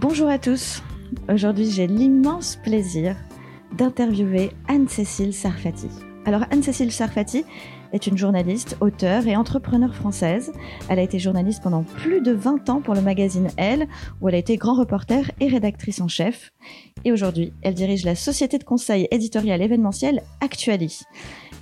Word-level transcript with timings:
Bonjour 0.00 0.30
à 0.30 0.38
tous. 0.38 0.82
Aujourd'hui, 1.30 1.70
j'ai 1.70 1.86
l'immense 1.86 2.56
plaisir 2.56 3.16
d'interviewer 3.76 4.50
Anne-Cécile 4.66 5.34
Sarfati. 5.34 5.88
Alors, 6.24 6.46
Anne-Cécile 6.50 6.90
Sarfati 6.90 7.44
est 7.92 8.06
une 8.06 8.18
journaliste, 8.18 8.76
auteure 8.80 9.26
et 9.26 9.36
entrepreneur 9.36 9.94
française. 9.94 10.52
Elle 10.88 10.98
a 10.98 11.02
été 11.02 11.18
journaliste 11.18 11.62
pendant 11.62 11.82
plus 11.82 12.20
de 12.20 12.32
20 12.32 12.68
ans 12.70 12.80
pour 12.80 12.94
le 12.94 13.00
magazine 13.00 13.48
Elle, 13.56 13.88
où 14.20 14.28
elle 14.28 14.34
a 14.34 14.38
été 14.38 14.56
grand 14.56 14.74
reporter 14.74 15.30
et 15.40 15.48
rédactrice 15.48 16.00
en 16.00 16.08
chef. 16.08 16.52
Et 17.04 17.12
aujourd'hui, 17.12 17.52
elle 17.62 17.74
dirige 17.74 18.04
la 18.04 18.14
société 18.14 18.58
de 18.58 18.64
conseil 18.64 19.08
éditorial 19.10 19.62
événementiel 19.62 20.22
Actuali. 20.40 21.00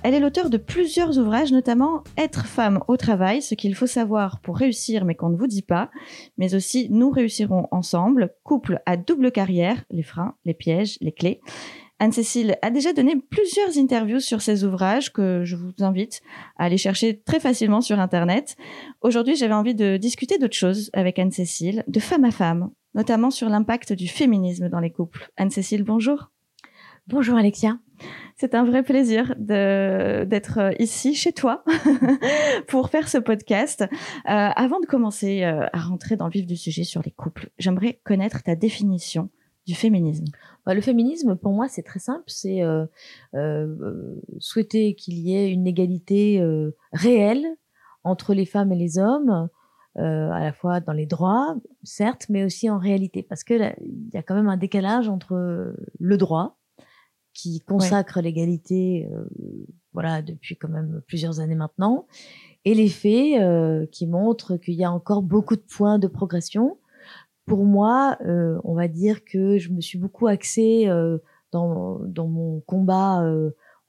Elle 0.01 0.13
est 0.13 0.19
l'auteur 0.19 0.49
de 0.49 0.57
plusieurs 0.57 1.17
ouvrages, 1.17 1.51
notamment 1.51 2.03
Être 2.17 2.45
femme 2.45 2.79
au 2.87 2.95
travail, 2.95 3.41
ce 3.41 3.55
qu'il 3.55 3.75
faut 3.75 3.87
savoir 3.87 4.39
pour 4.39 4.57
réussir 4.57 5.03
mais 5.03 5.15
qu'on 5.15 5.29
ne 5.29 5.37
vous 5.37 5.47
dit 5.47 5.61
pas, 5.61 5.89
mais 6.37 6.55
aussi 6.55 6.87
Nous 6.89 7.09
réussirons 7.09 7.67
ensemble, 7.71 8.33
couple 8.43 8.81
à 8.85 8.95
double 8.95 9.31
carrière, 9.31 9.83
les 9.89 10.03
freins, 10.03 10.35
les 10.45 10.53
pièges, 10.53 10.97
les 11.01 11.11
clés. 11.11 11.41
Anne-Cécile 11.99 12.57
a 12.61 12.71
déjà 12.71 12.93
donné 12.93 13.17
plusieurs 13.29 13.77
interviews 13.77 14.21
sur 14.21 14.41
ses 14.41 14.63
ouvrages 14.63 15.11
que 15.11 15.43
je 15.43 15.57
vous 15.57 15.73
invite 15.79 16.21
à 16.57 16.63
aller 16.63 16.77
chercher 16.77 17.19
très 17.19 17.41
facilement 17.41 17.81
sur 17.81 17.99
Internet. 17.99 18.55
Aujourd'hui, 19.01 19.35
j'avais 19.35 19.53
envie 19.53 19.75
de 19.75 19.97
discuter 19.97 20.37
d'autres 20.37 20.55
choses 20.55 20.89
avec 20.93 21.19
Anne-Cécile, 21.19 21.83
de 21.87 21.99
femme 21.99 22.23
à 22.23 22.31
femme, 22.31 22.71
notamment 22.95 23.31
sur 23.31 23.49
l'impact 23.49 23.91
du 23.91 24.07
féminisme 24.07 24.69
dans 24.69 24.79
les 24.79 24.91
couples. 24.91 25.29
Anne-Cécile, 25.35 25.83
bonjour. 25.83 26.31
Bonjour 27.07 27.37
Alexia. 27.37 27.79
C'est 28.37 28.55
un 28.55 28.63
vrai 28.63 28.83
plaisir 28.83 29.35
d'être 29.37 30.73
ici 30.79 31.15
chez 31.15 31.33
toi 31.33 31.65
pour 32.67 32.89
faire 32.89 33.09
ce 33.09 33.17
podcast. 33.17 33.81
Euh, 33.81 33.87
avant 34.25 34.79
de 34.79 34.85
commencer 34.85 35.43
euh, 35.43 35.65
à 35.73 35.79
rentrer 35.79 36.15
dans 36.15 36.27
le 36.27 36.31
vif 36.31 36.45
du 36.45 36.55
sujet 36.55 36.85
sur 36.85 37.01
les 37.03 37.11
couples, 37.11 37.49
j'aimerais 37.57 37.99
connaître 38.05 38.41
ta 38.43 38.55
définition 38.55 39.29
du 39.69 39.75
féminisme. 39.75 40.25
Bah, 40.65 40.73
le 40.73 40.81
féminisme, 40.81 41.35
pour 41.35 41.53
moi, 41.53 41.67
c'est 41.67 41.83
très 41.83 41.99
simple. 41.99 42.23
C'est 42.27 42.63
euh, 42.63 42.85
euh 43.35 44.15
souhaiter 44.39 44.95
qu'il 44.95 45.19
y 45.19 45.35
ait 45.35 45.51
une 45.51 45.67
égalité 45.67 46.43
réelle 46.91 47.45
entre 48.03 48.33
les 48.33 48.45
femmes 48.45 48.71
et 48.71 48.77
les 48.77 48.97
hommes, 48.97 49.49
à 49.95 50.39
la 50.39 50.53
fois 50.53 50.79
dans 50.79 50.93
les 50.93 51.05
droits, 51.05 51.55
certes, 51.83 52.25
mais 52.29 52.43
aussi 52.43 52.69
en 52.69 52.79
réalité, 52.79 53.21
parce 53.21 53.43
que 53.43 53.53
il 53.81 54.09
y 54.13 54.17
a 54.17 54.23
quand 54.23 54.35
même 54.35 54.49
un 54.49 54.57
décalage 54.57 55.07
entre 55.09 55.75
le 55.99 56.17
droit 56.17 56.59
qui 57.33 57.61
consacre 57.61 58.21
l'égalité, 58.21 59.09
euh, 59.11 59.23
voilà, 59.93 60.21
depuis 60.21 60.57
quand 60.57 60.69
même 60.69 61.01
plusieurs 61.07 61.39
années 61.39 61.55
maintenant, 61.55 62.07
et 62.65 62.73
les 62.73 62.89
faits 62.89 63.41
euh, 63.41 63.85
qui 63.91 64.07
montrent 64.07 64.57
qu'il 64.57 64.73
y 64.73 64.83
a 64.83 64.91
encore 64.91 65.21
beaucoup 65.21 65.55
de 65.55 65.61
points 65.61 65.99
de 65.99 66.07
progression. 66.07 66.77
Pour 67.49 67.65
moi, 67.65 68.17
euh, 68.25 68.59
on 68.63 68.73
va 68.73 68.87
dire 68.87 69.25
que 69.25 69.57
je 69.57 69.71
me 69.71 69.81
suis 69.81 69.97
beaucoup 69.97 70.27
axée 70.27 70.87
dans, 71.51 71.99
dans 72.05 72.27
mon 72.27 72.61
combat 72.61 73.23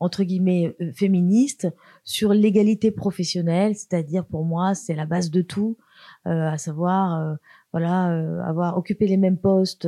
entre 0.01 0.25
guillemets 0.25 0.75
féministe 0.95 1.69
sur 2.05 2.33
l'égalité 2.33 2.91
professionnelle, 2.91 3.77
c'est-à-dire 3.77 4.25
pour 4.25 4.45
moi 4.45 4.75
c'est 4.75 4.95
la 4.95 5.07
base 5.07 5.31
de 5.31 5.43
tout, 5.43 5.77
à 6.25 6.59
savoir 6.59 7.37
voilà 7.73 8.05
avoir 8.45 8.79
occupé 8.79 9.07
les 9.07 9.19
mêmes 9.19 9.39
postes 9.39 9.87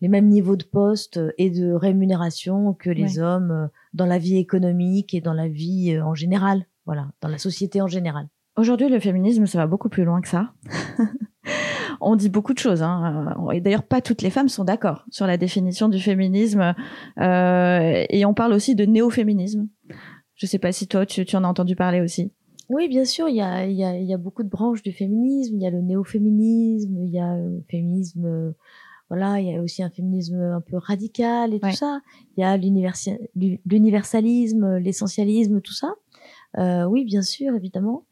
les 0.00 0.08
mêmes 0.08 0.28
niveaux 0.28 0.56
de 0.56 0.64
poste 0.64 1.20
et 1.38 1.50
de 1.50 1.72
rémunération 1.72 2.74
que 2.74 2.90
les 2.90 3.18
hommes 3.18 3.50
euh, 3.50 3.66
dans 3.92 4.06
la 4.06 4.18
vie 4.18 4.36
économique 4.36 5.14
et 5.14 5.20
dans 5.20 5.34
la 5.34 5.48
vie 5.48 5.94
euh, 5.94 6.04
en 6.04 6.14
général, 6.14 6.66
voilà, 6.86 7.10
dans 7.20 7.28
la 7.28 7.38
société 7.38 7.80
en 7.80 7.86
général. 7.86 8.28
Aujourd'hui, 8.56 8.88
le 8.88 9.00
féminisme, 9.00 9.46
ça 9.46 9.58
va 9.58 9.66
beaucoup 9.66 9.88
plus 9.88 10.04
loin 10.04 10.20
que 10.20 10.28
ça. 10.28 10.52
on 12.00 12.16
dit 12.16 12.28
beaucoup 12.28 12.54
de 12.54 12.58
choses. 12.58 12.82
Hein. 12.82 13.34
Euh, 13.38 13.50
et 13.50 13.60
d'ailleurs, 13.60 13.82
pas 13.82 14.00
toutes 14.00 14.22
les 14.22 14.30
femmes 14.30 14.48
sont 14.48 14.64
d'accord 14.64 15.04
sur 15.10 15.26
la 15.26 15.36
définition 15.36 15.88
du 15.88 16.00
féminisme. 16.00 16.74
Euh, 17.18 18.04
et 18.08 18.24
on 18.24 18.34
parle 18.34 18.52
aussi 18.52 18.74
de 18.74 18.84
néo-féminisme. 18.84 19.68
Je 20.34 20.46
sais 20.46 20.58
pas 20.58 20.72
si 20.72 20.88
toi, 20.88 21.06
tu, 21.06 21.24
tu 21.24 21.36
en 21.36 21.44
as 21.44 21.48
entendu 21.48 21.76
parler 21.76 22.00
aussi. 22.00 22.32
Oui, 22.68 22.88
bien 22.88 23.04
sûr, 23.04 23.28
il 23.28 23.36
y 23.36 23.40
a, 23.40 23.66
y, 23.66 23.84
a, 23.84 23.98
y 23.98 24.14
a 24.14 24.18
beaucoup 24.18 24.42
de 24.42 24.48
branches 24.48 24.82
du 24.82 24.92
féminisme. 24.92 25.56
Il 25.56 25.62
y 25.62 25.66
a 25.66 25.70
le 25.70 25.80
néo-féminisme, 25.80 27.02
il 27.02 27.10
y 27.10 27.18
a 27.18 27.36
le 27.36 27.62
féminisme 27.68 28.54
voilà, 29.10 29.40
il 29.40 29.48
y 29.48 29.56
a 29.56 29.60
aussi 29.60 29.82
un 29.82 29.90
féminisme 29.90 30.40
un 30.40 30.60
peu 30.60 30.76
radical 30.76 31.52
et 31.52 31.58
tout 31.58 31.72
ça. 31.72 32.00
Il 32.36 32.40
y 32.40 32.44
a 32.44 32.56
l'universalisme, 32.56 34.76
l'essentialisme, 34.76 35.60
tout 35.60 35.72
ça. 35.72 35.94
Euh, 36.58 36.84
oui, 36.84 37.04
bien 37.04 37.22
sûr, 37.22 37.54
évidemment. 37.54 38.04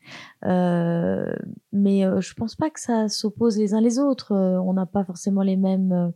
Euh, 0.44 1.32
mais 1.72 2.04
euh, 2.04 2.20
je 2.20 2.34
pense 2.34 2.54
pas 2.54 2.70
que 2.70 2.80
ça 2.80 3.08
s'oppose 3.08 3.58
les 3.58 3.74
uns 3.74 3.80
les 3.80 3.98
autres. 3.98 4.32
Euh, 4.32 4.60
on 4.60 4.74
n'a 4.74 4.86
pas 4.86 5.04
forcément 5.04 5.42
les 5.42 5.56
mêmes 5.56 6.12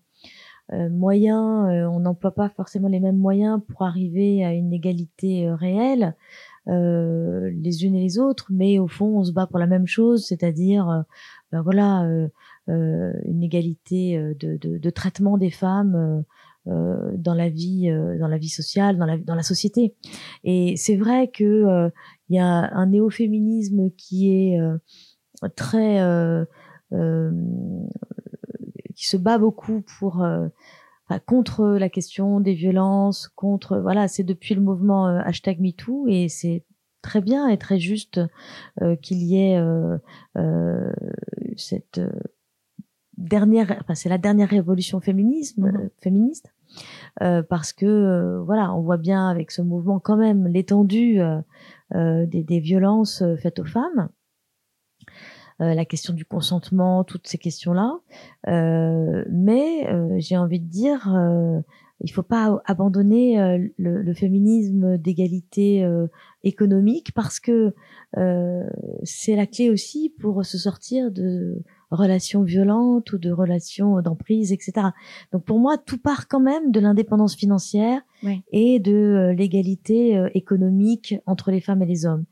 moyens, 0.90 1.68
on 1.92 2.00
n'emploie 2.00 2.34
pas 2.34 2.48
forcément 2.48 2.88
les 2.88 3.00
mêmes 3.00 3.18
moyens 3.18 3.60
pour 3.68 3.82
arriver 3.82 4.42
à 4.42 4.54
une 4.54 4.72
égalité 4.72 5.52
réelle. 5.52 6.14
les 6.66 7.84
unes 7.84 7.94
et 7.94 8.00
les 8.00 8.18
autres, 8.18 8.46
mais 8.48 8.78
au 8.78 8.88
fond, 8.88 9.18
on 9.18 9.24
se 9.24 9.32
bat 9.32 9.46
pour 9.46 9.58
la 9.58 9.66
même 9.66 9.86
chose, 9.86 10.24
c'est-à-dire, 10.24 11.04
ben 11.50 11.60
voilà, 11.60 12.08
une 12.68 13.42
égalité 13.42 14.16
de, 14.40 14.90
traitement 14.90 15.36
des 15.36 15.50
femmes 15.50 16.24
dans 16.66 17.34
la 17.34 17.48
vie, 17.48 17.90
dans 18.20 18.28
la 18.28 18.38
vie 18.38 18.48
sociale, 18.48 18.96
dans 18.96 19.06
la, 19.06 19.18
dans 19.18 19.34
la 19.34 19.42
société. 19.42 19.94
Et 20.44 20.76
c'est 20.76 20.96
vrai 20.96 21.28
que 21.28 21.90
il 22.28 22.36
y 22.36 22.38
a 22.38 22.46
un 22.46 22.86
néo-féminisme 22.86 23.90
qui 23.96 24.30
est 24.30 24.58
très 25.56 25.98
qui 28.94 29.08
se 29.08 29.16
bat 29.16 29.38
beaucoup 29.38 29.82
pour 29.98 30.24
contre 31.26 31.66
la 31.66 31.88
question 31.88 32.40
des 32.40 32.54
violences, 32.54 33.28
contre 33.28 33.78
voilà, 33.78 34.06
c'est 34.06 34.22
depuis 34.24 34.54
le 34.54 34.60
mouvement 34.60 35.06
hashtag 35.06 35.60
#MeToo 35.60 36.06
et 36.08 36.28
c'est 36.28 36.64
très 37.02 37.20
bien 37.20 37.48
et 37.48 37.58
très 37.58 37.80
juste 37.80 38.20
qu'il 39.02 39.18
y 39.18 39.36
ait 39.36 39.60
cette 41.56 42.00
dernière, 43.22 43.76
enfin 43.80 43.94
c'est 43.94 44.08
la 44.08 44.18
dernière 44.18 44.48
révolution 44.48 45.00
féminisme, 45.00 45.66
mhm. 45.66 45.90
féministe, 45.98 46.52
euh, 47.20 47.42
parce 47.42 47.72
que 47.72 47.86
euh, 47.86 48.42
voilà, 48.42 48.74
on 48.74 48.80
voit 48.80 48.96
bien 48.96 49.28
avec 49.28 49.50
ce 49.50 49.62
mouvement 49.62 49.98
quand 49.98 50.16
même 50.16 50.46
l'étendue 50.46 51.20
euh, 51.20 52.26
des, 52.26 52.42
des, 52.42 52.60
violences 52.60 53.22
faites 53.40 53.58
aux 53.58 53.64
femmes. 53.64 54.08
la 55.58 55.84
question 55.84 56.14
du 56.14 56.24
consentement, 56.24 57.04
toutes 57.04 57.28
ces 57.28 57.38
questions-là. 57.38 57.98
mais 58.46 59.86
j'ai 60.18 60.36
envie 60.36 60.58
de 60.58 60.68
dire, 60.68 61.06
il 62.00 62.10
faut 62.10 62.22
pas 62.22 62.62
abandonner 62.64 63.36
le, 63.76 64.02
le, 64.02 64.14
féminisme 64.14 64.96
d'égalité 64.96 65.86
économique 66.42 67.12
parce 67.14 67.38
que 67.38 67.74
c'est 69.04 69.36
la 69.36 69.46
clé 69.46 69.68
aussi 69.68 70.14
pour 70.18 70.46
se 70.46 70.56
sortir 70.56 71.10
de 71.10 71.62
relations 71.92 72.42
violentes 72.42 73.12
ou 73.12 73.18
de 73.18 73.30
relations 73.30 74.00
d'emprise, 74.00 74.52
etc. 74.52 74.88
Donc 75.32 75.44
pour 75.44 75.58
moi, 75.58 75.78
tout 75.78 75.98
part 75.98 76.28
quand 76.28 76.40
même 76.40 76.70
de 76.72 76.80
l'indépendance 76.80 77.36
financière 77.36 78.00
et 78.52 78.78
de 78.78 78.92
euh, 78.92 79.34
l'égalité 79.34 80.16
euh, 80.16 80.28
économique 80.34 81.16
entre 81.26 81.50
les 81.50 81.60
femmes 81.60 81.82
et 81.82 81.86
les 81.86 82.06
hommes, 82.06 82.24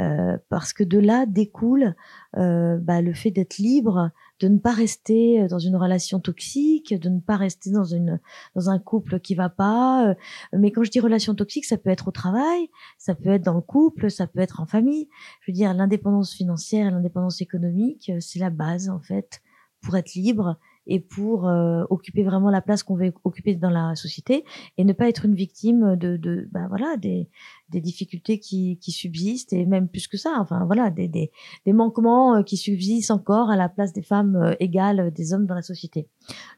euh, 0.00 0.36
parce 0.48 0.72
que 0.72 0.84
de 0.84 0.98
là 0.98 1.26
découle 1.26 1.94
bah, 2.34 3.00
le 3.00 3.14
fait 3.14 3.30
d'être 3.30 3.56
libre, 3.56 4.10
de 4.40 4.48
ne 4.48 4.58
pas 4.58 4.72
rester 4.72 5.46
dans 5.48 5.58
une 5.58 5.76
relation 5.76 6.20
toxique, 6.20 6.94
de 6.94 7.08
ne 7.08 7.20
pas 7.20 7.36
rester 7.36 7.70
dans 7.70 7.84
une 7.84 8.20
dans 8.54 8.70
un 8.70 8.78
couple 8.78 9.20
qui 9.20 9.34
va 9.34 9.48
pas. 9.48 10.14
mais 10.52 10.70
quand 10.72 10.84
je 10.84 10.90
dis 10.90 11.00
relation 11.00 11.34
toxique, 11.34 11.64
ça 11.64 11.78
peut 11.78 11.90
être 11.90 12.08
au 12.08 12.12
travail, 12.12 12.68
ça 12.98 13.14
peut 13.14 13.30
être 13.30 13.42
dans 13.42 13.54
le 13.54 13.60
couple, 13.60 14.10
ça 14.10 14.26
peut 14.26 14.40
être 14.40 14.60
en 14.60 14.66
famille. 14.66 15.08
Je 15.40 15.50
veux 15.50 15.54
dire, 15.54 15.72
l'indépendance 15.74 16.34
financière 16.34 16.90
l'indépendance 16.90 17.40
économique, 17.40 18.12
c'est 18.20 18.38
la 18.38 18.50
base 18.50 18.88
en 18.88 19.00
fait 19.00 19.40
pour 19.80 19.96
être 19.96 20.14
libre 20.14 20.58
et 20.86 21.00
pour 21.00 21.48
euh, 21.48 21.84
occuper 21.90 22.22
vraiment 22.22 22.50
la 22.50 22.60
place 22.60 22.82
qu'on 22.82 22.96
veut 22.96 23.12
occuper 23.24 23.54
dans 23.54 23.70
la 23.70 23.94
société 23.94 24.44
et 24.76 24.84
ne 24.84 24.92
pas 24.92 25.08
être 25.08 25.24
une 25.24 25.34
victime 25.34 25.96
de, 25.96 26.16
de 26.16 26.48
ben 26.52 26.68
voilà 26.68 26.96
des, 26.96 27.28
des 27.70 27.80
difficultés 27.80 28.38
qui, 28.38 28.78
qui 28.78 28.92
subsistent 28.92 29.52
et 29.52 29.66
même 29.66 29.88
plus 29.88 30.08
que 30.08 30.16
ça 30.16 30.36
enfin 30.38 30.64
voilà 30.66 30.90
des, 30.90 31.08
des, 31.08 31.30
des 31.64 31.72
manquements 31.72 32.36
euh, 32.36 32.42
qui 32.42 32.56
subsistent 32.56 33.10
encore 33.10 33.50
à 33.50 33.56
la 33.56 33.68
place 33.68 33.92
des 33.92 34.02
femmes 34.02 34.36
euh, 34.36 34.54
égales 34.60 35.12
des 35.12 35.32
hommes 35.32 35.46
dans 35.46 35.54
la 35.54 35.62
société. 35.62 36.08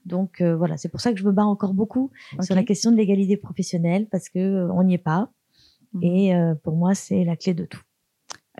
Donc 0.06 0.42
voilà 0.42 0.76
c'est 0.76 0.88
pour 0.88 1.00
ça 1.00 1.12
que 1.12 1.18
je 1.18 1.24
me 1.24 1.32
bats 1.32 1.44
encore 1.44 1.74
beaucoup 1.74 2.10
sur 2.40 2.54
la 2.54 2.64
question 2.64 2.90
de 2.90 2.96
l'égalité 2.96 3.36
professionnelle 3.36 4.06
parce 4.10 4.28
que 4.28 4.68
on 4.70 4.82
n'y 4.82 4.94
est 4.94 4.98
pas. 4.98 5.30
Mmh. 5.94 6.02
et 6.02 6.32
pour 6.62 6.76
moi 6.76 6.94
c'est 6.94 7.24
la 7.24 7.36
clé 7.36 7.54
de 7.54 7.64
tout 7.64 7.80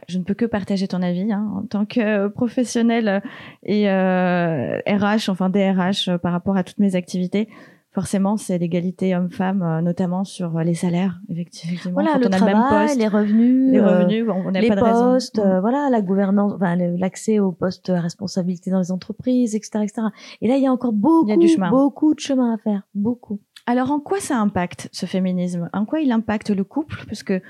je 0.09 0.19
ne 0.19 0.25
peux 0.25 0.35
que 0.35 0.45
partager 0.47 0.87
ton 0.89 1.03
avis 1.03 1.33
hein, 1.33 1.51
en 1.57 1.63
tant 1.63 1.85
que 1.87 2.29
professionnel 2.29 3.23
et 3.65 3.91
euh, 3.91 4.79
RH, 4.87 5.29
enfin 5.31 5.49
DRH, 5.51 6.09
euh, 6.09 6.19
par 6.19 6.33
rapport 6.33 6.57
à 6.57 6.63
toutes 6.65 6.79
mes 6.79 6.95
activités. 6.97 7.49
forcément, 7.91 8.37
c'est 8.37 8.59
l'égalité 8.59 9.17
homme-femme, 9.17 9.63
euh, 9.63 9.81
notamment 9.81 10.23
sur 10.23 10.57
euh, 10.57 10.63
les 10.63 10.75
salaires, 10.75 11.19
effectivement. 11.31 11.93
Voilà, 11.95 12.13
Quand 12.13 12.19
le 12.21 12.27
on 12.29 12.33
a 12.33 12.37
travail, 12.37 12.55
le 12.55 12.61
même 12.61 12.87
poste, 12.87 12.99
les 13.01 13.09
revenus, 13.09 13.73
les 13.73 13.79
euh, 13.79 13.89
revenus, 13.99 14.25
on 14.29 14.51
n'a 14.53 14.61
les 14.61 14.69
pas 14.69 14.77
de 14.77 14.81
raison. 14.83 15.05
postes, 15.15 15.39
Mm. 15.39 15.41
euh, 15.49 15.61
voilà, 15.61 15.89
la 15.91 16.01
gouvernance, 16.01 16.53
enfin, 16.55 16.77
l'accès 16.77 17.41
aux 17.41 17.51
postes 17.51 17.91
à 17.91 18.01
responsabilité 18.01 18.71
dans 18.71 18.79
les 18.79 18.93
entreprises, 18.93 19.57
etc., 19.57 19.81
etc. 19.83 20.03
Et 20.43 20.47
là, 20.49 20.57
il 20.57 20.63
y 20.63 20.67
a 20.69 20.73
encore 20.73 20.93
beaucoup, 20.93 21.27
Il 21.27 21.31
y 21.31 21.33
a 21.33 21.37
du 21.39 21.49
chemin. 21.49 21.71
beaucoup 21.71 22.15
de 22.15 22.21
chemin 22.21 22.55
à 22.55 22.59
faire, 22.59 22.83
beaucoup. 22.95 23.41
Alors, 23.67 23.91
en 23.91 23.99
quoi 24.01 24.21
ça 24.21 24.39
impacte 24.39 24.89
ce 24.93 25.05
féminisme? 25.07 25.69
En 25.73 25.85
quoi 25.85 26.01
il 26.01 26.13
impacte 26.13 26.51
le 26.51 26.63
couple? 26.65 27.03
Parce 27.09 27.23
que 27.23 27.43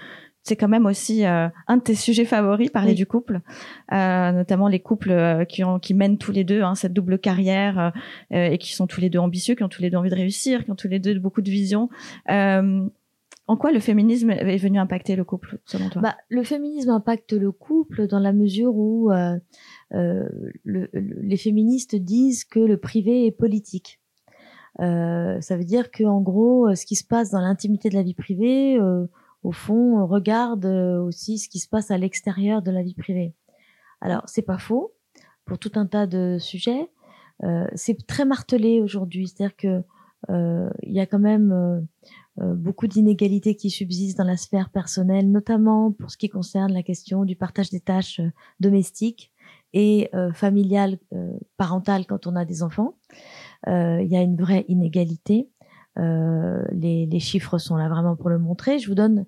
c'est 0.49 0.57
quand 0.57 0.69
même 0.69 0.87
aussi 0.87 1.25
euh, 1.25 1.49
un 1.67 1.77
de 1.77 1.83
tes 1.83 1.95
sujets 1.95 2.25
favoris, 2.25 2.71
parler 2.71 2.91
Oui. 2.93 2.97
du 2.97 3.07
couple, 3.07 3.41
euh, 3.93 4.33
notamment 4.33 4.67
les 4.69 4.81
couples 4.81 5.11
euh, 5.11 5.45
qui, 5.45 5.63
ont, 5.63 5.79
qui 5.79 5.95
mènent 5.95 6.19
tous 6.19 6.33
les 6.33 6.45
deux 6.45 6.63
hein, 6.63 6.75
cette 6.75 6.93
double 6.93 7.19
carrière 7.19 7.93
euh, 8.33 8.47
et 8.51 8.59
qui 8.59 8.75
sont 8.75 8.87
tous 8.87 9.01
les 9.01 9.11
deux 9.11 9.19
ambitieux, 9.19 9.55
qui 9.55 9.63
ont 9.63 9.69
tous 9.69 9.83
les 9.83 9.91
deux 9.91 9.97
envie 9.99 10.11
de 10.11 10.15
réussir, 10.15 10.65
qui 10.65 10.71
ont 10.71 10.75
tous 10.77 10.89
les 10.89 10.99
deux 10.99 11.19
beaucoup 11.19 11.43
de 11.43 11.51
visions. 11.51 11.89
Euh, 12.31 12.89
en 13.47 13.57
quoi 13.57 13.73
le 13.73 13.81
féminisme 13.81 14.31
est 14.31 14.59
venu 14.59 14.79
impacter 14.79 15.17
le 15.17 15.25
couple, 15.25 15.59
selon 15.65 15.89
toi? 15.89 16.03
Bah, 16.03 16.17
le 16.29 16.43
féminisme 16.43 16.91
impacte 16.91 17.33
le 17.33 17.51
couple 17.51 18.07
dans 18.07 18.19
la 18.19 18.33
mesure 18.35 18.77
où 18.77 19.11
le- 19.91 20.31
le- 20.65 20.91
les 20.93 21.37
féministes 21.39 21.97
disent 21.97 22.45
que 22.45 22.61
le 22.61 22.77
privé 22.77 23.25
est 23.27 23.31
politique. 23.31 24.01
Ça 24.79 25.57
veut 25.57 25.65
dire 25.65 25.91
que 25.91 26.05
en 26.05 26.21
gros, 26.21 26.75
ce 26.75 26.85
qui 26.87 26.95
se 26.95 27.05
passe 27.05 27.31
dans 27.31 27.41
l'intimité 27.41 27.89
de 27.89 27.95
la 27.95 28.03
vie 28.03 28.15
privée, 28.15 28.79
euh, 28.79 29.07
au 29.43 29.53
fond, 29.53 29.99
on 29.99 30.07
regarde 30.07 30.67
euh, 30.67 31.01
aussi 31.01 31.39
ce 31.39 31.49
qui 31.49 31.59
se 31.59 31.69
passe 31.69 31.91
à 31.91 31.99
l'extérieur 31.99 32.63
de 32.63 32.71
la 32.71 32.83
vie 32.83 32.95
privée. 32.95 33.35
Alors, 34.01 34.23
c'est 34.27 34.43
pas 34.43 34.59
faux 34.59 34.95
pour 35.45 35.59
tout 35.59 35.73
un 35.77 35.87
tas 35.87 36.07
de 36.07 36.39
sujets. 36.39 36.91
Euh, 37.45 37.67
c'est 37.75 38.07
très 38.07 38.25
martelé 38.25 38.81
aujourd'hui, 38.81 39.29
c'est-à-dire 39.29 39.57
que 39.57 39.83
euh, 40.31 40.71
il 40.83 40.93
y 40.93 41.01
a 41.01 41.07
quand 41.07 41.21
même 41.21 41.53
euh, 41.53 41.81
euh, 42.41 42.55
beaucoup 42.55 42.89
d'inégalités 42.89 43.55
qui 43.55 43.71
subsistent 43.71 44.19
dans 44.19 44.25
la 44.25 44.37
sphère 44.37 44.71
personnelle, 44.71 45.31
notamment 45.31 45.93
pour 45.93 46.11
ce 46.11 46.17
qui 46.17 46.29
concerne 46.29 46.73
la 46.73 46.83
question 46.83 47.25
du 47.25 47.37
partage 47.37 47.71
des 47.71 47.81
tâches 47.81 48.19
euh, 48.21 48.31
domestiques 48.59 49.33
et 49.73 50.09
euh, 50.15 50.33
familiales, 50.33 50.99
euh, 51.13 51.39
parentales 51.57 52.07
quand 52.07 52.27
on 52.27 52.35
a 52.35 52.45
des 52.45 52.63
enfants. 52.63 52.97
Euh, 53.69 54.03
Il 54.03 54.11
y 54.11 54.17
a 54.17 54.23
une 54.23 54.37
vraie 54.37 54.65
inégalité. 54.69 55.49
Euh, 55.99 56.63
les, 56.73 57.07
les 57.07 57.21
chiffres 57.21 57.59
sont 57.59 57.77
là 57.77 57.89
vraiment 57.89 58.17
pour 58.17 58.29
le 58.29 58.39
montrer. 58.39 58.79
Je 58.79 58.89
vous 58.89 58.95
donne, 58.95 59.27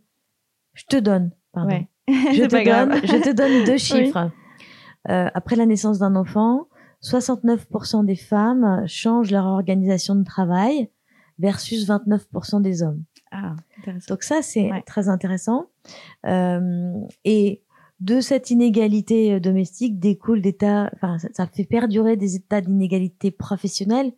je 0.75 0.85
te 0.85 0.97
donne, 0.97 1.31
pardon. 1.53 1.71
Ouais. 1.71 1.89
Je 2.09 2.45
te 2.45 2.65
donne, 2.65 3.01
je 3.05 3.23
te 3.23 3.33
donne 3.33 3.65
deux 3.65 3.77
chiffres. 3.91 4.31
Euh, 5.09 5.29
après 5.33 5.55
la 5.57 5.65
naissance 5.67 5.99
d'un 6.01 6.17
enfant, 6.17 6.67
69% 7.05 8.05
des 8.05 8.17
femmes 8.17 8.83
changent 8.87 9.31
leur 9.31 9.47
organisation 9.47 10.15
de 10.17 10.25
travail 10.25 10.91
versus 11.39 11.87
29% 11.89 12.61
des 12.63 12.83
hommes. 12.83 13.03
Ah, 13.31 13.55
intéressant. 13.79 14.13
Donc 14.15 14.23
ça, 14.25 14.43
c'est 14.43 14.71
Ouais. 14.71 14.83
très 14.83 15.09
intéressant. 15.09 15.67
Euh, 16.27 16.93
et 17.25 17.63
de 18.01 18.21
cette 18.21 18.51
inégalité 18.51 19.35
euh, 19.35 19.41
domestique 19.41 19.99
découle 20.01 20.43
des 20.43 20.55
tas, 20.55 20.91
enfin, 20.95 21.19
ça, 21.19 21.29
ça 21.33 21.47
fait 21.47 21.65
perdurer 21.65 22.17
des 22.17 22.35
états 22.37 22.61
d'inégalité 22.61 23.31
professionnelle 23.31 24.13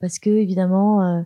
parce 0.00 0.18
que 0.18 0.30
évidemment, 0.30 1.02
euh, 1.02 1.22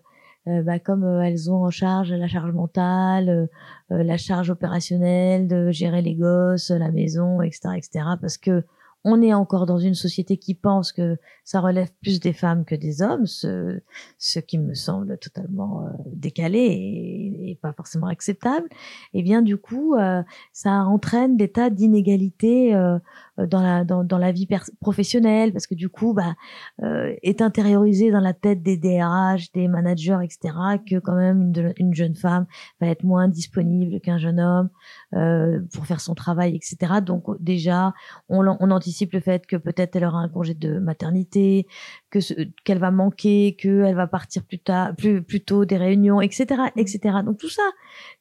bah, 0.62 0.78
comme 0.78 1.04
euh, 1.04 1.22
elles 1.22 1.50
ont 1.50 1.64
en 1.64 1.70
charge 1.70 2.12
la 2.12 2.26
charge 2.26 2.52
mentale, 2.52 3.28
euh, 3.28 3.46
euh, 3.92 4.02
la 4.02 4.16
charge 4.16 4.50
opérationnelle 4.50 5.46
de 5.46 5.70
gérer 5.70 6.02
les 6.02 6.14
gosses, 6.14 6.70
la 6.70 6.90
maison, 6.90 7.42
etc., 7.42 7.70
etc. 7.76 8.04
Parce 8.20 8.38
que 8.38 8.64
on 9.04 9.22
est 9.22 9.32
encore 9.32 9.66
dans 9.66 9.78
une 9.78 9.94
société 9.94 10.36
qui 10.36 10.54
pense 10.54 10.92
que 10.92 11.16
ça 11.44 11.60
relève 11.60 11.90
plus 12.02 12.20
des 12.20 12.32
femmes 12.32 12.64
que 12.64 12.74
des 12.74 13.00
hommes, 13.00 13.26
ce, 13.26 13.80
ce 14.18 14.38
qui 14.38 14.58
me 14.58 14.74
semble 14.74 15.18
totalement 15.18 15.86
euh, 15.86 15.90
décalé 16.12 16.58
et, 16.58 17.50
et 17.50 17.54
pas 17.54 17.72
forcément 17.72 18.08
acceptable. 18.08 18.68
Et 19.14 19.22
bien 19.22 19.40
du 19.42 19.56
coup, 19.56 19.94
euh, 19.94 20.22
ça 20.52 20.84
entraîne 20.84 21.36
des 21.36 21.50
tas 21.50 21.70
d'inégalités 21.70 22.74
euh, 22.74 22.98
dans 23.46 23.62
la 23.62 23.84
dans, 23.84 24.04
dans 24.04 24.18
la 24.18 24.32
vie 24.32 24.48
professionnelle 24.80 25.52
parce 25.52 25.66
que 25.66 25.74
du 25.74 25.88
coup, 25.88 26.12
bah, 26.12 26.34
euh, 26.82 27.14
est 27.22 27.40
intériorisé 27.40 28.10
dans 28.10 28.20
la 28.20 28.34
tête 28.34 28.62
des 28.62 28.76
DRH, 28.76 29.52
des 29.52 29.68
managers, 29.68 30.18
etc. 30.22 30.54
que 30.88 30.98
quand 30.98 31.14
même 31.14 31.52
une, 31.54 31.72
une 31.76 31.94
jeune 31.94 32.16
femme 32.16 32.46
va 32.80 32.88
être 32.88 33.04
moins 33.04 33.28
disponible 33.28 34.00
qu'un 34.00 34.18
jeune 34.18 34.40
homme 34.40 34.70
euh, 35.14 35.60
pour 35.72 35.86
faire 35.86 36.00
son 36.00 36.14
travail, 36.14 36.56
etc. 36.56 37.00
Donc 37.04 37.24
déjà, 37.40 37.94
on, 38.28 38.44
on 38.46 38.70
anticipe 38.70 38.87
le 39.12 39.20
fait 39.20 39.46
que 39.46 39.56
peut-être 39.56 39.96
elle 39.96 40.04
aura 40.04 40.18
un 40.18 40.28
congé 40.28 40.54
de 40.54 40.78
maternité, 40.78 41.66
que 42.10 42.18
qu'elle 42.64 42.78
va 42.78 42.90
manquer, 42.90 43.56
qu'elle 43.56 43.94
va 43.94 44.06
partir 44.06 44.44
plus 44.44 44.58
tard, 44.58 44.94
plus 44.96 45.22
plus 45.22 45.42
tôt 45.42 45.64
des 45.64 45.76
réunions, 45.76 46.20
etc., 46.20 46.62
etc. 46.76 47.18
Donc 47.24 47.38
tout 47.38 47.48
ça. 47.48 47.62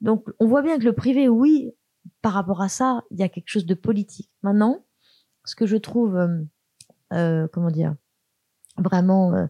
Donc 0.01 0.25
on 0.39 0.47
voit 0.47 0.61
bien 0.61 0.77
que 0.77 0.85
le 0.85 0.93
privé, 0.93 1.27
oui, 1.29 1.73
par 2.21 2.33
rapport 2.33 2.61
à 2.61 2.69
ça, 2.69 3.03
il 3.11 3.19
y 3.19 3.23
a 3.23 3.29
quelque 3.29 3.49
chose 3.49 3.65
de 3.65 3.73
politique. 3.73 4.29
Maintenant, 4.43 4.85
ce 5.45 5.55
que 5.55 5.65
je 5.65 5.77
trouve, 5.77 6.15
euh, 6.17 6.43
euh, 7.13 7.47
comment 7.51 7.71
dire, 7.71 7.95
vraiment 8.77 9.33
euh, 9.33 9.47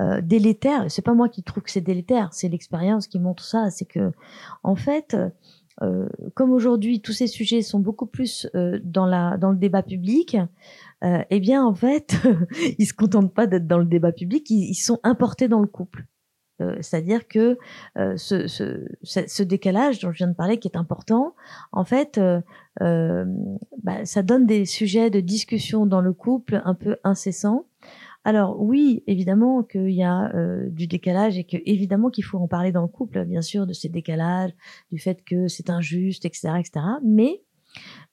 euh, 0.00 0.20
délétère, 0.22 0.90
c'est 0.90 1.02
pas 1.02 1.14
moi 1.14 1.28
qui 1.28 1.42
trouve 1.42 1.62
que 1.62 1.70
c'est 1.70 1.80
délétère, 1.80 2.32
c'est 2.32 2.48
l'expérience 2.48 3.06
qui 3.06 3.18
montre 3.18 3.44
ça, 3.44 3.70
c'est 3.70 3.86
que 3.86 4.12
en 4.62 4.76
fait. 4.76 5.16
Euh, 5.80 6.08
comme 6.34 6.52
aujourd'hui 6.52 7.00
tous 7.00 7.12
ces 7.12 7.26
sujets 7.26 7.62
sont 7.62 7.80
beaucoup 7.80 8.06
plus 8.06 8.46
euh, 8.54 8.78
dans 8.84 9.06
la 9.06 9.38
dans 9.38 9.50
le 9.50 9.56
débat 9.56 9.82
public, 9.82 10.36
euh, 11.02 11.22
eh 11.30 11.40
bien 11.40 11.64
en 11.64 11.74
fait 11.74 12.16
ils 12.78 12.86
se 12.86 12.94
contentent 12.94 13.32
pas 13.34 13.46
d'être 13.46 13.66
dans 13.66 13.78
le 13.78 13.86
débat 13.86 14.12
public, 14.12 14.48
ils, 14.50 14.70
ils 14.70 14.74
sont 14.74 15.00
importés 15.02 15.48
dans 15.48 15.60
le 15.60 15.66
couple. 15.66 16.06
Euh, 16.60 16.76
C'est-à-dire 16.80 17.26
que 17.26 17.58
euh, 17.96 18.16
ce, 18.16 18.46
ce, 18.46 18.86
ce, 19.02 19.42
décalage 19.42 20.00
dont 20.00 20.12
je 20.12 20.18
viens 20.18 20.28
de 20.28 20.34
parler, 20.34 20.58
qui 20.58 20.68
est 20.68 20.76
important, 20.76 21.34
en 21.72 21.84
fait, 21.84 22.20
bah, 22.78 24.04
ça 24.04 24.22
donne 24.22 24.46
des 24.46 24.64
sujets 24.64 25.10
de 25.10 25.20
discussion 25.20 25.86
dans 25.86 26.00
le 26.00 26.12
couple 26.12 26.60
un 26.64 26.74
peu 26.74 26.96
incessants. 27.04 27.66
Alors 28.24 28.60
oui, 28.60 29.02
évidemment 29.06 29.64
qu'il 29.64 29.90
y 29.90 30.02
a 30.02 30.32
euh, 30.34 30.68
du 30.70 30.86
décalage 30.86 31.38
et 31.38 31.44
que 31.44 31.56
évidemment 31.66 32.08
qu'il 32.08 32.24
faut 32.24 32.38
en 32.38 32.46
parler 32.46 32.70
dans 32.70 32.82
le 32.82 32.88
couple, 32.88 33.24
bien 33.24 33.42
sûr, 33.42 33.66
de 33.66 33.72
ces 33.72 33.88
décalages, 33.88 34.52
du 34.90 34.98
fait 34.98 35.24
que 35.24 35.48
c'est 35.48 35.70
injuste, 35.70 36.24
etc., 36.24 36.52
etc. 36.60 36.86
Mais 37.04 37.42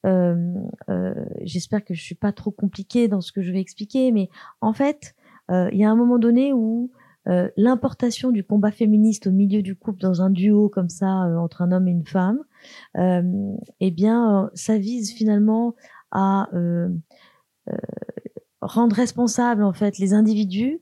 euh, 0.06 0.54
euh, 0.90 1.14
j'espère 1.42 1.84
que 1.84 1.94
je 1.94 2.02
suis 2.02 2.16
pas 2.16 2.32
trop 2.32 2.52
compliquée 2.52 3.08
dans 3.08 3.22
ce 3.22 3.32
que 3.32 3.44
je 3.44 3.52
vais 3.52 3.60
expliquer, 3.60 4.12
mais 4.12 4.30
en 4.62 4.74
fait, 4.74 5.16
il 5.52 5.80
y 5.80 5.84
a 5.84 5.90
un 5.90 5.96
moment 5.96 6.20
donné 6.20 6.54
où 6.54 6.92
l'importation 7.58 8.30
du 8.30 8.44
combat 8.44 8.72
féministe 8.72 9.26
au 9.26 9.32
milieu 9.32 9.64
du 9.64 9.76
couple 9.76 10.00
dans 10.00 10.22
un 10.22 10.30
duo 10.30 10.70
comme 10.70 10.90
ça 10.90 11.08
entre 11.08 11.64
un 11.64 11.72
homme 11.72 11.88
et 11.88 11.92
une 11.92 12.06
femme, 12.06 12.44
eh 12.96 13.92
bien, 13.92 14.52
ça 14.54 14.78
vise 14.78 15.12
finalement 15.12 15.74
à 16.12 16.50
rendre 18.62 18.96
responsables 18.96 19.64
en 19.64 19.74
fait 19.74 19.98
les 19.98 20.14
individus 20.14 20.82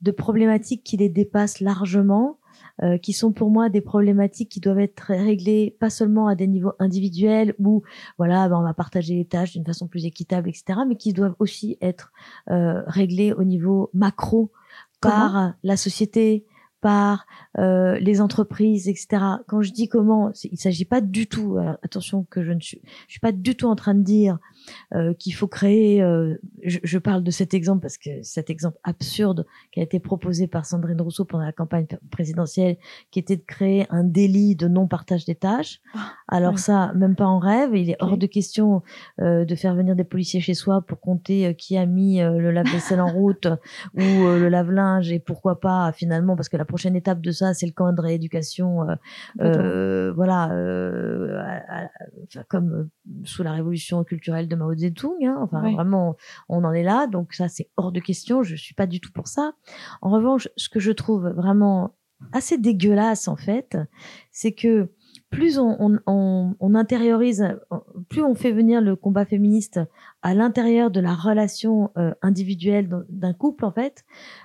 de 0.00 0.10
problématiques 0.10 0.84
qui 0.84 0.96
les 0.96 1.08
dépassent 1.08 1.60
largement, 1.60 2.38
euh, 2.82 2.98
qui 2.98 3.12
sont 3.12 3.32
pour 3.32 3.50
moi 3.50 3.68
des 3.68 3.80
problématiques 3.80 4.48
qui 4.48 4.60
doivent 4.60 4.78
être 4.78 5.12
réglées 5.12 5.76
pas 5.80 5.90
seulement 5.90 6.28
à 6.28 6.34
des 6.34 6.46
niveaux 6.46 6.72
individuels 6.78 7.54
où 7.58 7.82
voilà 8.16 8.48
ben, 8.48 8.58
on 8.58 8.62
va 8.62 8.74
partager 8.74 9.14
les 9.14 9.24
tâches 9.24 9.52
d'une 9.52 9.64
façon 9.64 9.88
plus 9.88 10.06
équitable, 10.06 10.48
etc., 10.48 10.80
mais 10.86 10.96
qui 10.96 11.12
doivent 11.12 11.34
aussi 11.40 11.76
être 11.80 12.12
euh, 12.50 12.82
réglées 12.86 13.32
au 13.32 13.44
niveau 13.44 13.90
macro 13.92 14.52
par 15.00 15.54
la 15.62 15.76
société, 15.76 16.44
par 16.80 17.26
euh, 17.58 17.98
les 17.98 18.20
entreprises, 18.20 18.88
etc. 18.88 19.22
Quand 19.46 19.62
je 19.62 19.72
dis 19.72 19.88
comment, 19.88 20.30
il 20.44 20.58
s'agit 20.58 20.84
pas 20.84 21.00
du 21.00 21.26
tout. 21.26 21.56
euh, 21.56 21.74
attention 21.82 22.24
que 22.30 22.44
je 22.44 22.52
ne 22.52 22.60
suis, 22.60 22.80
je 23.06 23.12
suis 23.12 23.20
pas 23.20 23.32
du 23.32 23.56
tout 23.56 23.66
en 23.66 23.76
train 23.76 23.94
de 23.94 24.02
dire 24.02 24.38
euh, 24.94 25.14
qu'il 25.14 25.34
faut 25.34 25.48
créer. 25.48 26.02
euh, 26.02 26.34
je, 26.64 26.78
je 26.82 26.98
parle 26.98 27.22
de 27.22 27.30
cet 27.30 27.54
exemple 27.54 27.80
parce 27.82 27.98
que 27.98 28.10
cet 28.22 28.50
exemple 28.50 28.78
absurde 28.84 29.46
qui 29.72 29.80
a 29.80 29.82
été 29.82 30.00
proposé 30.00 30.46
par 30.46 30.66
Sandrine 30.66 31.00
Rousseau 31.00 31.24
pendant 31.24 31.44
la 31.44 31.52
campagne 31.52 31.86
présidentielle, 32.10 32.76
qui 33.10 33.18
était 33.18 33.36
de 33.36 33.42
créer 33.46 33.86
un 33.90 34.04
délit 34.04 34.56
de 34.56 34.68
non 34.68 34.86
partage 34.88 35.24
des 35.24 35.34
tâches. 35.34 35.80
Ah, 35.94 36.12
Alors 36.28 36.52
ouais. 36.52 36.58
ça, 36.58 36.92
même 36.94 37.14
pas 37.16 37.26
en 37.26 37.38
rêve. 37.38 37.74
Il 37.74 37.90
est 37.90 37.96
hors 38.00 38.16
de 38.18 38.26
question 38.26 38.82
euh, 39.20 39.44
de 39.44 39.54
faire 39.54 39.74
venir 39.74 39.94
des 39.96 40.04
policiers 40.04 40.40
chez 40.40 40.54
soi 40.54 40.82
pour 40.82 41.00
compter 41.00 41.46
euh, 41.46 41.52
qui 41.52 41.76
a 41.76 41.86
mis 41.86 42.20
euh, 42.22 42.38
le 42.38 42.50
lave-vaisselle 42.50 43.00
en 43.00 43.12
route 43.12 43.46
ou 43.94 44.00
euh, 44.00 44.38
le 44.38 44.48
lave-linge 44.48 45.10
et 45.12 45.18
pourquoi 45.18 45.60
pas 45.60 45.92
finalement 45.92 46.36
parce 46.36 46.48
que 46.48 46.56
la 46.56 46.64
prochaine 46.64 46.96
étape 46.96 47.20
de 47.20 47.30
ça 47.30 47.54
c'est 47.54 47.66
le 47.66 47.72
camp 47.72 47.92
de 47.92 48.00
rééducation 48.00 48.86
voilà 50.14 50.50
euh, 50.52 51.38
à- 51.68 51.88
comme 52.48 52.88
sous 53.24 53.42
la 53.42 53.52
révolution 53.52 54.04
culturelle 54.04 54.48
de 54.48 54.56
Mao 54.58 54.74
Zedong 54.74 55.24
hein, 55.24 55.38
enfin 55.40 55.62
vraiment 55.74 56.16
on 56.48 56.64
en 56.64 56.72
est 56.72 56.82
là. 56.82 57.06
Donc 57.06 57.32
ça 57.32 57.48
c'est 57.48 57.70
hors 57.76 57.92
de 57.92 58.00
question. 58.00 58.42
Je 58.42 58.54
suis 58.56 58.74
pas 58.74 58.86
du 58.86 59.00
tout 59.00 59.12
pour 59.12 59.28
ça. 59.28 59.52
En 60.02 60.10
revanche 60.10 60.48
ce 60.56 60.68
que 60.68 60.80
je 60.80 60.92
trouve 60.92 61.28
vraiment 61.28 61.94
assez 62.32 62.58
dégueulasse 62.58 63.28
en 63.28 63.36
fait 63.36 63.78
c'est 64.32 64.52
que 64.52 64.90
plus 65.30 65.58
on, 65.58 65.76
on, 65.80 65.98
on, 66.06 66.54
on 66.58 66.74
intériorise, 66.74 67.46
plus 68.08 68.22
on 68.22 68.34
fait 68.34 68.52
venir 68.52 68.80
le 68.80 68.96
combat 68.96 69.24
féministe 69.26 69.78
à 70.22 70.34
l'intérieur 70.34 70.90
de 70.90 71.00
la 71.00 71.14
relation 71.14 71.90
euh, 71.98 72.14
individuelle 72.22 72.88
d'un- 72.88 73.04
d'un 73.10 73.34
couple, 73.34 73.64
en 73.66 73.72
fait, 73.72 74.04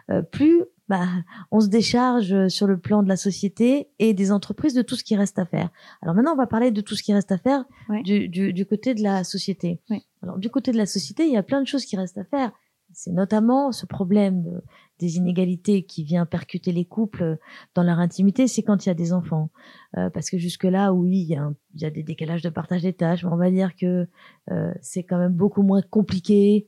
euh, 0.10 0.22
plus 0.22 0.64
bah, 0.90 1.08
on 1.52 1.62
se 1.62 1.68
décharge 1.68 2.48
sur 2.50 2.68
le 2.68 2.78
plan 2.78 3.04
de 3.04 3.10
la 3.10 3.16
société 3.16 3.90
et 4.00 4.14
des 4.14 4.32
entreprises 4.32 4.74
de 4.74 4.82
tout 4.82 4.96
ce 4.96 5.04
qui 5.04 5.16
reste 5.16 5.40
à 5.40 5.46
faire. 5.46 5.70
Alors 6.02 6.16
maintenant, 6.16 6.34
on 6.34 6.38
va 6.38 6.48
parler 6.48 6.72
de 6.72 6.82
tout 6.82 6.96
ce 6.96 7.04
qui 7.04 7.14
reste 7.14 7.32
à 7.32 7.38
faire 7.38 7.66
du, 8.04 8.28
du, 8.28 8.54
du, 8.54 8.66
côté 8.66 8.94
de 8.94 9.02
la 9.02 9.24
société. 9.24 9.80
Alors 10.22 10.38
du 10.38 10.50
côté 10.50 10.72
de 10.72 10.78
la 10.78 10.86
société, 10.86 11.26
il 11.26 11.34
y 11.34 11.38
a 11.38 11.44
plein 11.44 11.62
de 11.62 11.68
choses 11.68 11.86
qui 11.86 11.96
restent 11.96 12.18
à 12.18 12.26
faire. 12.26 12.52
C'est 12.94 13.12
notamment 13.12 13.72
ce 13.72 13.86
problème 13.86 14.62
des 15.00 15.18
inégalités 15.18 15.84
qui 15.84 16.04
vient 16.04 16.26
percuter 16.26 16.72
les 16.72 16.86
couples 16.86 17.38
dans 17.76 17.84
leur 17.84 18.00
intimité, 18.00 18.48
c'est 18.48 18.62
quand 18.62 18.86
il 18.86 18.90
y 18.90 18.92
a 18.92 18.96
des 18.96 19.14
enfants. 19.14 19.50
Euh, 19.98 20.10
parce 20.10 20.30
que 20.30 20.38
jusque-là, 20.38 20.94
oui, 20.94 21.22
il 21.22 21.28
y, 21.28 21.36
a 21.36 21.52
il 21.74 21.82
y, 21.82 21.86
a 21.86 21.90
des 21.90 22.04
décalages 22.04 22.44
de 22.44 22.50
partage 22.50 22.84
des 22.84 22.94
tâches, 22.94 23.24
mais 23.24 23.32
on 23.32 23.38
va 23.38 23.50
dire 23.50 23.76
que 23.76 24.08
euh, 24.52 24.74
c'est 24.82 25.04
quand 25.04 25.18
même 25.18 25.34
beaucoup 25.34 25.64
moins 25.64 25.82
compliqué 25.82 26.68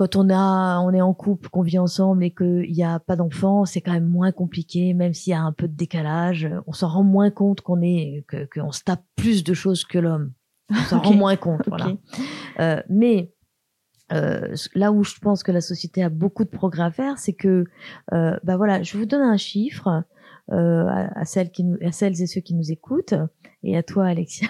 quand 0.00 0.16
on 0.16 0.30
a, 0.30 0.80
on 0.80 0.94
est 0.94 1.02
en 1.02 1.12
couple, 1.12 1.50
qu'on 1.50 1.60
vit 1.60 1.78
ensemble 1.78 2.24
et 2.24 2.30
qu'il 2.30 2.72
n'y 2.72 2.82
a 2.82 3.00
pas 3.00 3.16
d'enfants, 3.16 3.66
c'est 3.66 3.82
quand 3.82 3.92
même 3.92 4.08
moins 4.08 4.32
compliqué, 4.32 4.94
même 4.94 5.12
s'il 5.12 5.32
y 5.32 5.34
a 5.34 5.42
un 5.42 5.52
peu 5.52 5.68
de 5.68 5.74
décalage. 5.74 6.48
On 6.66 6.72
s'en 6.72 6.88
rend 6.88 7.02
moins 7.02 7.28
compte 7.30 7.60
qu'on 7.60 7.82
est, 7.82 8.24
que, 8.26 8.48
qu'on 8.50 8.72
se 8.72 8.82
tape 8.82 9.04
plus 9.14 9.44
de 9.44 9.52
choses 9.52 9.84
que 9.84 9.98
l'homme. 9.98 10.32
On 10.70 10.76
s'en 10.76 11.00
rend 11.02 11.12
moins 11.12 11.36
compte, 11.36 11.68
voilà. 11.68 11.92
Euh, 12.60 12.80
mais 12.88 13.34
euh, 14.14 14.54
là 14.74 14.90
où 14.90 15.04
je 15.04 15.18
pense 15.20 15.42
que 15.42 15.52
la 15.52 15.60
société 15.60 16.02
a 16.02 16.08
beaucoup 16.08 16.44
de 16.44 16.48
progrès 16.48 16.84
à 16.84 16.90
faire, 16.90 17.18
c'est 17.18 17.34
que, 17.34 17.66
euh, 18.14 18.38
bah 18.42 18.56
voilà, 18.56 18.82
je 18.82 18.96
vous 18.96 19.04
donne 19.04 19.20
un 19.20 19.36
chiffre 19.36 20.02
euh, 20.50 20.86
à, 20.88 21.26
celles 21.26 21.50
qui 21.50 21.62
nous, 21.62 21.76
à 21.84 21.92
celles 21.92 22.22
et 22.22 22.26
ceux 22.26 22.40
qui 22.40 22.54
nous 22.54 22.72
écoutent 22.72 23.12
et 23.62 23.76
à 23.76 23.82
toi 23.82 24.06
Alexia, 24.06 24.48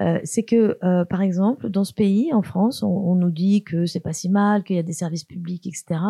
euh, 0.00 0.20
c'est 0.24 0.44
que 0.44 0.78
euh, 0.84 1.04
par 1.04 1.20
exemple 1.20 1.68
dans 1.68 1.84
ce 1.84 1.92
pays, 1.92 2.32
en 2.32 2.42
France, 2.42 2.82
on, 2.82 2.88
on 2.88 3.14
nous 3.16 3.30
dit 3.30 3.64
que 3.64 3.86
c'est 3.86 4.00
pas 4.00 4.12
si 4.12 4.28
mal, 4.28 4.62
qu'il 4.62 4.76
y 4.76 4.78
a 4.78 4.84
des 4.84 4.92
services 4.92 5.24
publics, 5.24 5.66
etc. 5.66 6.00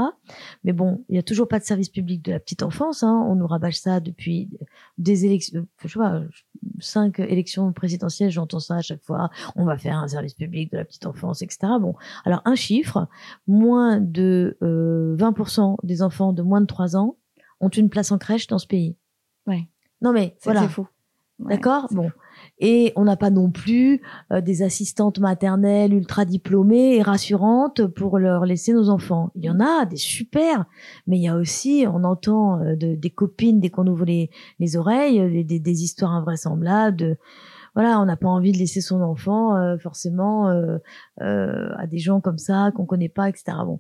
Mais 0.65 0.73
bon, 0.73 1.05
il 1.09 1.17
y 1.17 1.19
a 1.19 1.23
toujours 1.23 1.49
pas 1.49 1.59
de 1.59 1.65
service 1.65 1.89
public 1.89 2.23
de 2.23 2.33
la 2.33 2.41
petite 2.41 2.63
enfance. 2.63 3.03
Hein. 3.03 3.27
On 3.29 3.37
nous 3.37 3.47
rabâche 3.47 3.77
ça 3.77 4.01
depuis 4.01 4.51
des 4.99 5.25
élections, 5.25 5.67
je 5.83 5.89
sais 5.89 5.99
pas, 5.99 6.23
cinq 6.79 7.21
élections 7.21 7.73
présidentielles, 7.73 8.31
j'entends 8.31 8.61
ça 8.61 8.77
à 8.77 8.83
chaque 8.83 9.03
fois. 9.03 9.31
On 9.57 9.65
va 9.65 9.79
faire 9.79 9.97
un 9.97 10.09
service 10.09 10.35
public 10.35 10.71
de 10.73 10.77
la 10.77 10.85
petite 10.85 11.07
enfance, 11.07 11.41
etc. 11.41 11.73
Bon, 11.81 11.95
alors 12.25 12.43
un 12.45 12.55
chiffre, 12.55 13.09
moins 13.47 13.99
de 13.99 14.59
20% 14.61 15.77
des 15.83 16.03
enfants 16.03 16.33
de 16.33 16.43
moins 16.43 16.61
de 16.61 16.67
3 16.67 16.97
ans 16.97 17.17
ont 17.61 17.69
une 17.69 17.89
place 17.89 18.13
en 18.13 18.19
crèche 18.19 18.47
dans 18.47 18.59
ce 18.59 18.67
pays. 18.67 18.97
Ouais. 19.47 19.69
Non 20.03 20.13
mais 20.13 20.37
voilà. 20.43 20.63
C'est 20.63 20.69
faux. 20.69 20.87
D'accord 21.49 21.89
Bon. 21.91 22.11
Et 22.59 22.93
on 22.97 23.05
n'a 23.05 23.17
pas 23.17 23.31
non 23.31 23.51
plus 23.51 24.03
euh, 24.33 24.41
des 24.41 24.63
assistantes 24.63 25.19
maternelles 25.19 25.95
ultra 25.95 26.25
diplômées 26.25 26.97
et 26.97 27.03
rassurantes 27.03 27.87
pour 27.87 28.19
leur 28.19 28.45
laisser 28.45 28.73
nos 28.73 28.91
enfants. 28.91 29.31
Il 29.35 29.45
y 29.45 29.51
en 29.51 29.61
a 29.61 29.87
des 29.87 29.97
super, 29.97 30.67
mais 31.07 31.19
il 31.19 31.23
y 31.23 31.29
a 31.29 31.37
aussi, 31.37 31.87
on 31.89 32.05
entend 32.05 32.61
euh, 32.61 32.77
de, 32.77 32.95
des 32.95 33.11
copines 33.11 33.61
dès 33.61 33.71
qu'on 33.71 33.87
ouvre 33.87 34.05
les, 34.05 34.31
les 34.59 34.77
oreilles, 34.77 35.21
euh, 35.21 35.45
des, 35.45 35.59
des, 35.59 35.83
histoires 35.83 36.13
invraisemblables. 36.13 36.97
De, 36.97 37.17
voilà, 37.75 38.01
on 38.01 38.05
n'a 38.05 38.17
pas 38.17 38.29
envie 38.29 38.53
de 38.53 38.59
laisser 38.59 38.81
son 38.81 39.01
enfant 39.01 39.55
forcément 39.79 40.49
à 41.21 41.87
des 41.87 41.99
gens 41.99 42.21
comme 42.21 42.37
ça 42.37 42.73
qu'on 42.75 42.85
connaît 42.85 43.09
pas, 43.09 43.29
etc. 43.29 43.59
Bon, 43.65 43.79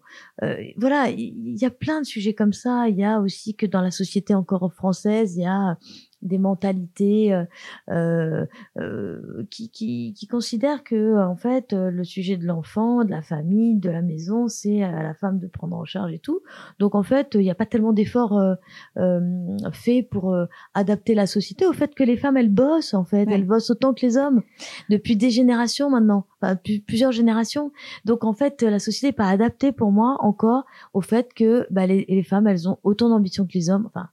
voilà, 0.76 1.10
il 1.10 1.18
y, 1.18 1.62
y, 1.62 1.64
a 1.64 1.70
plein 1.70 2.00
de 2.00 2.06
sujets 2.06 2.32
comme 2.32 2.52
ça. 2.52 2.88
Il 2.88 2.96
y 2.96 3.04
a 3.04 3.18
aussi 3.18 3.56
que 3.56 3.66
dans 3.66 3.80
la 3.80 3.90
société 3.90 4.32
encore 4.32 4.72
française, 4.72 5.34
il 5.36 5.42
y 5.42 5.46
a 5.46 5.76
des 6.22 6.38
mentalités 6.38 7.32
euh, 7.32 7.44
euh, 7.90 8.46
euh, 8.78 9.46
qui, 9.50 9.70
qui, 9.70 10.14
qui, 10.14 10.26
considèrent 10.26 10.84
que 10.84 11.18
en 11.18 11.36
fait 11.36 11.72
le 11.72 12.04
sujet 12.04 12.36
de 12.36 12.46
l'enfant, 12.46 13.04
de 13.04 13.10
la 13.10 13.22
famille, 13.22 13.76
de 13.76 13.90
la 13.90 14.02
maison, 14.02 14.48
c'est 14.48 14.82
à 14.82 15.02
la 15.02 15.14
femme 15.14 15.38
de 15.38 15.46
prendre 15.46 15.76
en 15.76 15.84
charge 15.84 16.12
et 16.12 16.18
tout. 16.18 16.40
Donc 16.78 16.94
en 16.94 17.02
fait, 17.02 17.30
il 17.34 17.40
n'y 17.40 17.50
a 17.50 17.54
pas 17.54 17.66
tellement 17.66 17.92
d'efforts 17.92 18.38
euh, 18.38 19.56
faits 19.72 20.08
pour 20.08 20.36
adapter 20.74 21.14
la 21.14 21.26
société 21.26 21.66
au 21.66 21.72
fait 21.72 21.94
que 21.94 22.04
les 22.04 22.16
femmes 22.16 22.36
elles 22.36 22.52
bossent 22.52 22.94
en 22.94 23.04
fait, 23.04 23.28
elles 23.30 23.46
bossent 23.46 23.70
autant 23.70 23.94
que 23.94 24.04
les 24.04 24.16
hommes 24.16 24.42
depuis 24.88 25.16
des 25.16 25.30
générations 25.30 25.90
maintenant, 25.90 26.26
enfin 26.40 26.56
plusieurs 26.86 27.12
générations. 27.12 27.72
Donc 28.04 28.24
en 28.24 28.32
fait, 28.32 28.62
la 28.62 28.78
société 28.78 29.08
n'est 29.08 29.12
pas 29.12 29.28
adaptée 29.28 29.72
pour 29.72 29.92
moi 29.92 30.16
encore 30.20 30.64
au 30.92 31.00
fait 31.00 31.32
que 31.34 31.66
bah, 31.70 31.86
les, 31.86 32.04
les 32.08 32.22
femmes 32.22 32.46
elles 32.46 32.68
ont 32.68 32.78
autant 32.82 33.08
d'ambition 33.08 33.46
que 33.46 33.52
les 33.54 33.70
hommes. 33.70 33.86
Enfin, 33.86 34.10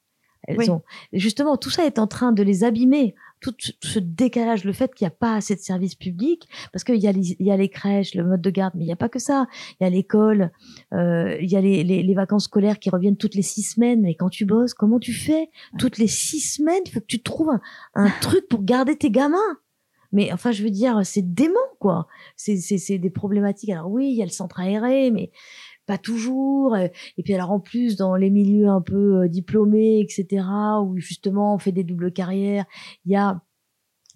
elles 0.47 0.71
ont 0.71 0.81
justement 1.13 1.57
tout 1.57 1.69
ça 1.69 1.85
est 1.85 1.99
en 1.99 2.07
train 2.07 2.31
de 2.31 2.41
les 2.41 2.63
abîmer. 2.63 3.15
Tout 3.39 3.53
ce 3.83 3.99
décalage, 3.99 4.63
le 4.63 4.73
fait 4.73 4.95
qu'il 4.95 5.05
n'y 5.05 5.09
a 5.09 5.15
pas 5.15 5.35
assez 5.35 5.53
de 5.53 5.59
services 5.59 5.93
publics, 5.93 6.49
parce 6.73 6.83
qu'il 6.83 6.95
y 6.95 7.07
a 7.07 7.11
les, 7.11 7.33
il 7.39 7.45
y 7.45 7.51
a 7.51 7.57
les 7.57 7.69
crèches, 7.69 8.15
le 8.15 8.23
mode 8.23 8.41
de 8.41 8.49
garde, 8.49 8.73
mais 8.75 8.83
il 8.83 8.87
n'y 8.87 8.93
a 8.93 8.97
pas 8.97 9.09
que 9.09 9.19
ça. 9.19 9.45
Il 9.79 9.83
y 9.83 9.85
a 9.85 9.91
l'école, 9.91 10.51
euh, 10.91 11.37
il 11.39 11.51
y 11.51 11.55
a 11.55 11.61
les, 11.61 11.83
les, 11.83 12.01
les, 12.01 12.13
vacances 12.15 12.45
scolaires 12.45 12.79
qui 12.79 12.89
reviennent 12.89 13.15
toutes 13.15 13.35
les 13.35 13.43
six 13.43 13.61
semaines. 13.61 14.01
Mais 14.01 14.15
quand 14.15 14.29
tu 14.29 14.45
bosses, 14.45 14.73
comment 14.73 14.97
tu 14.97 15.13
fais? 15.13 15.51
Toutes 15.77 15.99
les 15.99 16.07
six 16.07 16.39
semaines, 16.39 16.81
il 16.87 16.91
faut 16.91 16.99
que 16.99 17.05
tu 17.05 17.21
trouves 17.21 17.51
un, 17.51 17.61
un 17.93 18.09
truc 18.21 18.47
pour 18.47 18.63
garder 18.63 18.95
tes 18.95 19.11
gamins. 19.11 19.57
Mais 20.11 20.31
enfin, 20.31 20.51
je 20.51 20.63
veux 20.63 20.69
dire, 20.69 21.01
c'est 21.03 21.33
dément, 21.33 21.59
quoi. 21.79 22.07
C'est, 22.35 22.97
des 22.97 23.09
problématiques. 23.09 23.69
Alors 23.69 23.89
oui, 23.89 24.09
il 24.09 24.15
y 24.15 24.21
a 24.21 24.25
le 24.25 24.31
centre 24.31 24.59
aéré, 24.59 25.11
mais 25.11 25.31
pas 25.87 25.97
toujours. 25.97 26.77
Et 26.77 27.23
puis 27.23 27.33
alors 27.33 27.51
en 27.51 27.59
plus 27.59 27.95
dans 27.95 28.15
les 28.15 28.29
milieux 28.29 28.67
un 28.67 28.81
peu 28.81 29.23
euh, 29.23 29.27
diplômés, 29.27 29.99
etc., 29.99 30.45
où 30.83 30.97
justement 30.97 31.55
on 31.55 31.57
fait 31.57 31.71
des 31.71 31.83
doubles 31.83 32.11
carrières, 32.11 32.65
il 33.05 33.13
y 33.13 33.15
a 33.15 33.41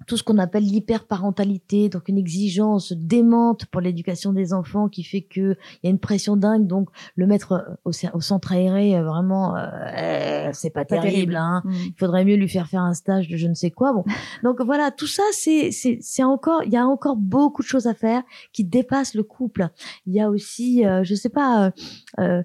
tout 0.08 0.18
ce 0.18 0.24
qu'on 0.24 0.38
appelle 0.38 0.64
l'hyperparentalité, 0.64 1.90
donc 1.90 2.08
une 2.08 2.18
exigence 2.18 2.94
démente 2.94 3.66
pour 3.66 3.82
l'éducation 3.82 4.34
des 4.34 4.54
enfants 4.54 4.90
qui 4.90 5.04
fait 5.04 5.22
que 5.22 5.58
il 5.76 5.86
y 5.86 5.88
a 5.88 5.90
une 5.90 6.00
pression 6.00 6.38
dingue. 6.38 6.68
Donc 6.68 6.90
le 7.16 7.28
mettre 7.28 7.52
euh, 7.54 7.62
au, 7.86 7.92
au 8.14 8.22
centre 8.22 8.52
aéré, 8.52 8.98
euh, 8.98 9.04
vraiment, 9.04 9.56
euh, 9.56 10.50
c'est 10.54 10.70
pas, 10.70 10.86
terrible. 10.86 11.36
Hein. 11.36 11.62
Mm. 11.66 11.72
Il 11.72 11.96
faudrait 11.98 12.26
mieux 12.26 12.36
lui 12.36 12.50
faire 12.50 12.68
faire 12.68 12.82
un 12.82 12.94
stage 12.94 13.28
de 13.28 13.38
je 13.38 13.48
ne 13.48 13.54
sais 13.54 13.72
quoi. 13.72 13.94
Bon, 13.94 14.04
donc 14.44 14.62
voilà, 14.62 14.92
tout 14.92 15.08
ça, 15.08 15.24
c'est 15.32 15.72
c'est 15.72 16.00
c'est 16.02 16.24
encore, 16.24 16.64
il 16.64 16.72
y 16.72 16.78
a 16.78 16.86
encore 16.86 17.16
beaucoup 17.16 17.62
de 17.62 17.68
choses 17.68 17.88
à 17.88 17.94
faire 17.94 18.24
qui 18.54 18.64
dépassent 18.64 19.14
le 19.14 19.24
couple. 19.24 19.70
Il 20.06 20.14
y 20.14 20.22
a 20.22 20.30
aussi, 20.30 20.86
euh, 20.86 21.04
je 21.04 21.16
sais 21.16 21.30
pas. 21.30 21.72
Euh, 22.20 22.44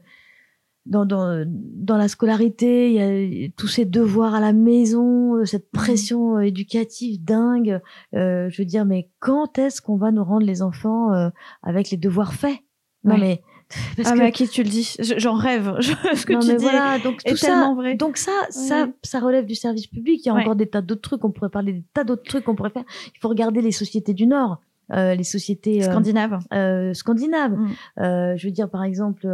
dans, 0.87 1.05
dans, 1.05 1.45
dans 1.47 1.97
la 1.97 2.09
scolarité, 2.09 2.91
il 2.93 3.43
y 3.43 3.45
a 3.45 3.49
tous 3.57 3.69
ces 3.69 3.85
devoirs 3.85 4.35
à 4.35 4.41
la 4.41 4.53
maison, 4.53 5.35
euh, 5.37 5.45
cette 5.45 5.67
mmh. 5.67 5.77
pression 5.77 6.37
euh, 6.39 6.41
éducative 6.41 7.23
dingue. 7.23 7.81
Euh, 8.15 8.49
je 8.51 8.63
veux 8.63 8.67
dire, 8.67 8.85
mais 8.85 9.09
quand 9.19 9.59
est-ce 9.59 9.83
qu'on 9.83 9.97
va 9.97 10.11
nous 10.13 10.25
rendre 10.25 10.47
les 10.47 10.63
enfants 10.63 11.13
euh, 11.13 11.29
avec 11.63 11.91
les 11.91 11.97
devoirs 11.97 12.35
faits? 12.35 12.59
Non 13.05 13.19
mais 13.19 13.43
parce 13.97 14.09
ah 14.11 14.13
que... 14.15 14.19
mais 14.19 14.25
à 14.27 14.31
qui 14.31 14.49
tu 14.49 14.63
le 14.63 14.69
dis? 14.69 14.97
J'en 15.01 15.35
rêve. 15.35 15.77
Ce 15.81 16.25
que 16.25 16.33
non, 16.35 16.39
tu 16.41 16.49
mais 16.49 16.57
dis 16.57 16.65
voilà, 16.65 16.99
donc 17.01 17.21
est, 17.25 17.33
tout 17.33 17.37
tellement 17.39 17.71
ça, 17.71 17.75
vrai. 17.75 17.95
Donc 17.97 18.17
ça, 18.17 18.33
ça, 18.51 18.87
ça 19.03 19.19
relève 19.21 19.45
du 19.45 19.55
service 19.57 19.87
public. 19.89 20.21
Il 20.25 20.29
y 20.29 20.31
a 20.31 20.35
Ouais. 20.35 20.43
encore 20.43 20.57
des 20.57 20.67
tas 20.69 20.83
d'autres 20.83 21.03
trucs. 21.03 21.25
On 21.25 21.31
pourrait 21.33 21.51
parler 21.51 21.73
des 21.73 21.85
tas 21.93 22.05
d'autres 22.05 22.23
trucs 22.23 22.45
qu'on 22.45 22.55
pourrait 22.55 22.71
faire. 22.71 22.85
Il 23.15 23.19
faut 23.21 23.29
regarder 23.29 23.61
les 23.61 23.73
sociétés 23.73 24.15
du 24.15 24.27
Nord, 24.27 24.61
euh, 24.93 25.15
les 25.17 25.25
sociétés 25.25 25.83
euh, 25.83 25.91
Scandinave. 25.91 26.39
euh, 26.55 26.95
scandinaves. 26.95 27.57
Mm. 27.57 27.69
Euh, 28.03 28.37
je 28.37 28.47
veux 28.47 28.53
dire, 28.53 28.71
par 28.71 28.85
exemple. 28.85 29.27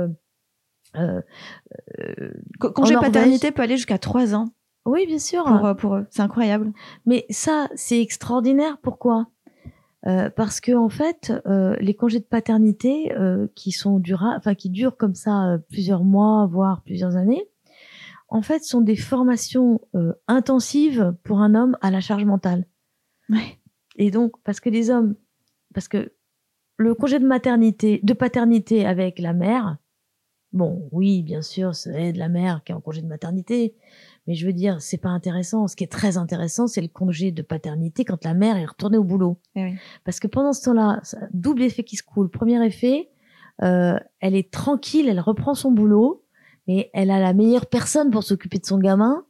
Euh, 0.96 1.20
euh, 2.00 2.30
Co- 2.60 2.70
Congé 2.72 2.94
paternité 2.94 3.50
peut 3.50 3.62
aller 3.62 3.76
jusqu'à 3.76 3.98
trois 3.98 4.34
ans 4.34 4.46
oui, 4.84 5.06
bien 5.06 5.20
sûr. 5.20 5.44
pour, 5.44 5.64
euh, 5.64 5.74
pour 5.74 5.94
eux. 5.94 6.06
C'est 6.10 6.22
incroyable. 6.22 6.72
Mais 7.06 7.24
ça, 7.30 7.68
c'est 7.76 8.00
extraordinaire. 8.02 8.78
Pourquoi? 8.82 9.28
Euh, 10.08 10.28
Parce 10.28 10.60
que 10.60 10.72
en 10.72 10.88
fait, 10.88 11.32
euh, 11.46 11.76
les 11.78 11.94
congés 11.94 12.18
de 12.18 12.24
paternité 12.24 13.12
euh, 13.16 13.46
qui 13.54 13.70
sont 13.70 14.00
dura, 14.00 14.34
enfin 14.36 14.56
qui 14.56 14.70
durent 14.70 14.96
comme 14.96 15.14
ça 15.14 15.52
euh, 15.52 15.58
plusieurs 15.70 16.02
mois, 16.02 16.46
voire 16.46 16.82
plusieurs 16.82 17.14
années, 17.16 17.48
en 18.26 18.42
fait, 18.42 18.64
sont 18.64 18.80
des 18.80 18.96
formations 18.96 19.80
euh, 19.94 20.14
intensives 20.26 21.14
pour 21.22 21.38
un 21.40 21.54
homme 21.54 21.76
à 21.80 21.92
la 21.92 22.00
charge 22.00 22.24
mentale. 22.24 22.66
Ouais. 23.30 23.60
Et 23.94 24.10
donc, 24.10 24.32
parce 24.42 24.58
que 24.58 24.68
les 24.68 24.90
hommes, 24.90 25.14
parce 25.74 25.86
que 25.86 26.12
le 26.76 26.94
congé 26.96 27.20
de 27.20 27.26
maternité, 27.26 28.00
de 28.02 28.14
paternité 28.14 28.84
avec 28.84 29.20
la 29.20 29.32
mère, 29.32 29.76
bon, 30.52 30.88
oui, 30.92 31.22
bien 31.22 31.42
sûr, 31.42 31.74
c'est 31.74 32.12
de 32.12 32.18
la 32.18 32.28
mère 32.28 32.62
qui 32.64 32.72
est 32.72 32.74
en 32.74 32.80
congé 32.80 33.02
de 33.02 33.06
maternité, 33.06 33.74
mais 34.26 34.34
je 34.34 34.46
veux 34.46 34.52
dire, 34.52 34.80
c'est 34.80 34.98
pas 34.98 35.08
intéressant. 35.08 35.66
Ce 35.66 35.76
qui 35.76 35.84
est 35.84 35.90
très 35.90 36.16
intéressant, 36.16 36.66
c'est 36.66 36.80
le 36.80 36.88
congé 36.88 37.32
de 37.32 37.42
paternité 37.42 38.04
quand 38.04 38.24
la 38.24 38.34
mère 38.34 38.56
est 38.56 38.66
retournée 38.66 38.98
au 38.98 39.04
boulot. 39.04 39.38
Eh 39.56 39.64
oui. 39.64 39.74
Parce 40.04 40.20
que 40.20 40.28
pendant 40.28 40.52
ce 40.52 40.64
temps-là, 40.64 41.00
double 41.32 41.62
effet 41.62 41.84
qui 41.84 41.96
se 41.96 42.02
coule. 42.02 42.28
Premier 42.30 42.64
effet, 42.64 43.10
euh, 43.62 43.98
elle 44.20 44.34
est 44.34 44.50
tranquille, 44.50 45.08
elle 45.08 45.20
reprend 45.20 45.54
son 45.54 45.72
boulot, 45.72 46.24
mais 46.68 46.90
elle 46.94 47.10
a 47.10 47.20
la 47.20 47.32
meilleure 47.32 47.66
personne 47.66 48.10
pour 48.10 48.22
s'occuper 48.22 48.58
de 48.58 48.66
son 48.66 48.78
gamin, 48.78 49.24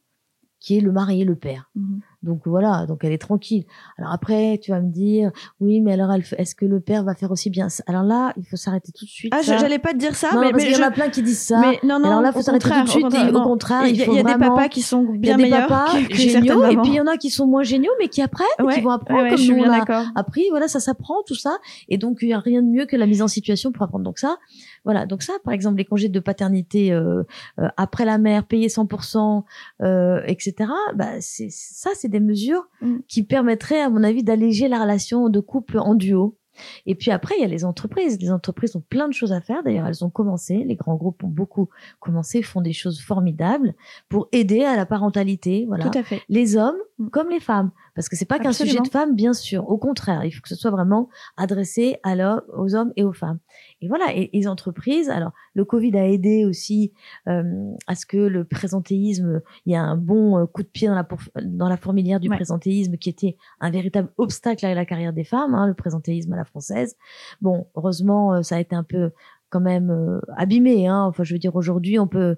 qui 0.60 0.76
est 0.76 0.80
le 0.80 0.92
mari 0.92 1.22
et 1.22 1.24
le 1.24 1.36
père. 1.36 1.70
Mhm. 1.74 2.02
Donc 2.22 2.42
voilà, 2.46 2.86
donc 2.86 3.02
elle 3.02 3.12
est 3.12 3.18
tranquille. 3.18 3.64
Alors 3.98 4.12
après, 4.12 4.58
tu 4.62 4.70
vas 4.70 4.80
me 4.80 4.90
dire, 4.90 5.32
oui, 5.60 5.80
mais 5.80 5.92
alors 5.92 6.12
est-ce 6.12 6.54
que 6.54 6.64
le 6.64 6.78
père 6.78 7.02
va 7.02 7.14
faire 7.14 7.32
aussi 7.32 7.50
bien 7.50 7.66
Alors 7.86 8.04
là, 8.04 8.32
il 8.36 8.44
faut 8.44 8.56
s'arrêter 8.56 8.92
tout 8.92 9.04
de 9.04 9.10
suite. 9.10 9.32
Ah, 9.36 9.40
j'allais 9.42 9.80
pas 9.80 9.92
te 9.92 9.98
dire 9.98 10.14
ça, 10.14 10.30
mais, 10.40 10.52
parce 10.52 10.64
il 10.64 10.72
y 10.72 10.76
en 10.76 10.86
a 10.86 10.90
plein 10.92 11.08
qui 11.08 11.22
disent 11.22 11.42
ça. 11.42 11.58
Mais 11.60 11.80
non, 11.82 11.98
non, 11.98 12.06
alors 12.06 12.20
là, 12.20 12.30
il 12.30 12.32
faut 12.32 12.42
s'arrêter 12.42 12.68
tout 12.68 12.84
de 12.84 12.88
suite. 12.88 13.34
Au 13.34 13.42
contraire, 13.42 13.86
il, 13.86 13.96
y, 13.96 14.02
a 14.02 14.22
des 14.22 14.38
papas 14.38 14.68
qui 14.68 14.82
sont 14.82 15.02
bien 15.02 15.36
meilleurs 15.36 15.66
papas 15.66 15.98
que, 16.08 16.14
géniaux, 16.14 16.64
et 16.64 16.76
puis 16.76 16.90
il 16.90 16.94
y 16.94 17.00
en 17.00 17.06
a 17.06 17.16
qui 17.16 17.30
sont 17.30 17.46
moins 17.46 17.64
géniaux, 17.64 17.92
mais 17.98 18.08
qui 18.08 18.22
apprennent, 18.22 18.46
qui 18.72 18.80
vont 18.80 18.90
apprendre 18.90 19.28
comme 19.28 19.44
nous 19.44 19.64
on 19.64 19.70
a 19.70 20.04
appris. 20.14 20.44
Voilà, 20.50 20.68
ça 20.68 20.80
s'apprend 20.80 21.22
tout 21.26 21.34
ça, 21.34 21.58
et 21.88 21.98
donc 21.98 22.18
il 22.22 22.28
y 22.28 22.32
a 22.32 22.38
rien 22.38 22.62
de 22.62 22.68
mieux 22.68 22.86
que 22.86 22.96
la 22.96 23.06
mise 23.06 23.22
en 23.22 23.28
situation 23.28 23.72
pour 23.72 23.82
apprendre. 23.82 24.04
Donc 24.04 24.18
ça, 24.18 24.36
voilà. 24.84 25.06
Donc 25.06 25.22
ça, 25.22 25.34
par 25.44 25.54
exemple, 25.54 25.78
les 25.78 25.84
congés 25.84 26.08
de 26.08 26.20
paternité 26.20 26.92
euh, 26.92 27.22
euh, 27.58 27.68
après 27.76 28.04
la 28.04 28.18
mère, 28.18 28.44
payés 28.44 28.68
100%, 28.68 29.44
euh, 29.82 30.22
etc. 30.26 30.70
Bah, 30.94 31.20
c'est 31.20 31.50
ça, 31.50 31.90
c'est 31.94 32.08
des 32.08 32.20
mesures 32.20 32.68
mm. 32.80 32.98
qui 33.08 33.22
permettraient, 33.22 33.80
à 33.80 33.90
mon 33.90 34.02
avis, 34.02 34.22
d'alléger 34.22 34.68
la 34.68 34.80
relation 34.80 35.28
de 35.28 35.40
couple 35.40 35.78
en 35.78 35.94
duo. 35.94 36.36
Et 36.84 36.94
puis 36.94 37.10
après, 37.10 37.34
il 37.38 37.42
y 37.42 37.44
a 37.44 37.48
les 37.48 37.64
entreprises. 37.64 38.18
Les 38.20 38.30
entreprises 38.30 38.76
ont 38.76 38.82
plein 38.86 39.08
de 39.08 39.14
choses 39.14 39.32
à 39.32 39.40
faire. 39.40 39.62
D'ailleurs, 39.62 39.86
elles 39.86 40.04
ont 40.04 40.10
commencé. 40.10 40.64
Les 40.64 40.76
grands 40.76 40.96
groupes 40.96 41.24
ont 41.24 41.28
beaucoup 41.28 41.70
commencé, 41.98 42.42
font 42.42 42.60
des 42.60 42.74
choses 42.74 43.00
formidables 43.00 43.74
pour 44.08 44.28
aider 44.32 44.62
à 44.62 44.76
la 44.76 44.84
parentalité. 44.84 45.64
Voilà. 45.66 45.88
Tout 45.88 45.98
à 45.98 46.02
fait. 46.02 46.20
Les 46.28 46.56
hommes 46.56 46.76
mm. 46.98 47.08
comme 47.08 47.30
les 47.30 47.40
femmes. 47.40 47.70
Parce 47.94 48.08
que 48.08 48.16
c'est 48.16 48.24
pas 48.24 48.38
qu'un 48.38 48.52
sujet 48.52 48.80
de 48.80 48.88
femmes, 48.88 49.14
bien 49.14 49.34
sûr. 49.34 49.68
Au 49.68 49.76
contraire, 49.76 50.24
il 50.24 50.30
faut 50.30 50.40
que 50.40 50.48
ce 50.48 50.54
soit 50.54 50.70
vraiment 50.70 51.08
adressé 51.36 51.98
à 52.02 52.14
aux 52.56 52.74
hommes 52.74 52.92
et 52.96 53.04
aux 53.04 53.12
femmes. 53.12 53.38
Et 53.80 53.88
voilà. 53.88 54.14
Et 54.14 54.30
les 54.32 54.48
entreprises. 54.48 55.10
Alors, 55.10 55.32
le 55.54 55.64
Covid 55.64 55.96
a 55.98 56.06
aidé 56.06 56.44
aussi 56.46 56.92
euh, 57.28 57.42
à 57.86 57.94
ce 57.94 58.06
que 58.06 58.16
le 58.16 58.44
présentéisme, 58.44 59.42
il 59.66 59.72
y 59.72 59.76
a 59.76 59.82
un 59.82 59.96
bon 59.96 60.38
euh, 60.38 60.46
coup 60.46 60.62
de 60.62 60.68
pied 60.68 60.88
dans 60.88 60.94
la, 60.94 61.06
dans 61.42 61.68
la 61.68 61.76
fourmilière 61.76 62.20
du 62.20 62.30
présentéisme 62.30 62.96
qui 62.96 63.10
était 63.10 63.36
un 63.60 63.70
véritable 63.70 64.08
obstacle 64.16 64.64
à 64.64 64.74
la 64.74 64.86
carrière 64.86 65.12
des 65.12 65.24
femmes, 65.24 65.54
hein, 65.54 65.66
le 65.66 65.74
présentéisme 65.74 66.32
à 66.32 66.36
la 66.36 66.44
française. 66.44 66.96
Bon, 67.40 67.66
heureusement, 67.74 68.34
euh, 68.34 68.42
ça 68.42 68.56
a 68.56 68.60
été 68.60 68.74
un 68.74 68.84
peu 68.84 69.10
quand 69.50 69.60
même 69.60 70.20
abîmé. 70.38 70.88
Hein. 70.88 71.04
Enfin, 71.04 71.24
je 71.24 71.34
veux 71.34 71.38
dire, 71.38 71.54
aujourd'hui, 71.54 71.98
on 71.98 72.06
peut, 72.06 72.36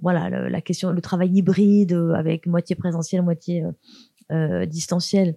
voilà, 0.00 0.48
la 0.48 0.60
question, 0.62 0.90
le 0.90 1.02
travail 1.02 1.30
hybride 1.30 1.92
avec 2.14 2.46
moitié 2.46 2.74
présentiel, 2.74 3.20
moitié 3.20 3.62
euh, 3.64 3.70
distanciel 4.66 5.36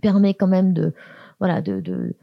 permet 0.00 0.34
quand 0.34 0.46
même 0.46 0.72
de 0.72 0.94
voilà 1.38 1.60
de, 1.60 2.14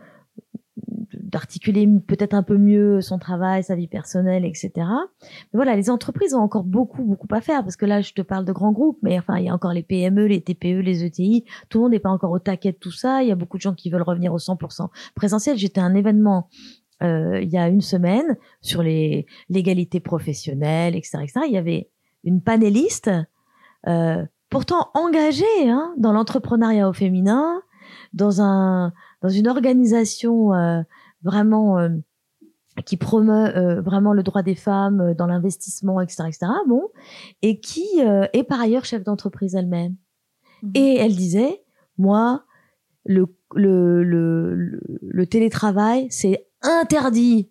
d'articuler 1.13 1.88
peut-être 2.08 2.34
un 2.34 2.44
peu 2.44 2.58
mieux 2.58 3.01
son 3.01 3.20
travail, 3.20 3.63
sa 3.63 3.75
vie 3.75 3.88
personnelle, 3.88 4.46
etc. 4.46 4.72
Mais 4.77 5.53
voilà, 5.53 5.75
les 5.75 5.89
entreprises 5.89 6.34
ont 6.34 6.39
encore 6.39 6.63
beaucoup, 6.63 7.03
beaucoup 7.03 7.27
à 7.32 7.41
faire 7.41 7.63
parce 7.63 7.75
que 7.75 7.86
là, 7.86 8.01
je 8.01 8.13
te 8.13 8.22
parle 8.22 8.46
de 8.46 8.51
grands 8.51 8.72
groupes, 8.72 8.98
mais 9.01 9.18
enfin, 9.18 9.38
il 9.38 9.46
y 9.46 9.50
a 9.50 9.53
encore 9.53 9.74
les 9.74 9.84
PME, 9.84 10.25
les 10.25 10.41
TPE, 10.41 10.82
les 10.82 11.03
ETI. 11.03 11.46
Tout 11.70 11.79
le 11.79 11.84
monde 11.84 11.91
n'est 11.91 12.00
pas 12.00 12.10
encore 12.10 12.32
au 12.32 12.39
taquet 12.39 12.72
de 12.72 12.77
tout 12.77 12.91
ça. 12.91 13.22
Il 13.22 13.29
y 13.29 13.32
a 13.32 13.36
beaucoup 13.36 13.58
de 13.58 13.62
gens 13.62 13.74
qui 13.74 13.89
veulent 13.89 14.01
revenir 14.01 14.34
au 14.34 14.39
100% 14.39 14.88
présentiel. 15.15 15.58
J'étais 15.58 15.82
à 15.82 15.86
un 15.86 15.96
événement 15.96 16.50
euh, 17.01 17.39
il 17.41 17.50
y 17.50 17.58
a 17.58 17.70
une 17.70 17.82
semaine 17.82 18.38
sur 18.62 18.84
les 18.84 19.25
l'égalité 19.50 20.00
professionnelle, 20.00 20.96
etc., 20.96 21.20
etc. 21.24 21.41
Il 21.48 21.53
y 21.53 21.58
avait 21.58 21.89
une 22.24 22.41
panéliste 22.41 23.10
euh, 23.88 24.25
pourtant 24.50 24.89
engagé 24.94 25.46
hein, 25.65 25.94
dans 25.98 26.12
l'entrepreneuriat 26.12 26.89
au 26.89 26.94
féminin, 26.94 27.62
dans 28.13 28.41
un 28.41 28.94
dans 29.22 29.29
une 29.29 29.48
organisation 29.48 30.53
euh, 30.53 30.82
vraiment 31.24 31.79
euh, 31.79 31.89
qui 32.86 32.98
promeut 32.98 33.56
euh, 33.58 33.82
vraiment 33.82 34.13
le 34.13 34.24
droit 34.24 34.41
des 34.41 34.56
femmes 34.56 35.13
dans 35.13 35.27
l'investissement, 35.27 36.01
etc., 36.01 36.24
etc. 36.27 36.48
Bon, 36.68 36.89
et 37.41 37.60
qui 37.60 37.88
est 38.00 38.44
par 38.44 38.62
ailleurs 38.62 38.86
chef 38.86 39.03
d'entreprise 39.03 39.56
elle-même. 39.56 39.96
Mmh. 40.63 40.72
Et 40.75 40.96
elle 40.98 41.15
disait, 41.15 41.63
moi, 41.98 42.44
le 43.06 43.25
le, 43.56 44.03
le, 44.03 44.79
le 45.01 45.25
télétravail, 45.25 46.08
c'est 46.12 46.48
interdit 46.62 47.50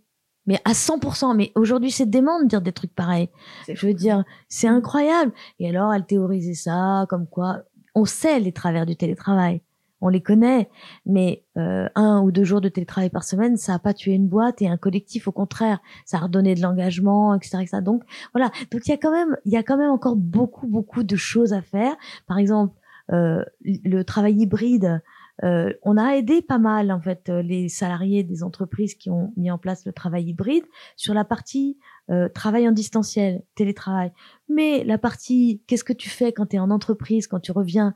mais 0.49 0.59
à 0.65 0.73
100%. 0.73 1.37
Mais 1.37 1.53
aujourd'hui, 1.55 1.93
c'est 1.93 2.11
dément 2.11 2.43
de 2.43 2.49
dire 2.49 2.63
des 2.63 2.73
trucs 2.73 2.95
pareils. 2.95 3.29
Je 3.73 3.87
veux 3.87 3.95
dire, 3.95 4.25
c'est 4.49 4.67
incroyable. 4.67 5.31
Et 5.61 5.69
alors, 5.69 5.95
elle 5.95 6.07
théorisait 6.07 6.55
ça, 6.55 7.07
comme 7.09 7.29
quoi, 7.29 7.63
on 7.95 8.05
sait 8.05 8.41
les 8.41 8.53
travers 8.53 8.87
du 8.87 8.97
télétravail. 8.97 9.61
On 10.01 10.09
les 10.09 10.23
connaît, 10.23 10.71
mais 11.07 11.45
euh, 11.57 11.89
un 11.97 12.21
ou 12.23 12.31
deux 12.31 12.45
jours 12.45 12.61
de 12.61 12.69
télétravail 12.69 13.11
par 13.11 13.25
semaine, 13.25 13.57
ça 13.57 13.75
a 13.75 13.79
pas 13.81 13.93
tué 13.93 14.13
une 14.13 14.29
boîte 14.29 14.63
et 14.63 14.69
un 14.69 14.77
collectif. 14.77 15.27
Au 15.27 15.33
contraire, 15.33 15.81
ça 16.07 16.19
a 16.19 16.21
redonné 16.21 16.55
de 16.55 16.63
l'engagement, 16.63 17.35
etc., 17.35 17.59
etc. 17.63 17.79
Donc 17.83 18.05
voilà. 18.33 18.53
Donc 18.71 18.87
il 18.87 18.91
y 18.91 18.95
a 18.95 18.97
quand 18.97 19.11
même, 19.11 19.37
il 19.45 19.53
y 19.53 19.57
a 19.57 19.65
quand 19.65 19.77
même 19.77 19.91
encore 19.91 20.15
beaucoup, 20.15 20.69
beaucoup 20.69 21.03
de 21.03 21.17
choses 21.17 21.53
à 21.53 21.63
faire. 21.63 21.97
Par 22.29 22.39
exemple, 22.39 22.75
euh, 23.11 23.45
le 23.65 24.03
travail 24.03 24.35
hybride. 24.35 25.03
Euh, 25.45 25.73
on 25.83 25.97
a 25.97 26.17
aidé 26.17 26.43
pas 26.43 26.59
mal 26.59 26.91
en 26.91 27.01
fait 27.01 27.29
euh, 27.29 27.43
les 27.43 27.69
salariés 27.69 28.25
des 28.25 28.43
entreprises 28.43 28.95
qui 28.95 29.09
ont 29.09 29.33
mis 29.37 29.51
en 29.51 29.59
place 29.59 29.87
le 29.87 29.93
travail 29.93 30.25
hybride 30.25 30.65
sur 30.97 31.15
la 31.15 31.25
partie 31.25 31.79
euh, 32.11 32.29
travail 32.29 32.69
en 32.69 32.73
distanciel, 32.73 33.43
télétravail. 33.55 34.13
Mais 34.49 34.83
la 34.85 34.99
partie 34.99 35.63
qu'est-ce 35.67 35.85
que 35.85 35.93
tu 35.93 36.09
fais 36.09 36.33
quand 36.33 36.47
tu 36.47 36.57
es 36.57 36.59
en 36.59 36.71
entreprise, 36.71 37.27
quand 37.27 37.41
tu 37.41 37.53
reviens 37.53 37.95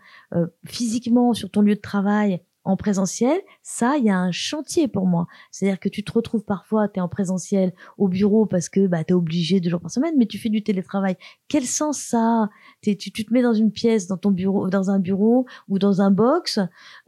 physiquement 0.66 1.32
sur 1.32 1.50
ton 1.50 1.62
lieu 1.62 1.74
de 1.74 1.80
travail 1.80 2.42
en 2.64 2.76
présentiel, 2.76 3.40
ça, 3.62 3.96
il 3.96 4.04
y 4.04 4.10
a 4.10 4.18
un 4.18 4.32
chantier 4.32 4.88
pour 4.88 5.06
moi. 5.06 5.26
C'est-à-dire 5.50 5.78
que 5.78 5.88
tu 5.88 6.02
te 6.02 6.12
retrouves 6.12 6.44
parfois, 6.44 6.88
tu 6.88 6.98
es 6.98 7.02
en 7.02 7.08
présentiel 7.08 7.72
au 7.96 8.08
bureau 8.08 8.46
parce 8.46 8.68
que 8.68 8.86
bah, 8.86 9.04
tu 9.04 9.12
es 9.12 9.14
obligé 9.14 9.60
deux 9.60 9.70
jours 9.70 9.80
par 9.80 9.90
semaine, 9.90 10.14
mais 10.18 10.26
tu 10.26 10.38
fais 10.38 10.48
du 10.48 10.62
télétravail. 10.62 11.16
Quel 11.48 11.64
sens 11.64 11.98
ça 11.98 12.48
tu, 12.82 12.96
tu, 12.96 13.24
te 13.24 13.32
mets 13.32 13.42
dans 13.42 13.54
une 13.54 13.70
pièce, 13.70 14.06
dans 14.08 14.16
ton 14.16 14.30
bureau, 14.30 14.68
dans 14.68 14.90
un 14.90 14.98
bureau 14.98 15.46
ou 15.68 15.78
dans 15.78 16.00
un 16.00 16.10
box 16.10 16.58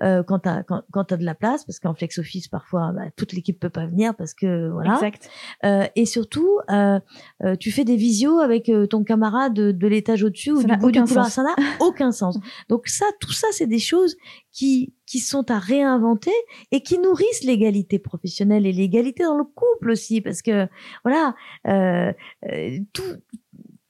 euh, 0.00 0.22
quand 0.22 0.40
tu 0.40 0.48
as, 0.48 0.62
quand, 0.62 0.82
quand 0.92 1.10
as 1.12 1.16
de 1.16 1.24
la 1.24 1.34
place, 1.34 1.64
parce 1.64 1.80
qu'en 1.80 1.94
flex 1.94 2.18
office, 2.18 2.48
parfois, 2.48 2.92
bah, 2.92 3.10
toute 3.16 3.32
l'équipe 3.32 3.58
peut 3.58 3.70
pas 3.70 3.86
venir 3.86 4.14
parce 4.14 4.34
que 4.34 4.70
voilà. 4.70 4.94
Exact. 4.94 5.28
Euh, 5.64 5.86
et 5.96 6.06
surtout, 6.06 6.58
euh, 6.70 7.00
euh 7.42 7.56
tu 7.56 7.70
fais 7.70 7.84
des 7.84 7.96
visios 7.96 8.38
avec 8.38 8.68
euh, 8.68 8.86
ton 8.86 9.04
camarade 9.04 9.54
de, 9.54 9.72
de 9.72 9.86
l'étage 9.86 10.22
au-dessus 10.22 10.52
ou 10.52 10.62
du 10.62 10.76
bout 10.76 10.90
du 10.90 11.02
couloir. 11.02 11.28
Ça 11.28 11.42
n'a 11.42 11.54
aucun 11.80 12.12
sens. 12.12 12.38
Donc 12.68 12.88
ça, 12.88 13.06
tout 13.20 13.32
ça, 13.32 13.48
c'est 13.52 13.66
des 13.66 13.78
choses 13.78 14.16
qui 14.52 14.92
qui 15.06 15.18
sont 15.18 15.50
à 15.50 15.58
réinventer 15.58 16.32
et 16.70 16.80
qui 16.80 16.98
nourrissent 16.98 17.44
l'égalité 17.44 17.98
professionnelle 17.98 18.66
et 18.66 18.72
l'égalité 18.72 19.24
dans 19.24 19.36
le 19.36 19.44
couple 19.44 19.90
aussi 19.90 20.20
parce 20.20 20.42
que 20.42 20.66
voilà 21.04 21.34
euh, 21.66 22.12
euh 22.50 22.78
tout 22.92 23.02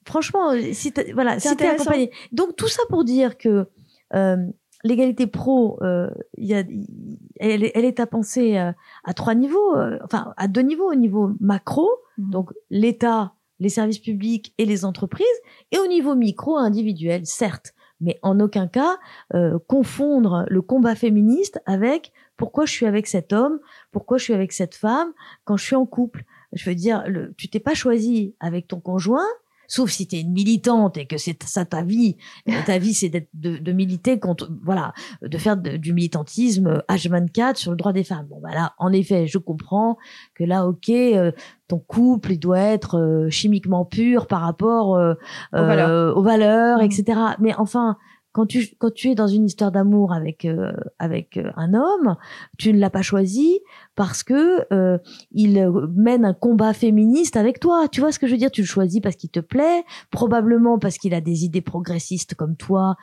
franchement 0.07 0.53
si 0.73 0.93
voilà 1.14 1.38
si 1.40 1.55
t'es 1.57 1.69
accompagné 1.69 2.11
donc 2.33 2.57
tout 2.57 2.69
ça 2.69 2.83
pour 2.88 3.05
dire 3.05 3.38
que 3.38 3.69
euh, 4.14 4.37
l'égalité 4.85 5.27
pro 5.27 5.79
y 6.37 6.55
a, 6.55 6.62
elle, 7.40 7.71
elle, 7.75 7.85
est 7.85 8.01
à 8.01 8.07
penser 8.07 8.57
à 8.57 9.14
trois 9.14 9.35
niveaux 9.35 9.75
enfin 10.05 10.35
à 10.37 10.49
deux 10.49 10.62
niveaux 10.62 10.90
au 10.90 10.95
niveau 10.95 11.31
macro 11.40 11.88
mmh. 12.19 12.31
donc 12.31 12.51
l'État 12.71 13.35
les 13.61 13.69
services 13.69 13.99
publics 13.99 14.53
et 14.59 14.67
les 14.67 14.85
entreprises 14.85 15.27
et 15.73 15.79
au 15.79 15.87
niveau 15.87 16.14
micro 16.14 16.57
individuel 16.57 17.23
certes 17.25 17.75
mais 18.01 18.19
en 18.23 18.40
aucun 18.40 18.67
cas 18.67 18.99
euh, 19.35 19.59
confondre 19.67 20.45
le 20.49 20.62
combat 20.62 20.95
féministe 20.95 21.61
avec 21.67 22.12
pourquoi 22.37 22.66
je 22.66 22.73
suis 22.73 22.87
avec 22.87 23.07
cet 23.07 23.33
homme, 23.33 23.59
pourquoi 23.92 24.18
je 24.18 24.25
suis 24.25 24.35
avec 24.35 24.53
cette 24.53 24.75
femme 24.75 25.12
quand 25.44 25.57
je 25.57 25.64
suis 25.64 25.77
en 25.77 25.87
couple. 25.87 26.25
Je 26.53 26.68
veux 26.68 26.77
dire, 26.77 27.05
le, 27.07 27.35
tu 27.37 27.49
t'es 27.49 27.61
pas 27.61 27.75
choisi 27.75 28.35
avec 28.40 28.68
ton 28.68 28.81
conjoint, 28.81 29.27
sauf 29.66 29.90
si 29.90 30.07
tu 30.07 30.16
es 30.16 30.20
une 30.20 30.33
militante 30.33 30.97
et 30.97 31.07
que 31.07 31.16
c'est 31.16 31.42
ça 31.44 31.64
ta 31.64 31.83
vie. 31.83 32.16
ta 32.66 32.79
vie, 32.79 32.94
c'est 32.94 33.09
d'être 33.09 33.29
de, 33.35 33.57
de, 33.57 33.73
militer 33.73 34.18
contre, 34.18 34.51
voilà, 34.62 34.92
de 35.23 35.38
faire 35.38 35.57
du 35.57 35.92
militantisme 35.92 36.83
H24 36.88 37.57
sur 37.57 37.70
le 37.70 37.77
droit 37.77 37.92
des 37.92 38.05
femmes. 38.05 38.27
Bon, 38.29 38.40
bah 38.40 38.75
en 38.79 38.92
effet, 38.92 39.27
je 39.27 39.38
comprends 39.38 39.97
que 40.35 40.44
là, 40.44 40.66
ok, 40.66 40.90
euh, 40.90 41.33
ton 41.68 41.79
couple, 41.79 42.33
il 42.33 42.38
doit 42.38 42.61
être 42.61 42.99
euh, 42.99 43.31
chimiquement 43.31 43.85
pur 43.85 44.27
par 44.27 44.42
rapport 44.42 44.97
euh, 44.97 45.14
aux 45.53 45.64
valeurs, 45.64 46.16
aux 46.16 46.23
valeurs 46.23 46.79
mmh. 46.79 46.85
etc. 46.85 47.20
Mais 47.40 47.55
enfin, 47.57 47.97
quand 48.35 48.47
tu 48.47 48.75
quand 48.79 48.92
tu 48.92 49.11
es 49.11 49.14
dans 49.14 49.29
une 49.29 49.47
histoire 49.47 49.70
d'amour 49.70 50.12
avec 50.12 50.44
euh, 50.44 50.73
avec 50.99 51.37
euh, 51.37 51.53
un 51.55 51.73
homme, 51.73 52.16
tu 52.59 52.73
ne 52.73 52.81
l'as 52.81 52.90
pas 52.90 53.01
choisi 53.01 53.61
parce 53.94 54.25
que 54.25 54.66
euh, 54.75 54.99
il 55.31 55.70
mène 55.94 56.25
un 56.25 56.35
combat 56.35 56.73
féministe 56.73 57.37
avec 57.37 57.61
toi. 57.61 57.87
Tu 57.87 58.01
vois 58.01 58.11
ce 58.11 58.18
que 58.18 58.27
je 58.27 58.33
veux 58.33 58.38
dire? 58.38 58.51
Tu 58.51 58.62
le 58.62 58.66
choisis 58.66 59.01
parce 59.01 59.14
qu'il 59.14 59.31
te 59.31 59.38
plaît, 59.38 59.85
probablement 60.11 60.81
parce 60.81 60.99
qu'il 60.99 61.14
a 61.14 61.20
des 61.20 61.44
idées 61.44 61.61
progressistes 61.61 62.35
comme 62.35 62.57
toi 62.57 62.97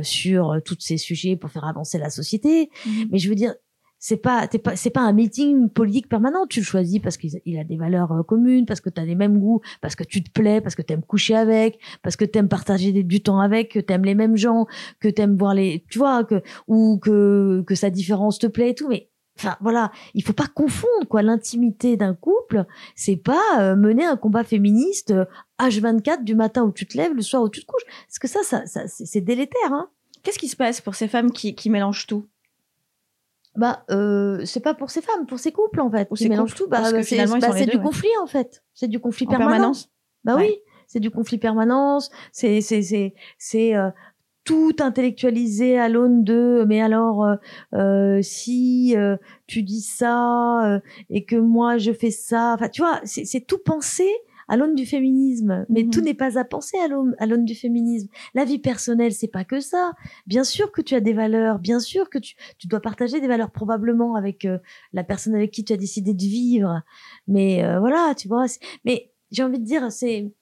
sur 0.00 0.58
tous 0.64 0.78
ces 0.80 0.96
sujets 0.96 1.36
pour 1.36 1.50
faire 1.50 1.66
avancer 1.66 1.98
la 1.98 2.08
société. 2.08 2.70
Mmh. 2.86 2.90
Mais 3.10 3.18
je 3.18 3.28
veux 3.28 3.34
dire, 3.34 3.54
c'est 3.98 4.16
pas 4.16 4.46
pas 4.46 4.76
c'est 4.76 4.90
pas 4.90 5.00
un 5.00 5.12
meeting 5.12 5.68
politique 5.68 6.08
permanent. 6.08 6.46
Tu 6.46 6.60
le 6.60 6.64
choisis 6.64 7.00
parce 7.00 7.16
qu'il 7.16 7.58
a 7.58 7.64
des 7.64 7.76
valeurs 7.76 8.12
euh, 8.12 8.22
communes 8.22 8.66
parce 8.66 8.80
que 8.80 8.90
tu 8.90 9.00
as 9.00 9.04
les 9.04 9.14
mêmes 9.14 9.38
goûts 9.38 9.60
parce 9.80 9.96
que 9.96 10.04
tu 10.04 10.22
te 10.22 10.30
plais 10.30 10.60
parce 10.60 10.74
que 10.74 10.82
tu 10.82 10.92
aimes 10.92 11.02
coucher 11.02 11.34
avec 11.34 11.80
parce 12.02 12.16
que 12.16 12.24
tu 12.24 12.38
aimes 12.38 12.48
partager 12.48 12.92
du 12.92 13.22
temps 13.22 13.40
avec 13.40 13.72
que 13.72 13.80
tu 13.80 13.92
aimes 13.92 14.04
les 14.04 14.14
mêmes 14.14 14.36
gens 14.36 14.66
que 15.00 15.08
tu 15.08 15.20
aimes 15.20 15.36
voir 15.36 15.54
les 15.54 15.84
tu 15.90 15.98
vois 15.98 16.24
que 16.24 16.42
ou 16.68 16.98
que 16.98 17.62
que 17.66 17.74
sa 17.74 17.90
différence 17.90 18.38
te 18.38 18.46
plaît 18.46 18.70
et 18.70 18.74
tout. 18.74 18.88
Mais 18.88 19.10
enfin 19.36 19.56
voilà. 19.60 19.90
Il 20.14 20.22
faut 20.22 20.32
pas 20.32 20.46
confondre 20.46 21.08
quoi. 21.08 21.22
L'intimité 21.22 21.96
d'un 21.96 22.14
couple 22.14 22.66
c'est 22.94 23.16
pas 23.16 23.60
euh, 23.60 23.74
mener 23.74 24.04
un 24.04 24.16
combat 24.16 24.44
féministe 24.44 25.12
H24 25.60 26.20
euh, 26.20 26.22
du 26.22 26.34
matin 26.36 26.62
où 26.62 26.72
tu 26.72 26.86
te 26.86 26.96
lèves 26.96 27.14
le 27.14 27.22
soir 27.22 27.42
où 27.42 27.48
tu 27.48 27.60
te 27.60 27.66
couches. 27.66 27.86
Parce 28.06 28.18
que 28.20 28.28
ça 28.28 28.40
ça, 28.44 28.66
ça 28.66 28.86
c'est 28.86 29.20
délétère 29.20 29.72
hein. 29.72 29.90
Qu'est-ce 30.22 30.38
qui 30.38 30.48
se 30.48 30.56
passe 30.56 30.80
pour 30.80 30.94
ces 30.94 31.08
femmes 31.08 31.30
qui, 31.30 31.54
qui 31.54 31.70
mélangent 31.70 32.06
tout? 32.06 32.26
Bah, 33.58 33.84
euh, 33.90 34.44
c'est 34.44 34.60
pas 34.60 34.72
pour 34.72 34.90
ces 34.90 35.02
femmes, 35.02 35.26
pour 35.26 35.38
ces 35.38 35.50
couples 35.52 35.80
en 35.80 35.90
fait. 35.90 36.06
Ou 36.10 36.16
ces 36.16 36.28
mélangent 36.28 36.52
couples, 36.54 36.64
tout. 36.64 36.70
Bah, 36.70 36.92
bah, 36.92 37.02
c'est 37.02 37.16
ils 37.16 37.26
bah, 37.26 37.50
deux, 37.50 37.66
du 37.66 37.76
ouais. 37.76 37.82
conflit 37.82 38.08
en 38.22 38.26
fait. 38.26 38.62
C'est 38.72 38.88
du 38.88 39.00
conflit 39.00 39.26
en 39.26 39.30
permanent. 39.30 39.50
permanence 39.50 39.90
Bah 40.24 40.36
Ouais. 40.36 40.42
oui, 40.42 40.56
c'est 40.86 41.00
du 41.00 41.10
conflit 41.10 41.38
permanence. 41.38 42.10
C'est 42.32 42.60
c'est 42.60 42.82
c'est 42.82 43.14
c'est 43.36 43.74
euh, 43.74 43.90
tout 44.44 44.76
intellectualisé 44.78 45.78
à 45.78 45.88
l'aune 45.88 46.22
de. 46.22 46.64
Mais 46.68 46.80
alors, 46.80 47.24
euh, 47.24 47.34
euh, 47.74 48.20
si 48.22 48.94
euh, 48.96 49.16
tu 49.48 49.62
dis 49.62 49.82
ça 49.82 50.64
euh, 50.64 50.80
et 51.10 51.24
que 51.24 51.36
moi 51.36 51.78
je 51.78 51.92
fais 51.92 52.12
ça, 52.12 52.54
enfin 52.54 52.68
tu 52.68 52.80
vois, 52.80 53.00
c'est 53.02 53.24
c'est 53.24 53.40
tout 53.40 53.58
pensé 53.58 54.08
à 54.48 54.56
l'aune 54.56 54.74
du 54.74 54.86
féminisme. 54.86 55.66
Mais 55.68 55.84
Mhm. 55.84 55.90
tout 55.90 56.00
n'est 56.00 56.14
pas 56.14 56.38
à 56.38 56.44
penser 56.44 56.76
à 56.78 56.88
l'aune 56.88 57.14
à 57.18 57.26
l'aune 57.26 57.44
du 57.44 57.54
féminisme. 57.54 58.08
La 58.34 58.44
vie 58.44 58.58
personnelle, 58.58 59.12
c'est 59.12 59.28
pas 59.28 59.44
que 59.44 59.60
ça. 59.60 59.92
Bien 60.26 60.44
sûr 60.44 60.72
que 60.72 60.80
tu 60.82 60.94
as 60.94 61.00
des 61.00 61.12
valeurs, 61.12 61.58
bien 61.58 61.80
sûr 61.80 62.08
que 62.10 62.18
tu 62.18 62.34
tu 62.58 62.66
dois 62.66 62.80
partager 62.80 63.20
des 63.20 63.28
valeurs 63.28 63.50
probablement 63.50 64.14
avec 64.14 64.44
euh, 64.44 64.58
la 64.92 65.04
personne 65.04 65.34
avec 65.34 65.50
qui 65.50 65.64
tu 65.64 65.72
as 65.72 65.76
décidé 65.76 66.14
de 66.14 66.22
vivre. 66.22 66.82
Mais 67.26 67.62
euh, 67.64 67.78
voilà, 67.78 68.14
tu 68.16 68.26
vois. 68.28 68.48
c'est- 68.48 68.60
Mais 68.84 69.12
j'ai 69.30 69.42
envie 69.42 69.58
de 69.58 69.64
dire, 69.64 69.92
c'est 69.92 70.32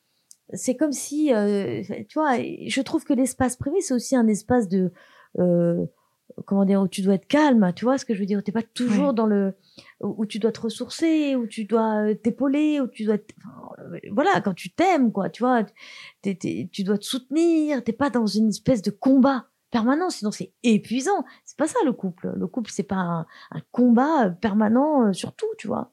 c'est 0.53 0.77
comme 0.77 0.93
si, 0.93 1.35
euh, 1.35 1.83
tu 2.09 2.19
vois, 2.19 2.37
je 2.39 2.81
trouve 2.83 3.05
que 3.05 3.13
l'espace 3.13 3.57
privé, 3.57 3.81
c'est 3.81 3.95
aussi 3.95 4.15
un 4.15 4.29
espace 4.29 4.69
de, 4.69 4.93
euh, 5.41 5.85
comment 6.45 6.65
dire, 6.65 6.81
où 6.83 6.89
tu 6.89 7.03
dois 7.03 7.15
être 7.15 7.27
calme, 7.27 7.73
tu 7.75 7.85
vois 7.85 7.99
ce 7.99 8.05
que 8.05 8.15
je 8.15 8.21
veux 8.21 8.27
dire. 8.27 8.43
T'es 8.45 8.53
pas 8.53 8.63
toujours 8.63 9.09
Ouais. 9.09 9.15
dans 9.15 9.27
le, 9.27 9.55
où 10.01 10.27
tu 10.27 10.39
dois 10.39 10.53
te 10.53 10.61
ressourcer, 10.61 11.35
où 11.37 11.47
tu 11.47 11.65
dois 11.65 12.11
euh, 12.11 12.15
t'épauler, 12.15 12.81
où 12.81 12.87
tu 12.89 13.05
dois, 13.05 13.19
te- 13.19 13.33
euh, 13.81 13.99
voilà, 14.13 14.41
quand 14.43 14.55
tu 14.55 14.71
t'aimes, 14.71 15.13
quoi, 15.13 15.31
tu 15.31 15.43
vois, 15.43 15.65
tu 16.23 16.83
dois 16.85 16.99
te 16.99 17.05
soutenir. 17.05 17.83
T'es 17.85 17.93
pas 17.93 18.11
dans 18.11 18.27
une 18.27 18.49
espèce 18.49 18.83
de 18.83 18.91
combat 18.91 19.47
permanent, 19.71 20.11
sinon 20.11 20.31
c'est 20.31 20.53
épuisant. 20.63 21.25
C'est 21.45 21.57
pas 21.57 21.67
ça 21.67 21.79
le 21.85 21.93
couple. 21.93 22.33
Le 22.37 22.47
couple, 22.47 22.71
c'est 22.71 22.83
pas 22.83 22.97
un, 22.97 23.27
un 23.53 23.61
combat 23.73 24.31
permanent 24.31 25.07
euh, 25.09 25.13
sur 25.13 25.33
tout, 25.35 25.47
tu 25.59 25.67
vois. 25.67 25.93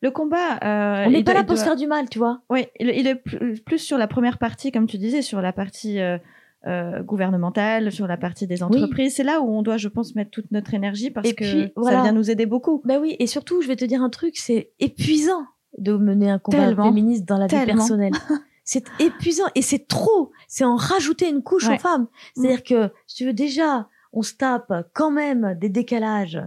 Le 0.00 0.10
combat. 0.10 0.56
euh, 0.64 1.04
On 1.06 1.10
n'est 1.10 1.22
pas 1.22 1.32
doit- 1.32 1.40
là 1.42 1.46
pour 1.46 1.56
se 1.56 1.62
faire 1.64 1.76
du 1.76 1.86
mal, 1.86 2.08
tu 2.08 2.18
vois. 2.18 2.42
Oui, 2.50 2.66
il, 2.80 2.88
il 2.88 3.06
est 3.06 3.14
plus, 3.14 3.60
plus 3.62 3.78
sur 3.78 3.98
la 3.98 4.08
première 4.08 4.38
partie, 4.38 4.72
comme 4.72 4.86
tu 4.86 4.98
disais, 4.98 5.22
sur 5.22 5.40
la 5.40 5.52
partie 5.52 6.00
euh, 6.00 6.18
euh, 6.66 7.02
gouvernementale, 7.02 7.90
sur 7.92 8.06
la 8.06 8.16
partie 8.16 8.46
des 8.46 8.62
entreprises. 8.62 9.14
C'est 9.16 9.24
là 9.24 9.40
où 9.40 9.48
on 9.48 9.62
doit, 9.62 9.76
je 9.78 9.88
pense, 9.88 10.14
mettre 10.14 10.30
toute 10.30 10.50
notre 10.52 10.74
énergie 10.74 11.10
parce 11.10 11.28
Et 11.28 11.34
que 11.34 11.44
puis, 11.44 11.72
ça 11.84 12.02
vient 12.02 12.12
nous 12.12 12.30
aider 12.30 12.46
beaucoup. 12.46 12.82
Bah 12.84 12.98
oui, 13.00 13.16
et 13.18 13.26
surtout, 13.26 13.62
je 13.62 13.68
vais 13.68 13.76
te 13.76 13.84
dire 13.84 14.02
un 14.02 14.10
truc, 14.10 14.36
c'est 14.36 14.70
épuisant 14.78 15.44
de 15.78 15.96
mener 15.96 16.30
un 16.30 16.38
combat 16.38 16.66
Tellement. 16.66 16.84
féministe 16.84 17.24
dans 17.24 17.38
la 17.38 17.46
vie 17.46 17.64
personnelle. 17.66 18.12
C'est 18.64 18.84
épuisant 19.00 19.46
et 19.56 19.60
c'est 19.62 19.88
trop. 19.88 20.30
C'est 20.46 20.62
en 20.64 20.76
rajouter 20.76 21.28
une 21.28 21.42
couche 21.42 21.66
Ouais. 21.66 21.74
aux 21.74 21.78
femmes. 21.80 22.06
C'est-à-dire 22.36 22.62
que, 22.62 22.92
si 23.08 23.16
tu 23.16 23.24
veux, 23.26 23.32
déjà, 23.32 23.88
on 24.12 24.22
se 24.22 24.34
tape 24.34 24.72
quand 24.92 25.10
même 25.10 25.56
des 25.60 25.68
décalages 25.68 26.40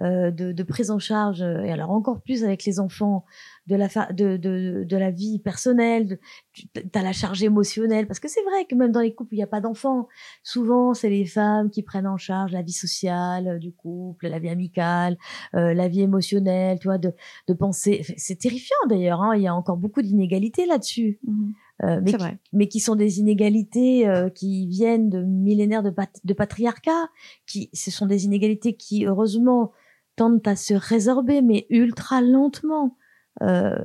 euh, 0.00 0.30
de, 0.30 0.52
de 0.52 0.62
prise 0.62 0.92
en 0.92 1.00
charge, 1.00 1.42
et 1.42 1.72
alors 1.72 1.90
encore 1.90 2.20
plus 2.20 2.44
avec 2.44 2.64
les 2.66 2.78
enfants, 2.78 3.24
de 3.66 3.74
la, 3.76 3.88
fa- 3.88 4.12
de, 4.12 4.36
de, 4.36 4.84
de 4.84 4.96
la 4.96 5.10
vie 5.10 5.38
personnelle, 5.38 6.06
de- 6.06 6.18
tu 6.54 6.68
as 6.94 7.02
la 7.02 7.12
charge 7.12 7.42
émotionnelle, 7.42 8.06
parce 8.06 8.20
que 8.20 8.28
c'est 8.28 8.42
vrai 8.42 8.64
que 8.64 8.74
même 8.74 8.92
dans 8.92 9.00
les 9.00 9.14
couples 9.14 9.34
il 9.34 9.38
n'y 9.38 9.42
a 9.42 9.46
pas 9.48 9.60
d'enfants, 9.60 10.08
souvent 10.42 10.94
c'est 10.94 11.10
les 11.10 11.26
femmes 11.26 11.70
qui 11.70 11.82
prennent 11.82 12.06
en 12.06 12.16
charge 12.16 12.52
la 12.52 12.62
vie 12.62 12.72
sociale 12.72 13.48
euh, 13.48 13.58
du 13.58 13.72
couple, 13.72 14.28
la 14.28 14.38
vie 14.38 14.48
amicale, 14.48 15.16
euh, 15.54 15.74
la 15.74 15.88
vie 15.88 16.02
émotionnelle, 16.02 16.78
tu 16.78 16.88
vois, 16.88 16.98
de, 16.98 17.12
de 17.48 17.54
penser. 17.54 18.02
C'est 18.16 18.38
terrifiant 18.38 18.76
d'ailleurs, 18.88 19.20
hein, 19.22 19.34
il 19.36 19.42
y 19.42 19.48
a 19.48 19.54
encore 19.54 19.76
beaucoup 19.76 20.02
d'inégalités 20.02 20.66
là-dessus. 20.66 21.18
Mhm. 21.26 21.52
Euh, 21.84 22.00
mais, 22.02 22.10
qui, 22.12 22.16
vrai. 22.16 22.38
mais 22.54 22.68
qui 22.68 22.80
sont 22.80 22.94
des 22.96 23.20
inégalités 23.20 24.08
euh, 24.08 24.30
qui 24.30 24.66
viennent 24.66 25.10
de 25.10 25.22
millénaires 25.22 25.82
de, 25.82 25.90
pat- 25.90 26.20
de 26.24 26.32
patriarcat, 26.32 27.10
qui 27.46 27.68
ce 27.74 27.90
sont 27.90 28.06
des 28.06 28.24
inégalités 28.24 28.76
qui 28.76 29.04
heureusement 29.04 29.72
tendent 30.16 30.40
à 30.46 30.56
se 30.56 30.72
résorber, 30.72 31.42
mais 31.42 31.66
ultra 31.68 32.22
lentement. 32.22 32.96
Euh, 33.42 33.84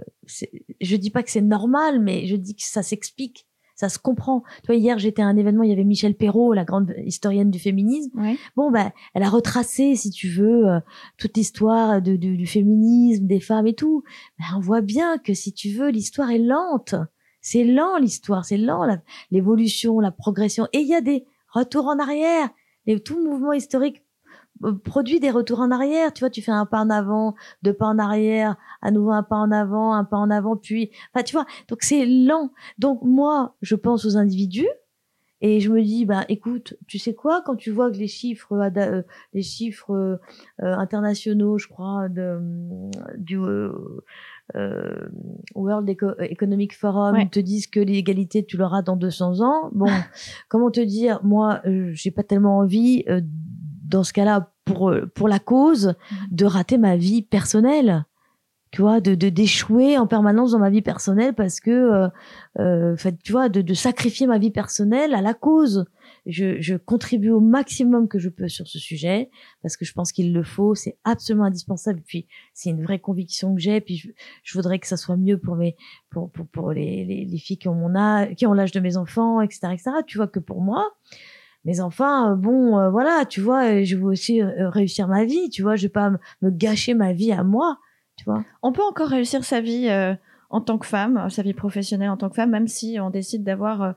je 0.79 0.95
dis 0.95 1.09
pas 1.09 1.23
que 1.23 1.31
c'est 1.31 1.41
normal, 1.41 1.99
mais 2.01 2.25
je 2.27 2.35
dis 2.35 2.55
que 2.55 2.63
ça 2.63 2.83
s'explique, 2.83 3.45
ça 3.75 3.89
se 3.89 3.99
comprend. 3.99 4.43
Tu 4.61 4.67
vois, 4.67 4.75
hier 4.75 4.97
j'étais 4.99 5.21
à 5.21 5.25
un 5.27 5.35
événement, 5.37 5.63
il 5.63 5.69
y 5.69 5.73
avait 5.73 5.83
Michel 5.83 6.15
Perrault, 6.15 6.53
la 6.53 6.63
grande 6.65 6.93
historienne 7.05 7.51
du 7.51 7.59
féminisme. 7.59 8.11
Ouais. 8.19 8.37
Bon, 8.55 8.71
ben, 8.71 8.91
elle 9.13 9.23
a 9.23 9.29
retracé, 9.29 9.95
si 9.95 10.09
tu 10.11 10.29
veux, 10.29 10.67
euh, 10.67 10.79
toute 11.17 11.35
l'histoire 11.35 12.01
de, 12.01 12.15
du- 12.15 12.37
du 12.37 12.47
féminisme, 12.47 13.25
des 13.27 13.39
femmes 13.39 13.67
et 13.67 13.73
tout. 13.73 14.03
Ben, 14.39 14.45
on 14.55 14.59
voit 14.59 14.81
bien 14.81 15.17
que, 15.17 15.33
si 15.33 15.51
tu 15.53 15.69
veux, 15.71 15.89
l'histoire 15.89 16.29
est 16.31 16.37
lente. 16.37 16.95
C'est 17.41 17.63
lent, 17.63 17.97
l'histoire, 17.97 18.45
c'est 18.45 18.57
lent, 18.57 18.85
la- 18.85 19.01
l'évolution, 19.31 19.99
la 19.99 20.11
progression. 20.11 20.67
Et 20.73 20.79
il 20.79 20.87
y 20.87 20.93
a 20.95 21.01
des 21.01 21.25
retours 21.51 21.87
en 21.87 21.97
arrière. 21.99 22.49
Et 22.87 22.99
tout 22.99 23.19
mouvement 23.23 23.53
historique 23.53 24.03
produit 24.83 25.19
des 25.19 25.31
retours 25.31 25.59
en 25.59 25.71
arrière. 25.71 26.13
Tu 26.13 26.19
vois, 26.21 26.29
tu 26.29 26.41
fais 26.41 26.51
un 26.51 26.65
pas 26.65 26.79
en 26.81 26.89
avant, 26.89 27.35
deux 27.63 27.73
pas 27.73 27.87
en 27.87 27.97
arrière, 27.99 28.55
à 28.81 28.91
nouveau 28.91 29.11
un 29.11 29.23
pas 29.23 29.37
en 29.37 29.51
avant, 29.51 29.93
un 29.93 30.03
pas 30.03 30.17
en 30.17 30.29
avant, 30.29 30.55
puis... 30.55 30.91
Enfin, 31.13 31.23
tu 31.23 31.33
vois, 31.33 31.45
donc 31.67 31.79
c'est 31.83 32.05
lent. 32.05 32.51
Donc 32.77 33.01
moi, 33.03 33.55
je 33.61 33.75
pense 33.75 34.05
aux 34.05 34.17
individus, 34.17 34.67
et 35.43 35.59
je 35.59 35.71
me 35.71 35.81
dis, 35.81 36.05
bah, 36.05 36.23
écoute, 36.29 36.75
tu 36.85 36.99
sais 36.99 37.15
quoi, 37.15 37.41
quand 37.43 37.55
tu 37.55 37.71
vois 37.71 37.89
que 37.91 37.97
les 37.97 38.07
chiffres, 38.07 38.59
ada- 38.59 38.91
euh, 38.91 39.01
les 39.33 39.41
chiffres 39.41 39.91
euh, 39.91 40.17
euh, 40.61 40.75
internationaux, 40.75 41.57
je 41.57 41.67
crois, 41.67 42.09
de, 42.09 42.39
du 43.17 43.39
euh, 43.39 43.71
euh, 44.55 45.07
World 45.55 45.89
Eco- 45.89 46.13
Economic 46.19 46.77
Forum 46.77 47.15
Ouais. 47.15 47.27
te 47.27 47.39
disent 47.39 47.65
que 47.65 47.79
l'égalité, 47.79 48.45
tu 48.45 48.55
l'auras 48.57 48.83
dans 48.83 48.95
200 48.95 49.41
ans. 49.41 49.69
Bon, 49.73 49.87
comment 50.49 50.69
te 50.69 50.79
dire, 50.81 51.19
moi, 51.23 51.61
euh, 51.65 51.89
j'ai 51.93 52.11
pas 52.11 52.21
tellement 52.23 52.59
envie, 52.59 53.03
euh, 53.09 53.21
dans 53.91 54.03
ce 54.03 54.13
cas-là, 54.13 54.51
pour, 54.65 54.89
euh, 54.89 55.05
pour 55.15 55.27
la 55.27 55.39
cause, 55.39 55.93
de 56.31 56.45
rater 56.45 56.77
ma 56.77 56.95
vie 56.97 57.21
personnelle. 57.21 58.05
Tu 58.71 58.81
vois, 58.81 59.01
de 59.01 59.15
de- 59.15 59.27
d'échouer 59.27 59.97
en 59.97 60.07
permanence 60.07 60.51
dans 60.53 60.59
ma 60.59 60.69
vie 60.69 60.81
personnelle 60.81 61.33
parce 61.35 61.59
que, 61.59 61.71
euh, 61.71 62.07
euh, 62.59 62.95
fait, 62.95 63.17
tu 63.21 63.33
vois, 63.33 63.49
de, 63.49 63.61
de 63.61 63.73
sacrifier 63.73 64.27
ma 64.27 64.37
vie 64.37 64.49
personnelle 64.49 65.13
à 65.13 65.21
la 65.21 65.33
cause. 65.33 65.83
Je, 66.25 66.61
je 66.61 66.75
contribue 66.77 67.31
au 67.31 67.41
maximum 67.41 68.07
que 68.07 68.17
je 68.17 68.29
peux 68.29 68.47
sur 68.47 68.67
ce 68.67 68.79
sujet 68.79 69.29
parce 69.61 69.75
que 69.75 69.83
je 69.83 69.91
pense 69.91 70.13
qu'il 70.13 70.31
le 70.33 70.43
faut, 70.43 70.73
c'est 70.73 70.97
absolument 71.03 71.45
indispensable. 71.45 72.01
Puis 72.07 72.27
c'est 72.53 72.69
une 72.69 72.81
vraie 72.81 72.99
conviction 72.99 73.53
que 73.55 73.59
j'ai. 73.59 73.81
Puis 73.81 73.97
je, 73.97 74.09
je 74.43 74.57
voudrais 74.57 74.79
que 74.79 74.87
ça 74.87 74.95
soit 74.95 75.17
mieux 75.17 75.37
pour 75.37 75.57
mes, 75.57 75.75
pour 76.09 76.31
pour, 76.31 76.47
pour 76.47 76.71
les, 76.71 77.03
les, 77.03 77.25
les 77.25 77.37
filles 77.39 77.57
qui 77.57 77.67
ont 77.67 77.75
mon 77.75 77.93
âge, 77.93 78.35
qui 78.35 78.45
ont 78.47 78.53
l'âge 78.53 78.71
de 78.71 78.79
mes 78.79 78.95
enfants, 78.95 79.41
etc., 79.41 79.59
etc. 79.73 79.91
Tu 80.07 80.15
vois 80.17 80.27
que 80.29 80.39
pour 80.39 80.61
moi, 80.61 80.91
mes 81.65 81.79
enfants, 81.79 82.31
euh, 82.31 82.35
bon, 82.35 82.77
euh, 82.79 82.89
voilà, 82.89 83.25
tu 83.25 83.41
vois, 83.41 83.65
euh, 83.65 83.83
je 83.83 83.95
veux 83.95 84.05
aussi 84.05 84.41
euh, 84.41 84.69
réussir 84.69 85.07
ma 85.07 85.25
vie. 85.25 85.49
Tu 85.49 85.61
vois, 85.61 85.75
je 85.75 85.83
vais 85.83 85.89
pas 85.89 86.11
me, 86.41 86.49
gâcher 86.49 86.93
ma 86.93 87.13
vie 87.13 87.31
à 87.31 87.43
moi. 87.43 87.77
Tu 88.15 88.25
vois. 88.25 88.43
On 88.61 88.71
peut 88.71 88.83
encore 88.83 89.07
réussir 89.09 89.43
sa 89.43 89.61
vie 89.61 89.87
euh, 89.89 90.15
en 90.49 90.61
tant 90.61 90.77
que 90.77 90.85
femme, 90.85 91.29
sa 91.29 91.41
vie 91.43 91.53
professionnelle 91.53 92.09
en 92.09 92.17
tant 92.17 92.29
que 92.29 92.35
femme, 92.35 92.49
même 92.49 92.67
si 92.67 92.97
on 92.99 93.09
décide 93.09 93.43
d'avoir 93.43 93.81
euh, 93.81 93.91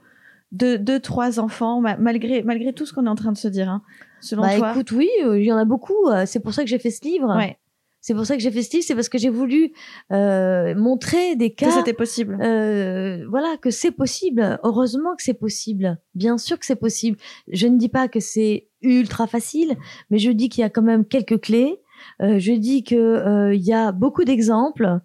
deux, 0.53 0.79
deux, 0.79 1.01
trois 1.01 1.41
enfants, 1.41 1.81
ma- 1.81 1.97
malgré, 1.97 2.43
malgré 2.43 2.73
tout 2.73 2.87
ce 2.87 2.93
qu'on 2.93 3.07
est 3.07 3.11
en 3.11 3.15
train 3.15 3.33
de 3.33 3.37
se 3.39 3.49
dire. 3.49 3.69
Hein. 3.69 3.83
Selon 4.21 4.43
Bah 4.43 4.57
toi? 4.57 4.71
écoute, 4.71 4.93
oui, 4.93 5.09
il 5.21 5.43
y 5.43 5.53
en 5.53 5.57
a 5.57 5.65
beaucoup. 5.65 6.09
C'est 6.27 6.41
pour 6.41 6.55
ça 6.55 6.63
que 6.63 6.69
j'ai 6.69 6.79
fait 6.79 6.91
ce 6.91 7.05
livre. 7.05 7.35
Ouais, 7.37 7.59
C'est 8.05 8.13
pour 8.13 8.27
ça 8.27 8.37
que 8.37 8.43
j'ai 8.43 8.51
fait 8.51 8.63
ce 8.63 8.71
livre. 8.71 8.85
C'est 8.87 8.95
parce 8.95 9.09
que 9.09 9.17
j'ai 9.17 9.31
voulu 9.31 9.73
euh, 10.13 10.75
montrer 10.75 11.37
des 11.37 11.55
que 11.55 11.65
cas. 11.65 11.71
c'était 11.71 11.95
possible. 11.95 12.37
Euh, 12.39 13.27
voilà, 13.31 13.57
que 13.57 13.71
c'est 13.71 13.93
possible. 13.93 14.61
Heureusement 14.63 15.17
que 15.17 15.23
c'est 15.23 15.33
possible. 15.33 15.99
Bien 16.15 16.37
sûr 16.37 16.59
que 16.59 16.67
c'est 16.67 16.77
possible. 16.77 17.17
Je 17.51 17.67
ne 17.67 17.79
dis 17.79 17.89
pas 17.89 18.09
que 18.09 18.21
c'est 18.21 18.69
ultra 18.83 19.27
facile, 19.27 19.79
mais 20.11 20.19
je 20.19 20.31
dis 20.31 20.51
qu'il 20.51 20.61
y 20.61 20.65
a 20.65 20.69
quand 20.69 20.83
même 20.83 21.07
quelques 21.07 21.41
clés. 21.41 21.81
Euh, 22.21 22.39
je 22.39 22.53
dis 22.53 22.85
que 22.85 22.95
euh, 22.95 23.55
il 23.55 23.63
y 23.63 23.73
a 23.73 23.91
beaucoup 23.91 24.25
d'exemples 24.25 25.01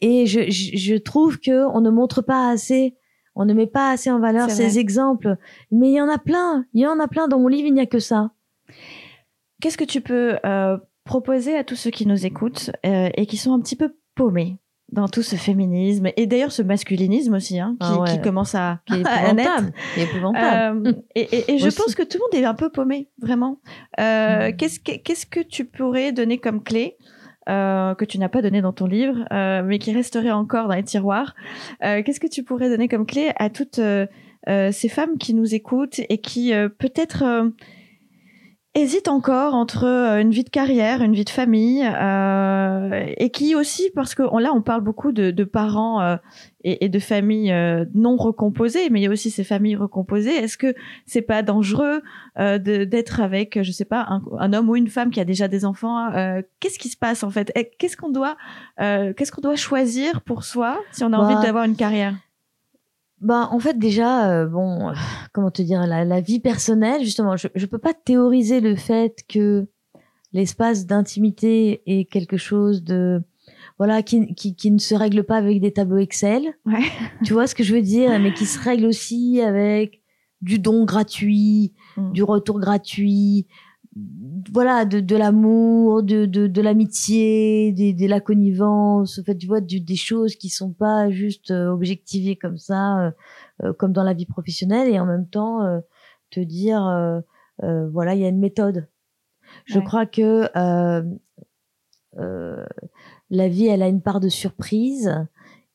et 0.00 0.26
je, 0.26 0.50
je, 0.50 0.76
je 0.76 0.96
trouve 0.96 1.38
que 1.38 1.68
on 1.72 1.80
ne 1.80 1.90
montre 1.90 2.20
pas 2.20 2.50
assez, 2.50 2.96
on 3.36 3.44
ne 3.44 3.54
met 3.54 3.68
pas 3.68 3.92
assez 3.92 4.10
en 4.10 4.18
valeur 4.18 4.50
ces 4.50 4.80
exemples. 4.80 5.36
Mais 5.70 5.90
il 5.90 5.94
y 5.94 6.00
en 6.00 6.08
a 6.08 6.18
plein. 6.18 6.64
Il 6.74 6.80
y 6.80 6.86
en 6.88 6.98
a 6.98 7.06
plein 7.06 7.28
dans 7.28 7.38
mon 7.38 7.46
livre. 7.46 7.68
Il 7.68 7.74
n'y 7.74 7.80
a 7.80 7.86
que 7.86 8.00
ça. 8.00 8.32
Qu'est-ce 9.60 9.78
que 9.78 9.84
tu 9.84 10.00
peux 10.00 10.36
euh, 10.44 10.78
proposer 11.10 11.56
à 11.56 11.64
tous 11.64 11.74
ceux 11.76 11.90
qui 11.90 12.06
nous 12.06 12.24
écoutent 12.24 12.70
euh, 12.86 13.08
et 13.16 13.26
qui 13.26 13.36
sont 13.36 13.52
un 13.52 13.60
petit 13.60 13.74
peu 13.76 13.96
paumés 14.14 14.56
dans 14.92 15.08
tout 15.08 15.22
ce 15.22 15.34
féminisme 15.36 16.08
et 16.16 16.26
d'ailleurs 16.26 16.52
ce 16.52 16.62
masculinisme 16.62 17.34
aussi, 17.34 17.58
hein, 17.58 17.76
qui, 17.80 17.86
Ah 17.88 18.00
ouais. 18.00 18.10
qui 18.10 18.20
commence 18.20 18.54
à, 18.54 18.80
Qui 18.86 18.94
est 18.94 19.00
épouvantable. 19.00 19.72
Qui 19.94 20.00
est 20.00 20.04
épouvantable. 20.04 20.88
Euh, 20.88 20.92
et, 21.16 21.20
et- 21.36 21.52
et 21.54 21.58
je 21.58 21.68
pense 21.68 21.94
que 21.96 22.02
tout 22.04 22.18
le 22.18 22.22
monde 22.38 22.42
est 22.44 22.46
un 22.46 22.54
peu 22.54 22.70
paumé, 22.70 23.08
vraiment. 23.20 23.60
Euh, 23.98 24.50
Mm. 24.50 24.56
Qu'est-ce 24.56 24.78
que 24.80 24.92
qu'est-ce 25.04 25.26
que 25.26 25.40
tu 25.40 25.64
pourrais 25.64 26.12
donner 26.12 26.38
comme 26.38 26.62
clé 26.62 26.96
euh, 27.48 27.94
que 27.96 28.04
tu 28.04 28.18
n'as 28.18 28.28
pas 28.28 28.42
donné 28.42 28.60
dans 28.62 28.72
ton 28.72 28.86
livre, 28.86 29.18
mais 29.64 29.78
qui 29.80 29.92
resterait 29.92 30.30
encore 30.30 30.68
dans 30.68 30.74
les 30.76 30.84
tiroirs 30.84 31.34
Qu'est-ce 31.80 32.20
que 32.20 32.28
tu 32.28 32.42
pourrais 32.44 32.68
donner 32.68 32.86
comme 32.88 33.06
clé 33.06 33.30
à 33.36 33.48
toutes 33.50 33.80
ces 34.78 34.88
femmes 34.88 35.18
qui 35.18 35.34
nous 35.34 35.54
écoutent 35.54 36.00
et 36.08 36.18
qui 36.18 36.52
peut-être 36.78 37.24
hésite 38.74 39.08
encore 39.08 39.54
entre 39.54 39.84
euh, 39.84 40.20
une 40.20 40.30
vie 40.30 40.44
de 40.44 40.50
carrière, 40.50 41.02
une 41.02 41.12
vie 41.12 41.24
de 41.24 41.30
famille, 41.30 41.84
euh, 41.84 43.04
et 43.16 43.30
qui 43.30 43.54
aussi, 43.54 43.90
parce 43.94 44.14
que 44.14 44.22
là, 44.40 44.52
on 44.54 44.62
parle 44.62 44.82
beaucoup 44.82 45.10
de, 45.12 45.30
de 45.30 45.44
parents 45.44 46.00
euh, 46.00 46.16
et, 46.62 46.84
et, 46.84 46.88
de 46.88 46.98
familles 47.00 47.52
euh, 47.52 47.84
non 47.94 48.16
recomposées, 48.16 48.88
mais 48.90 49.00
il 49.00 49.02
y 49.02 49.06
a 49.06 49.10
aussi 49.10 49.30
ces 49.30 49.42
familles 49.42 49.76
recomposées. 49.76 50.34
Est-ce 50.34 50.56
que 50.56 50.74
c'est 51.04 51.22
pas 51.22 51.42
dangereux 51.42 52.02
euh, 52.38 52.58
d'être 52.58 53.20
avec, 53.20 53.60
je 53.60 53.72
sais 53.72 53.84
pas, 53.84 54.06
un, 54.08 54.22
un, 54.38 54.52
homme 54.52 54.70
ou 54.70 54.76
une 54.76 54.88
femme 54.88 55.10
qui 55.10 55.20
a 55.20 55.24
déjà 55.24 55.48
des 55.48 55.64
enfants 55.64 56.10
Qu'est-ce 56.60 56.78
qui 56.78 56.88
se 56.88 56.96
passe 56.96 57.24
en 57.24 57.30
fait? 57.30 57.52
Qu'est-ce 57.78 57.96
qu'on 57.96 58.10
doit, 58.10 58.36
qu'est-ce 58.78 59.32
qu'on 59.32 59.40
doit 59.40 59.56
choisir 59.56 60.20
pour 60.22 60.44
soi 60.44 60.78
si 60.92 61.02
on 61.02 61.08
a 61.08 61.10
bah, 61.10 61.24
envie 61.24 61.42
d'avoir 61.44 61.64
une 61.64 61.76
carrière? 61.76 62.14
Bah, 63.20 63.48
en 63.52 63.58
fait, 63.58 63.78
déjà, 63.78 64.30
euh, 64.30 64.46
bon, 64.46 64.88
euh, 64.88 64.92
comment 65.32 65.50
te 65.50 65.62
dire, 65.62 65.86
la, 65.86 66.04
la, 66.04 66.20
vie 66.20 66.40
personnelle, 66.40 67.04
justement, 67.04 67.36
je 67.36 67.48
ne 67.54 67.66
peux 67.66 67.78
pas 67.78 67.92
théoriser 67.92 68.60
le 68.60 68.76
fait 68.76 69.24
que 69.28 69.66
l'espace 70.32 70.86
d'intimité 70.86 71.82
est 71.86 72.04
quelque 72.06 72.36
chose 72.38 72.82
de, 72.82 73.22
voilà, 73.78 74.02
qui, 74.02 74.34
qui, 74.34 74.54
qui, 74.54 74.70
ne 74.70 74.78
se 74.78 74.94
règle 74.94 75.24
pas 75.24 75.36
avec 75.36 75.60
des 75.60 75.72
tableaux 75.72 75.98
Excel. 75.98 76.54
Ouais. 76.64 76.84
Tu 77.24 77.32
vois 77.32 77.46
ce 77.46 77.54
que 77.54 77.62
je 77.62 77.74
veux 77.74 77.82
dire, 77.82 78.18
mais 78.20 78.32
qui 78.32 78.46
se 78.46 78.58
règle 78.58 78.86
aussi 78.86 79.40
avec 79.42 80.00
du 80.40 80.58
don 80.58 80.84
gratuit, 80.84 81.74
mm. 81.96 82.12
du 82.12 82.22
retour 82.22 82.58
gratuit, 82.58 83.46
voilà 84.52 84.84
de, 84.84 85.00
de 85.00 85.16
l'amour 85.16 86.02
de, 86.02 86.26
de, 86.26 86.46
de 86.46 86.62
l'amitié 86.62 87.72
de, 87.72 87.98
de, 87.98 88.06
la 88.08 88.20
connivence 88.20 89.18
en 89.18 89.24
fait 89.24 89.36
tu 89.36 89.46
vois 89.46 89.60
des 89.60 89.96
choses 89.96 90.36
qui 90.36 90.48
sont 90.48 90.72
pas 90.72 91.10
juste 91.10 91.50
euh, 91.50 91.68
objectivées 91.68 92.36
comme 92.36 92.58
ça 92.58 92.98
euh, 92.98 93.10
euh, 93.64 93.72
comme 93.72 93.92
dans 93.92 94.04
la 94.04 94.14
vie 94.14 94.26
professionnelle 94.26 94.88
et 94.88 95.00
en 95.00 95.06
même 95.06 95.26
temps 95.26 95.82
te 96.30 96.40
dire 96.40 96.80
voilà 97.60 98.14
il 98.14 98.20
y 98.20 98.24
a 98.24 98.28
une 98.28 98.38
méthode. 98.38 98.88
Je 99.64 99.80
crois 99.80 100.06
que 100.06 100.48
la 103.30 103.48
vie 103.48 103.66
elle 103.66 103.82
a 103.82 103.88
une 103.88 104.00
part 104.02 104.20
de 104.20 104.28
surprise 104.28 105.12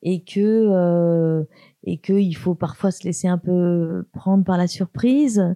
et 0.02 0.24
que 0.24 1.46
et 1.86 1.98
que 1.98 2.14
il 2.14 2.34
faut 2.36 2.56
parfois 2.56 2.92
se 2.92 3.04
laisser 3.04 3.28
un 3.28 3.38
peu 3.38 4.06
prendre 4.14 4.44
par 4.44 4.58
la 4.58 4.68
surprise. 4.68 5.40
euh, 5.40 5.54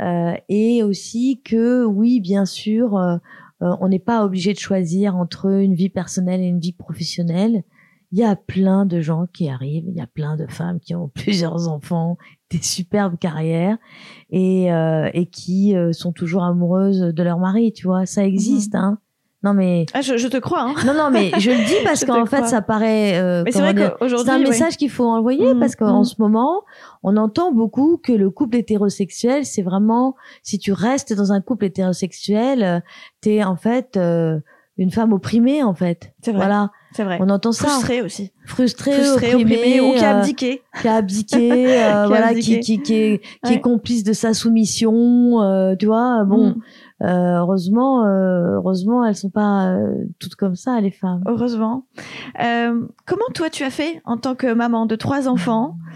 et 0.00 0.82
aussi 0.82 1.40
que 1.44 1.84
oui, 1.84 2.20
bien 2.20 2.44
sûr, 2.44 2.96
euh, 2.96 3.16
euh, 3.62 3.76
on 3.80 3.88
n'est 3.88 3.98
pas 3.98 4.24
obligé 4.24 4.52
de 4.52 4.58
choisir 4.58 5.16
entre 5.16 5.46
une 5.46 5.74
vie 5.74 5.90
personnelle 5.90 6.40
et 6.40 6.46
une 6.46 6.60
vie 6.60 6.72
professionnelle. 6.72 7.64
Il 8.12 8.18
y 8.18 8.24
a 8.24 8.36
plein 8.36 8.86
de 8.86 9.00
gens 9.00 9.26
qui 9.32 9.48
arrivent, 9.48 9.86
il 9.88 9.96
y 9.96 10.00
a 10.00 10.06
plein 10.06 10.36
de 10.36 10.46
femmes 10.46 10.78
qui 10.80 10.94
ont 10.94 11.08
plusieurs 11.14 11.68
enfants, 11.68 12.16
des 12.50 12.62
superbes 12.62 13.18
carrières 13.18 13.78
et, 14.30 14.66
et 14.66 15.26
qui 15.26 15.74
sont 15.90 16.12
toujours 16.12 16.44
amoureuses 16.44 17.00
de 17.00 17.22
leur 17.24 17.38
mari, 17.38 17.72
tu 17.72 17.88
vois, 17.88 18.06
ça 18.06 18.24
existe. 18.24 18.74
Mmh. 18.74 18.78
Hein. 18.78 18.98
Non 19.44 19.52
mais 19.52 19.84
ah, 19.92 20.00
je, 20.00 20.16
je, 20.16 20.26
te 20.26 20.38
crois. 20.38 20.62
Hein. 20.62 20.74
Non 20.86 20.94
non 20.94 21.10
mais 21.10 21.30
je 21.38 21.50
le 21.50 21.66
dis 21.66 21.76
parce 21.84 22.02
qu'en 22.06 22.24
fait 22.24 22.46
ça 22.46 22.62
paraît. 22.62 23.20
Euh, 23.20 23.42
mais 23.44 23.52
c'est 23.52 23.60
vrai 23.60 23.74
qu'aujourd'hui 23.74 24.26
c'est 24.26 24.32
un 24.32 24.38
message 24.38 24.76
qu'il 24.78 24.88
faut 24.88 25.04
envoyer 25.04 25.52
mmh, 25.52 25.60
parce 25.60 25.76
qu'en 25.76 26.00
mmh. 26.00 26.04
ce 26.04 26.14
moment 26.18 26.62
on 27.02 27.18
entend 27.18 27.52
beaucoup 27.52 28.00
que 28.02 28.12
le 28.12 28.30
couple 28.30 28.56
hétérosexuel 28.56 29.44
c'est 29.44 29.60
vraiment 29.60 30.16
si 30.42 30.58
tu 30.58 30.72
restes 30.72 31.12
dans 31.12 31.32
un 31.32 31.42
couple 31.42 31.66
hétérosexuel 31.66 32.62
euh, 32.62 32.80
t'es 33.20 33.44
en 33.44 33.56
fait 33.56 33.98
euh, 33.98 34.38
une 34.78 34.90
femme 34.90 35.12
opprimée 35.12 35.62
en 35.62 35.74
fait. 35.74 36.14
C'est 36.22 36.32
vrai. 36.32 36.46
Voilà. 36.46 36.70
C'est 36.92 37.04
vrai. 37.04 37.18
On 37.20 37.28
entend 37.28 37.52
ça. 37.52 37.68
Frustrée 37.68 38.00
aussi. 38.00 38.32
Frustrée, 38.46 38.92
Frustrée 38.92 39.34
opprimée, 39.34 39.80
ou 39.82 39.92
qui 39.92 40.04
a 40.04 40.20
abdiqué. 40.20 40.62
qui 40.80 40.88
a 40.88 40.94
abdiqué, 40.94 41.48
voilà, 42.06 42.32
qui, 42.34 42.60
qui, 42.60 42.80
qui, 42.80 42.94
est, 42.94 43.20
qui 43.44 43.52
est 43.52 43.60
complice 43.60 44.04
de 44.04 44.14
sa 44.14 44.32
soumission, 44.32 45.74
tu 45.78 45.86
vois. 45.86 46.24
Bon, 46.24 46.50
mmh. 46.50 46.60
Euh, 47.02 47.38
heureusement, 47.38 48.04
euh, 48.04 48.54
heureusement, 48.54 49.04
elles 49.04 49.16
sont 49.16 49.30
pas 49.30 49.68
euh, 49.68 50.06
toutes 50.18 50.36
comme 50.36 50.54
ça, 50.54 50.80
les 50.80 50.90
femmes. 50.90 51.22
Heureusement. 51.26 51.86
comment 52.36 53.26
toi 53.34 53.50
tu 53.50 53.64
as 53.64 53.70
fait 53.70 54.00
en 54.04 54.16
tant 54.16 54.34
que 54.34 54.52
maman 54.52 54.86
de 54.86 54.96
trois 54.96 55.28
enfants? 55.28 55.76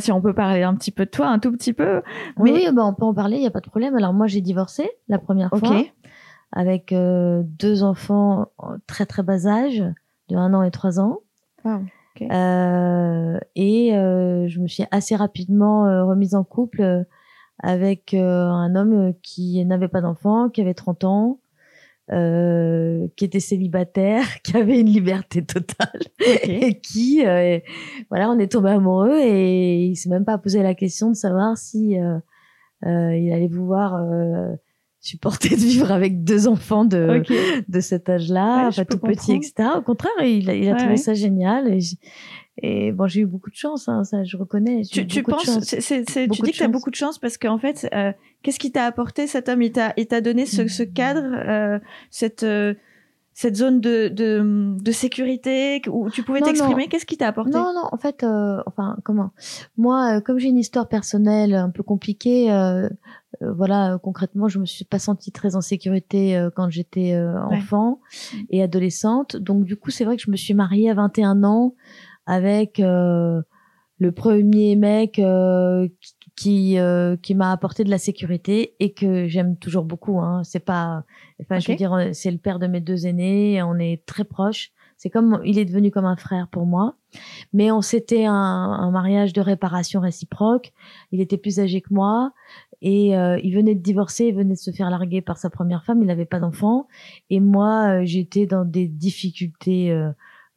Si 0.00 0.10
on 0.10 0.20
peut 0.20 0.34
parler 0.34 0.64
un 0.64 0.74
petit 0.74 0.90
peu 0.90 1.04
de 1.04 1.10
toi, 1.10 1.28
un 1.28 1.38
tout 1.38 1.52
petit 1.52 1.72
peu. 1.72 2.02
Oui, 2.38 2.66
bah 2.72 2.84
on 2.84 2.92
peut 2.92 3.04
en 3.04 3.14
parler, 3.14 3.36
il 3.36 3.42
y 3.44 3.46
a 3.46 3.52
pas 3.52 3.60
de 3.60 3.68
problème. 3.68 3.94
Alors 3.94 4.12
moi, 4.12 4.26
j'ai 4.26 4.40
divorcé 4.40 4.90
la 5.06 5.20
première 5.20 5.50
fois 5.50 5.84
avec 6.50 6.92
deux 6.92 7.84
enfants 7.84 8.46
très 8.88 9.06
très 9.06 9.22
bas 9.22 9.46
âge, 9.46 9.84
de 10.28 10.34
un 10.34 10.54
an 10.54 10.64
et 10.64 10.72
trois 10.72 10.98
ans. 10.98 11.20
et 13.54 13.92
je 13.92 14.58
me 14.58 14.66
suis 14.66 14.82
assez 14.90 15.14
rapidement 15.14 15.82
remise 16.04 16.34
en 16.34 16.42
couple 16.42 17.06
avec 17.62 18.14
euh, 18.14 18.46
un 18.48 18.74
homme 18.74 19.14
qui 19.22 19.64
n'avait 19.64 19.88
pas 19.88 20.00
d'enfant, 20.00 20.48
qui 20.48 20.60
avait 20.60 20.74
30 20.74 21.04
ans, 21.04 21.40
euh, 22.12 23.06
qui 23.14 23.24
était 23.24 23.38
célibataire, 23.38 24.24
qui 24.42 24.56
avait 24.56 24.80
une 24.80 24.88
liberté 24.88 25.44
totale 25.44 26.00
et 26.42 26.80
qui, 26.80 27.24
euh, 27.24 27.60
voilà, 28.08 28.30
on 28.30 28.38
est 28.38 28.50
tombé 28.50 28.70
amoureux 28.70 29.20
et 29.20 29.84
il 29.84 29.96
s'est 29.96 30.08
même 30.08 30.24
pas 30.24 30.36
posé 30.36 30.62
la 30.62 30.74
question 30.74 31.10
de 31.10 31.14
savoir 31.14 31.56
si 31.56 32.00
euh, 32.00 32.18
euh 32.84 33.16
il 33.16 33.32
allait 33.32 33.48
pouvoir 33.48 34.02
supporter 34.98 35.50
de 35.50 35.60
vivre 35.60 35.92
avec 35.92 36.24
deux 36.24 36.48
enfants 36.48 36.84
de 36.84 37.22
de 37.68 37.80
cet 37.80 38.08
âge-là, 38.08 38.70
pas 38.74 38.84
tout 38.84 38.98
petit, 38.98 39.34
etc. 39.34 39.68
Au 39.76 39.82
contraire, 39.82 40.12
il, 40.20 40.48
il 40.48 40.68
a 40.68 40.74
trouvé 40.74 40.96
ça 40.96 41.14
génial 41.14 41.72
et, 41.72 41.80
et 42.62 42.92
bon, 42.92 43.06
j'ai 43.06 43.22
eu 43.22 43.26
beaucoup 43.26 43.50
de 43.50 43.56
chance, 43.56 43.88
hein, 43.88 44.04
ça 44.04 44.22
je 44.22 44.36
reconnais. 44.36 44.82
Tu, 44.82 45.06
tu 45.06 45.22
penses, 45.22 45.60
c'est, 45.60 46.04
tu 46.04 46.42
dis 46.42 46.52
que 46.52 46.56
tu 46.56 46.62
as 46.62 46.68
beaucoup 46.68 46.90
de 46.90 46.94
chance 46.94 47.18
parce 47.18 47.38
qu'en 47.38 47.58
fait, 47.58 47.88
euh, 47.94 48.12
qu'est-ce 48.42 48.58
qui 48.58 48.70
t'a 48.70 48.84
apporté 48.84 49.26
cet 49.26 49.48
homme? 49.48 49.62
Il 49.62 49.72
t'a, 49.72 49.94
il 49.96 50.06
t'a 50.06 50.20
donné 50.20 50.44
ce, 50.44 50.68
ce 50.68 50.82
cadre, 50.82 51.22
euh, 51.24 51.78
cette 52.10 52.42
euh, 52.42 52.74
cette 53.32 53.56
zone 53.56 53.80
de, 53.80 54.08
de, 54.08 54.76
de, 54.78 54.92
sécurité 54.92 55.80
où 55.88 56.10
tu 56.10 56.22
pouvais 56.22 56.42
t'exprimer? 56.42 56.88
Qu'est-ce 56.88 57.06
qui 57.06 57.16
t'a 57.16 57.28
apporté? 57.28 57.52
Non, 57.52 57.72
non, 57.72 57.88
en 57.90 57.96
fait, 57.96 58.22
euh, 58.22 58.60
enfin, 58.66 58.98
comment? 59.02 59.30
Moi, 59.78 60.16
euh, 60.16 60.20
comme 60.20 60.38
j'ai 60.38 60.48
une 60.48 60.58
histoire 60.58 60.88
personnelle 60.88 61.54
un 61.54 61.70
peu 61.70 61.82
compliquée, 61.82 62.48
voilà, 63.40 63.98
concrètement, 64.02 64.48
je 64.48 64.58
me 64.58 64.66
suis 64.66 64.84
pas 64.84 64.98
sentie 64.98 65.32
très 65.32 65.56
en 65.56 65.62
sécurité 65.62 66.48
quand 66.54 66.68
j'étais 66.68 67.18
enfant 67.50 68.00
et 68.50 68.62
adolescente. 68.62 69.36
Donc, 69.36 69.64
du 69.64 69.76
coup, 69.76 69.90
c'est 69.90 70.04
vrai 70.04 70.16
que 70.16 70.22
je 70.22 70.30
me 70.30 70.36
suis 70.36 70.52
mariée 70.52 70.90
à 70.90 70.94
21 70.94 71.42
ans 71.44 71.74
avec 72.30 72.78
euh, 72.78 73.42
le 73.98 74.12
premier 74.12 74.76
mec 74.76 75.18
euh, 75.18 75.88
qui 76.36 76.78
euh, 76.78 77.16
qui 77.16 77.34
m'a 77.34 77.50
apporté 77.50 77.82
de 77.82 77.90
la 77.90 77.98
sécurité 77.98 78.76
et 78.78 78.92
que 78.92 79.26
j'aime 79.26 79.56
toujours 79.56 79.84
beaucoup. 79.84 80.20
Hein. 80.20 80.42
C'est 80.44 80.64
pas, 80.64 81.02
enfin, 81.42 81.58
je 81.58 81.72
veux 81.72 81.76
dire, 81.76 82.10
c'est 82.12 82.30
le 82.30 82.38
père 82.38 82.60
de 82.60 82.68
mes 82.68 82.80
deux 82.80 83.08
aînés. 83.08 83.60
On 83.64 83.80
est 83.80 84.06
très 84.06 84.22
proches. 84.22 84.70
C'est 84.96 85.10
comme, 85.10 85.40
il 85.44 85.58
est 85.58 85.64
devenu 85.64 85.90
comme 85.90 86.04
un 86.04 86.16
frère 86.16 86.46
pour 86.48 86.66
moi. 86.66 86.94
Mais 87.52 87.72
on 87.72 87.80
s'était 87.80 88.26
un, 88.26 88.32
un, 88.32 88.90
mariage 88.92 89.32
de 89.32 89.40
réparation 89.40 90.00
réciproque. 90.00 90.72
Il 91.10 91.20
était 91.20 91.38
plus 91.38 91.58
âgé 91.58 91.80
que 91.80 91.92
moi 91.92 92.32
et 92.82 93.16
euh, 93.16 93.40
il 93.42 93.54
venait 93.54 93.74
de 93.74 93.82
divorcer, 93.82 94.26
il 94.26 94.34
venait 94.34 94.54
de 94.54 94.58
se 94.58 94.70
faire 94.70 94.88
larguer 94.88 95.20
par 95.20 95.36
sa 95.36 95.50
première 95.50 95.84
femme. 95.84 96.00
Il 96.00 96.06
n'avait 96.06 96.26
pas 96.26 96.38
d'enfant 96.38 96.86
et 97.28 97.40
moi, 97.40 98.04
j'étais 98.04 98.46
dans 98.46 98.64
des 98.64 98.86
difficultés 98.86 99.90
euh, 99.90 100.10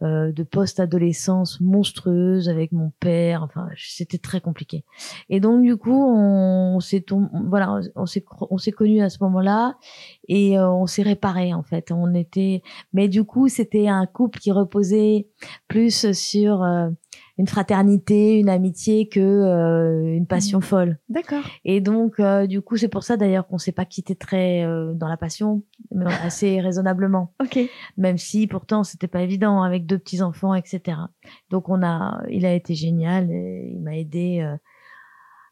de 0.04 0.44
post-adolescence 0.44 1.62
monstrueuse 1.62 2.50
avec 2.50 2.72
mon 2.72 2.92
père. 3.00 3.44
Enfin, 3.44 3.68
c'était 3.78 4.18
très 4.18 4.42
compliqué. 4.42 4.84
Et 5.30 5.40
donc 5.40 5.64
du 5.64 5.78
coup, 5.78 6.04
on, 6.06 6.80
s'est 6.80 7.06
voilà, 7.48 7.80
on 7.96 8.06
s'est 8.06 8.26
on 8.50 8.58
s'est 8.58 8.72
connus 8.72 9.02
à 9.02 9.10
ce 9.10 9.18
moment-là 9.22 9.78
et 10.28 10.58
euh, 10.58 10.70
on 10.70 10.88
s'est 10.88 11.04
réparé 11.04 11.54
en 11.54 11.64
fait. 11.64 11.92
On 11.92 12.14
était, 12.14 12.62
mais 12.94 13.08
du 13.08 13.24
coup, 13.24 13.48
c'était 13.48 13.88
un 13.88 14.06
couple 14.06 14.40
qui 14.40 14.52
reposait 14.52 15.28
plus 15.68 16.12
sur 16.12 16.64
euh, 16.64 16.90
une 17.38 17.48
fraternité, 17.48 18.38
une 18.40 18.50
amitié 18.50 19.10
que 19.10 19.20
euh, 19.20 20.16
une 20.16 20.28
passion 20.28 20.60
mmh. 20.60 20.64
folle. 20.64 21.00
D'accord. 21.10 21.44
Et 21.66 21.82
donc 21.82 22.20
euh, 22.20 22.46
du 22.46 22.62
coup 22.62 22.78
c'est 22.78 22.88
pour 22.88 23.04
ça 23.04 23.18
d'ailleurs 23.18 23.48
qu'on 23.48 23.58
s'est 23.58 23.72
pas 23.72 23.86
quitté 23.86 24.16
très 24.16 24.64
euh, 24.64 24.94
dans 24.94 25.08
la 25.08 25.18
passion, 25.18 25.64
mais 25.92 26.06
assez 26.06 26.62
raisonnablement. 26.62 27.34
Ok. 27.42 27.60
Même 27.98 28.18
si 28.18 28.48
pourtant 28.48 28.84
c'était 28.84 29.08
pas 29.08 29.22
évident 29.22 29.64
avec 29.64 29.86
deux 29.86 29.98
petits 29.98 30.22
enfants, 30.22 30.54
etc. 30.54 30.98
Donc 31.50 31.70
on 31.70 31.84
a, 31.84 32.22
il 32.30 32.46
a 32.46 32.54
été 32.54 32.76
génial, 32.76 33.32
et 33.32 33.72
il 33.74 33.82
m'a 33.82 33.98
aidé 33.98 34.48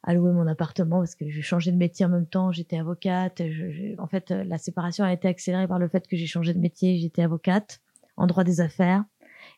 à 0.03 0.13
louer 0.13 0.31
mon 0.31 0.47
appartement 0.47 0.99
parce 0.99 1.15
que 1.15 1.29
j'ai 1.29 1.41
changé 1.41 1.71
de 1.71 1.77
métier 1.77 2.05
en 2.05 2.09
même 2.09 2.27
temps. 2.27 2.51
J'étais 2.51 2.77
avocate. 2.77 3.41
Je, 3.49 3.99
en 3.99 4.07
fait, 4.07 4.31
la 4.31 4.57
séparation 4.57 5.03
a 5.03 5.13
été 5.13 5.27
accélérée 5.27 5.67
par 5.67 5.79
le 5.79 5.87
fait 5.87 6.07
que 6.07 6.15
j'ai 6.15 6.25
changé 6.27 6.53
de 6.53 6.59
métier. 6.59 6.97
J'étais 6.97 7.21
avocate 7.21 7.81
en 8.17 8.27
droit 8.27 8.43
des 8.43 8.61
affaires. 8.61 9.03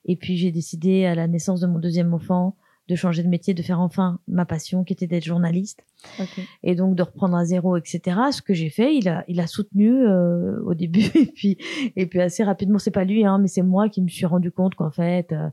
Et 0.05 0.15
puis 0.15 0.37
j'ai 0.37 0.51
décidé 0.51 1.05
à 1.05 1.15
la 1.15 1.27
naissance 1.27 1.59
de 1.59 1.67
mon 1.67 1.79
deuxième 1.79 2.13
enfant 2.13 2.55
de 2.89 2.95
changer 2.95 3.23
de 3.23 3.29
métier, 3.29 3.53
de 3.53 3.61
faire 3.61 3.79
enfin 3.79 4.19
ma 4.27 4.45
passion 4.45 4.83
qui 4.83 4.93
était 4.93 5.07
d'être 5.07 5.23
journaliste. 5.23 5.85
Okay. 6.19 6.43
Et 6.63 6.75
donc 6.75 6.95
de 6.95 7.03
reprendre 7.03 7.37
à 7.37 7.45
zéro, 7.45 7.77
etc. 7.77 8.01
Ce 8.31 8.41
que 8.41 8.53
j'ai 8.53 8.69
fait, 8.69 8.95
il 8.95 9.07
a, 9.07 9.23
il 9.29 9.39
a 9.39 9.47
soutenu 9.47 10.05
euh, 10.05 10.59
au 10.65 10.73
début 10.73 11.05
et 11.15 11.27
puis 11.27 11.57
et 11.95 12.05
puis 12.07 12.19
assez 12.19 12.43
rapidement, 12.43 12.79
c'est 12.79 12.91
pas 12.91 13.05
lui, 13.05 13.25
hein, 13.25 13.37
mais 13.39 13.47
c'est 13.47 13.61
moi 13.61 13.87
qui 13.87 14.01
me 14.01 14.09
suis 14.09 14.25
rendu 14.25 14.51
compte 14.51 14.75
qu'en 14.75 14.91
fait, 14.91 15.31
euh, 15.31 15.49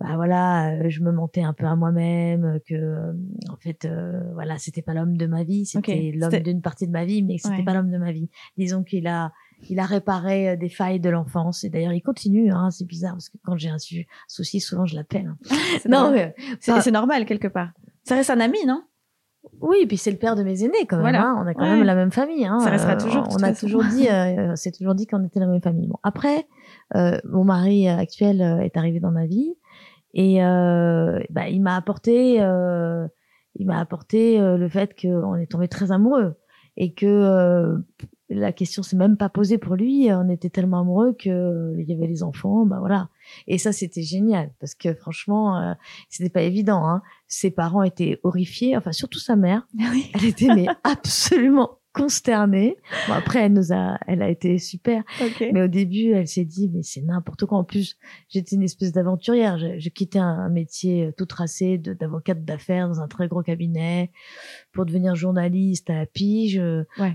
bah 0.00 0.14
voilà, 0.14 0.88
je 0.88 1.00
me 1.02 1.10
mentais 1.10 1.42
un 1.42 1.52
peu 1.52 1.66
à 1.66 1.74
moi-même, 1.74 2.60
que 2.64 3.12
en 3.50 3.56
fait, 3.56 3.88
voilà, 4.34 4.56
c'était 4.58 4.82
pas 4.82 4.94
l'homme 4.94 5.16
de 5.16 5.26
ma 5.26 5.42
vie, 5.42 5.66
c'était 5.66 6.12
l'homme 6.14 6.38
d'une 6.38 6.62
partie 6.62 6.86
de 6.86 6.92
ma 6.92 7.04
vie, 7.04 7.24
mais 7.24 7.38
c'était 7.38 7.64
pas 7.64 7.74
l'homme 7.74 7.90
de 7.90 7.98
ma 7.98 8.12
vie. 8.12 8.30
Disons 8.56 8.84
qu'il 8.84 9.08
a 9.08 9.32
il 9.68 9.80
a 9.80 9.86
réparé 9.86 10.56
des 10.56 10.68
failles 10.68 11.00
de 11.00 11.10
l'enfance 11.10 11.64
et 11.64 11.70
d'ailleurs 11.70 11.92
il 11.92 12.02
continue 12.02 12.50
hein, 12.52 12.70
c'est 12.70 12.86
bizarre 12.86 13.14
parce 13.14 13.28
que 13.28 13.38
quand 13.42 13.56
j'ai 13.56 13.70
un 13.70 13.78
souci 14.28 14.60
souvent 14.60 14.86
je 14.86 14.94
l'appelle 14.94 15.26
hein. 15.26 15.36
non 15.88 16.14
c'est 16.60 16.90
normal 16.90 17.24
quelque 17.24 17.48
part 17.48 17.70
ça 18.04 18.14
reste 18.14 18.30
un 18.30 18.40
ami 18.40 18.64
non? 18.66 18.82
Oui, 19.60 19.78
et 19.82 19.86
puis 19.86 19.96
c'est 19.96 20.10
le 20.10 20.16
père 20.16 20.36
de 20.36 20.42
mes 20.42 20.64
aînés 20.64 20.86
quand 20.88 21.02
même. 21.02 21.14
Hein. 21.14 21.36
On 21.38 21.46
a 21.46 21.54
quand 21.54 21.64
même 21.64 21.82
la 21.82 21.94
même 21.94 22.10
famille. 22.10 22.44
Hein. 22.44 22.60
Ça 22.60 22.70
restera 22.70 22.94
euh, 22.94 23.00
toujours. 23.00 23.28
on 23.30 23.42
a 23.42 23.52
toujours 23.52 23.84
dit, 23.84 24.08
euh, 24.10 24.52
c'est 24.56 24.72
toujours 24.72 24.94
dit 24.94 25.06
qu'on 25.06 25.24
était 25.24 25.40
la 25.40 25.46
même 25.46 25.60
famille. 25.60 25.88
Bon, 25.88 25.98
après, 26.02 26.46
euh, 26.96 27.18
mon 27.24 27.44
mari 27.44 27.88
actuel 27.88 28.40
est 28.40 28.76
arrivé 28.76 29.00
dans 29.00 29.10
ma 29.10 29.26
vie 29.26 29.54
et 30.14 30.38
bah, 30.38 31.48
il 31.48 31.60
m'a 31.60 31.76
apporté, 31.76 32.36
il 32.36 33.66
m'a 33.66 33.78
apporté 33.78 34.38
le 34.38 34.68
fait 34.68 34.98
qu'on 35.00 35.36
est 35.36 35.50
tombé 35.50 35.68
très 35.68 35.92
amoureux 35.92 36.34
et 36.76 36.94
que 36.94 37.76
la 38.30 38.52
question 38.52 38.82
s'est 38.82 38.96
même 38.96 39.16
pas 39.16 39.28
posée 39.28 39.58
pour 39.58 39.74
lui. 39.74 40.08
On 40.10 40.28
était 40.28 40.50
tellement 40.50 40.80
amoureux 40.80 41.14
que 41.18 41.74
il 41.78 41.88
y 41.88 41.94
avait 41.94 42.06
les 42.06 42.22
enfants, 42.22 42.66
bah 42.66 42.76
voilà. 42.78 43.08
Et 43.46 43.58
ça, 43.58 43.72
c'était 43.72 44.02
génial 44.02 44.52
parce 44.60 44.74
que 44.74 44.94
franchement, 44.94 45.58
euh, 45.58 45.74
c'était 46.08 46.30
pas 46.30 46.42
évident. 46.42 46.86
Hein. 46.86 47.02
Ses 47.26 47.50
parents 47.50 47.82
étaient 47.82 48.20
horrifiés, 48.22 48.76
enfin 48.76 48.92
surtout 48.92 49.18
sa 49.18 49.36
mère. 49.36 49.66
Elle 50.14 50.24
était 50.24 50.54
mais 50.54 50.66
absolument 50.84 51.77
consternée. 51.98 52.76
Bon, 53.08 53.14
après, 53.14 53.40
elle 53.40 53.52
nous 53.52 53.72
a, 53.72 53.98
elle 54.06 54.22
a 54.22 54.30
été 54.30 54.58
super. 54.58 55.02
Mais 55.52 55.62
au 55.62 55.68
début, 55.68 56.12
elle 56.12 56.28
s'est 56.28 56.44
dit, 56.44 56.70
mais 56.72 56.82
c'est 56.82 57.02
n'importe 57.02 57.44
quoi. 57.44 57.58
En 57.58 57.64
plus, 57.64 57.96
j'étais 58.28 58.54
une 58.54 58.62
espèce 58.62 58.92
d'aventurière. 58.92 59.58
Je, 59.58 59.88
quittais 59.88 60.20
un, 60.20 60.48
métier 60.48 61.06
euh, 61.06 61.12
tout 61.16 61.26
tracé 61.26 61.78
d'avocate 61.78 62.44
d'affaires 62.44 62.88
dans 62.88 63.00
un 63.00 63.08
très 63.08 63.26
gros 63.26 63.42
cabinet 63.42 64.12
pour 64.72 64.86
devenir 64.86 65.16
journaliste 65.16 65.90
à 65.90 66.06
Pige. 66.06 66.62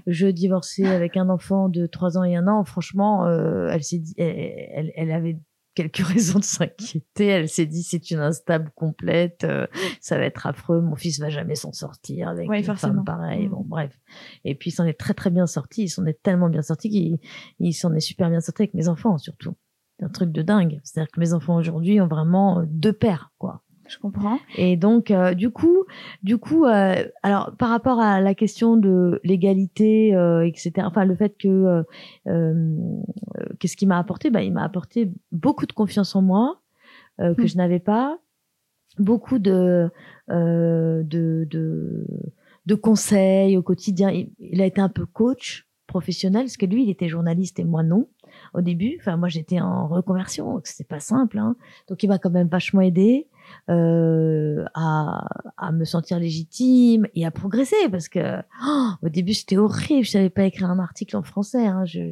Je 0.07 0.27
divorçais 0.27 0.85
avec 0.85 1.15
un 1.17 1.29
enfant 1.29 1.69
de 1.69 1.85
trois 1.85 2.17
ans 2.17 2.23
et 2.23 2.35
un 2.35 2.47
an. 2.47 2.63
Franchement, 2.65 3.25
euh, 3.25 3.69
elle 3.71 3.83
s'est 3.83 3.99
dit, 3.99 4.13
elle, 4.17 4.91
elle 4.95 5.11
avait 5.11 5.37
quelques 5.75 5.97
raisons 6.05 6.39
de 6.39 6.43
s'inquiéter. 6.43 7.27
Elle 7.27 7.49
s'est 7.49 7.65
dit 7.65 7.83
c'est 7.83 8.11
une 8.11 8.19
instable 8.19 8.71
complète, 8.75 9.43
euh, 9.43 9.67
ça 10.01 10.17
va 10.17 10.23
être 10.23 10.47
affreux, 10.47 10.81
mon 10.81 10.95
fils 10.95 11.19
va 11.19 11.29
jamais 11.29 11.55
s'en 11.55 11.71
sortir 11.71 12.29
avec 12.29 12.49
une 12.49 12.75
femme 12.75 13.03
pareille. 13.03 13.47
Bon, 13.47 13.63
mm. 13.63 13.67
bref. 13.67 13.99
Et 14.45 14.55
puis 14.55 14.69
il 14.69 14.73
s'en 14.73 14.85
est 14.85 14.99
très 14.99 15.13
très 15.13 15.29
bien 15.29 15.47
sorti. 15.47 15.83
Il 15.83 15.89
s'en 15.89 16.05
est 16.05 16.21
tellement 16.21 16.49
bien 16.49 16.61
sorti 16.61 16.89
qu'il 16.89 17.17
il, 17.59 17.73
s'en 17.73 17.93
est 17.93 17.99
super 17.99 18.29
bien 18.29 18.41
sorti 18.41 18.63
avec 18.63 18.73
mes 18.73 18.87
enfants 18.87 19.17
surtout. 19.17 19.55
C'est 19.99 20.05
un 20.05 20.09
truc 20.09 20.31
de 20.31 20.41
dingue. 20.41 20.79
C'est-à-dire 20.83 21.11
que 21.11 21.19
mes 21.19 21.33
enfants 21.33 21.55
aujourd'hui 21.55 22.01
ont 22.01 22.07
vraiment 22.07 22.59
euh, 22.59 22.63
deux 22.67 22.93
pères, 22.93 23.31
quoi. 23.37 23.62
Je 23.87 23.97
comprends. 23.97 24.39
Et 24.55 24.77
donc, 24.77 25.11
euh, 25.11 25.33
du 25.33 25.49
coup, 25.49 25.83
du 26.23 26.37
coup, 26.37 26.65
euh, 26.65 27.05
alors 27.21 27.53
par 27.57 27.69
rapport 27.69 27.99
à 27.99 28.21
la 28.21 28.33
question 28.33 28.77
de 28.77 29.19
l'égalité, 29.23 30.15
euh, 30.15 30.45
etc. 30.45 30.71
Enfin, 30.85 31.05
le 31.05 31.15
fait 31.15 31.37
que 31.37 31.83
qu'est-ce 33.59 33.75
qui 33.75 33.85
m'a 33.85 33.97
apporté? 33.97 34.29
Bah, 34.29 34.41
il 34.41 34.53
m'a 34.53 34.63
apporté 34.63 35.11
beaucoup 35.31 35.65
de 35.65 35.73
confiance 35.73 36.15
en 36.15 36.21
moi 36.21 36.61
que 37.19 37.41
hmm. 37.41 37.47
je 37.47 37.57
n'avais 37.57 37.79
pas, 37.79 38.17
beaucoup 38.97 39.39
de 39.39 39.89
de, 40.29 41.03
de 41.49 42.07
de 42.65 42.75
conseils 42.75 43.57
au 43.57 43.61
quotidien. 43.61 44.09
Il, 44.39 44.61
a 44.61 44.65
été 44.65 44.79
un 44.79 44.89
peu 44.89 45.05
coach 45.05 45.67
professionnel 45.87 46.43
parce 46.43 46.57
que 46.57 46.65
lui, 46.65 46.83
il 46.83 46.89
était 46.89 47.09
journaliste 47.09 47.59
et 47.59 47.65
moi 47.65 47.83
non 47.83 48.07
au 48.53 48.61
début. 48.61 48.97
Enfin, 48.99 49.17
moi, 49.17 49.27
j'étais 49.27 49.59
en 49.59 49.87
reconversion, 49.87 50.61
c'était 50.63 50.85
pas 50.85 51.01
simple. 51.01 51.37
Hein. 51.37 51.57
Donc, 51.89 52.01
il 52.03 52.07
m'a 52.07 52.17
quand 52.17 52.31
même 52.31 52.47
vachement 52.47 52.81
aidé 52.81 53.27
euh, 53.69 54.65
à, 54.73 55.25
à, 55.57 55.71
me 55.71 55.85
sentir 55.85 56.19
légitime 56.19 57.07
et 57.15 57.25
à 57.25 57.31
progresser 57.31 57.75
parce 57.89 58.09
que 58.09 58.39
oh, 58.67 58.89
au 59.01 59.09
début 59.09 59.33
c'était 59.33 59.57
horrible. 59.57 60.03
Je 60.03 60.11
savais 60.11 60.29
pas 60.29 60.43
écrire 60.43 60.69
un 60.69 60.79
article 60.79 61.15
en 61.15 61.23
français 61.23 61.65
hein, 61.65 61.85
je 61.85 62.11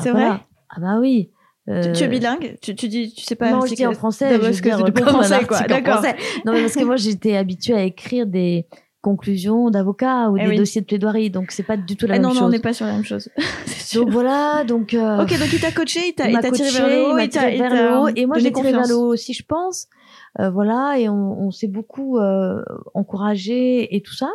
c'est 0.00 0.10
vrai? 0.10 0.30
Ah 0.70 0.80
bah 0.80 0.98
oui. 1.00 1.30
Euh... 1.68 1.92
Tu, 1.92 2.04
es 2.04 2.08
bilingue? 2.08 2.56
Tu, 2.62 2.74
tu 2.74 2.88
dis 2.88 3.12
tu 3.12 3.24
sais 3.24 3.34
pas 3.34 3.50
non 3.50 3.66
je 3.66 3.74
dis 3.74 3.86
en 3.86 3.92
français 3.92 4.38
parce 4.38 4.60
que 4.60 4.90
tu 4.90 5.02
français 5.02 5.44
quoi. 5.46 5.60
d'accord. 5.62 6.02
non 6.46 6.52
mais 6.52 6.62
parce 6.62 6.74
que 6.74 6.84
moi 6.84 6.96
j'étais 6.96 7.36
habituée 7.36 7.74
à 7.74 7.82
écrire 7.82 8.26
des 8.26 8.66
conclusions 9.00 9.70
d'avocat 9.70 10.30
ou 10.30 10.36
eh 10.36 10.48
des 10.48 10.56
dossiers 10.56 10.80
de 10.80 10.86
plaidoirie 10.86 11.30
donc 11.30 11.50
c'est 11.50 11.62
pas 11.62 11.76
du 11.76 11.96
tout 11.96 12.06
la 12.06 12.16
eh 12.16 12.18
même 12.18 12.22
non, 12.22 12.30
chose 12.30 12.40
non 12.40 12.46
on 12.46 12.50
n'est 12.50 12.58
pas 12.58 12.72
sur 12.72 12.86
la 12.86 12.92
même 12.92 13.04
chose. 13.04 13.28
Donc 13.94 14.10
voilà 14.10 14.64
donc 14.64 14.92
euh... 14.92 15.22
ok 15.22 15.38
donc 15.38 15.52
il 15.52 15.60
t'a 15.60 15.72
coaché 15.72 16.08
il 16.08 16.14
t'a 16.14 16.50
tiré 16.50 16.70
vers 16.70 16.88
le 16.88 17.12
haut 17.12 17.18
il 17.18 17.28
t'a 17.28 17.50
vers 17.50 17.74
le 17.74 17.96
haut. 17.96 18.08
Et 18.14 18.26
moi 18.26 18.38
j'ai 18.38 18.52
tiré 18.52 18.72
vers 18.72 18.86
le 18.86 18.94
haut 18.94 19.12
aussi 19.12 19.32
je 19.32 19.42
pense. 19.44 19.86
euh, 19.86 20.07
voilà, 20.38 20.98
et 20.98 21.08
on, 21.08 21.40
on 21.40 21.50
s'est 21.50 21.68
beaucoup 21.68 22.18
euh, 22.18 22.62
encouragé 22.94 23.94
et 23.96 24.02
tout 24.02 24.14
ça. 24.14 24.30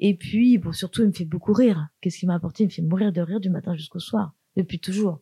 Et 0.00 0.16
puis, 0.16 0.58
bon, 0.58 0.72
surtout, 0.72 1.02
il 1.02 1.08
me 1.08 1.12
fait 1.12 1.24
beaucoup 1.24 1.52
rire. 1.52 1.88
Qu'est-ce 2.00 2.18
qui 2.18 2.26
m'a 2.26 2.34
apporté? 2.34 2.64
Il 2.64 2.66
me 2.66 2.72
fait 2.72 2.82
mourir 2.82 3.12
de 3.12 3.20
rire 3.20 3.40
du 3.40 3.50
matin 3.50 3.76
jusqu'au 3.76 4.00
soir, 4.00 4.34
depuis 4.56 4.80
toujours. 4.80 5.20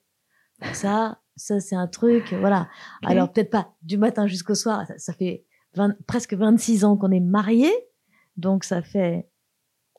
ça, 0.73 1.21
ça 1.37 1.61
c'est 1.61 1.77
un 1.77 1.87
truc, 1.87 2.35
voilà. 2.35 2.69
Alors 3.05 3.33
peut-être 3.33 3.51
pas 3.51 3.73
du 3.83 3.99
matin 3.99 4.27
jusqu'au 4.27 4.55
soir. 4.55 4.87
Ça, 4.97 5.13
fait 5.13 5.45
presque 6.07 6.35
26 6.35 6.85
ans 6.85 6.97
qu'on 6.97 7.11
est 7.11 7.21
mariés, 7.21 7.73
donc 8.37 8.65
ça 8.65 8.83
fait 8.83 9.29